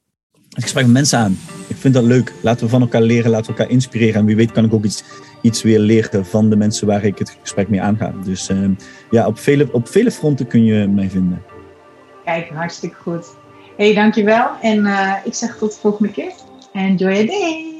Het 0.49 0.63
gesprek 0.63 0.83
met 0.83 0.93
mensen 0.93 1.19
aan. 1.19 1.37
Ik 1.67 1.75
vind 1.75 1.93
dat 1.93 2.03
leuk. 2.03 2.33
Laten 2.41 2.65
we 2.65 2.71
van 2.71 2.81
elkaar 2.81 3.01
leren, 3.01 3.31
laten 3.31 3.51
we 3.51 3.57
elkaar 3.57 3.73
inspireren. 3.73 4.19
En 4.19 4.25
wie 4.25 4.35
weet 4.35 4.51
kan 4.51 4.65
ik 4.65 4.73
ook 4.73 4.85
iets, 4.85 5.03
iets 5.41 5.61
weer 5.61 5.79
leren 5.79 6.25
van 6.25 6.49
de 6.49 6.55
mensen 6.55 6.87
waar 6.87 7.03
ik 7.03 7.17
het 7.17 7.37
gesprek 7.41 7.69
mee 7.69 7.81
aanga. 7.81 8.13
Dus 8.23 8.49
um, 8.49 8.75
ja, 9.09 9.27
op 9.27 9.37
vele, 9.37 9.71
op 9.71 9.87
vele 9.87 10.11
fronten 10.11 10.47
kun 10.47 10.63
je 10.63 10.87
mij 10.87 11.09
vinden. 11.09 11.52
Kijk, 12.23 12.49
hartstikke 12.49 12.95
goed. 12.95 13.35
hey, 13.77 13.93
dankjewel. 13.93 14.49
En 14.61 14.77
uh, 14.77 15.15
ik 15.23 15.33
zeg 15.33 15.57
tot 15.57 15.73
de 15.73 15.79
volgende 15.79 16.11
keer. 16.11 16.31
Enjoy 16.73 17.11
your 17.11 17.25
day. 17.25 17.72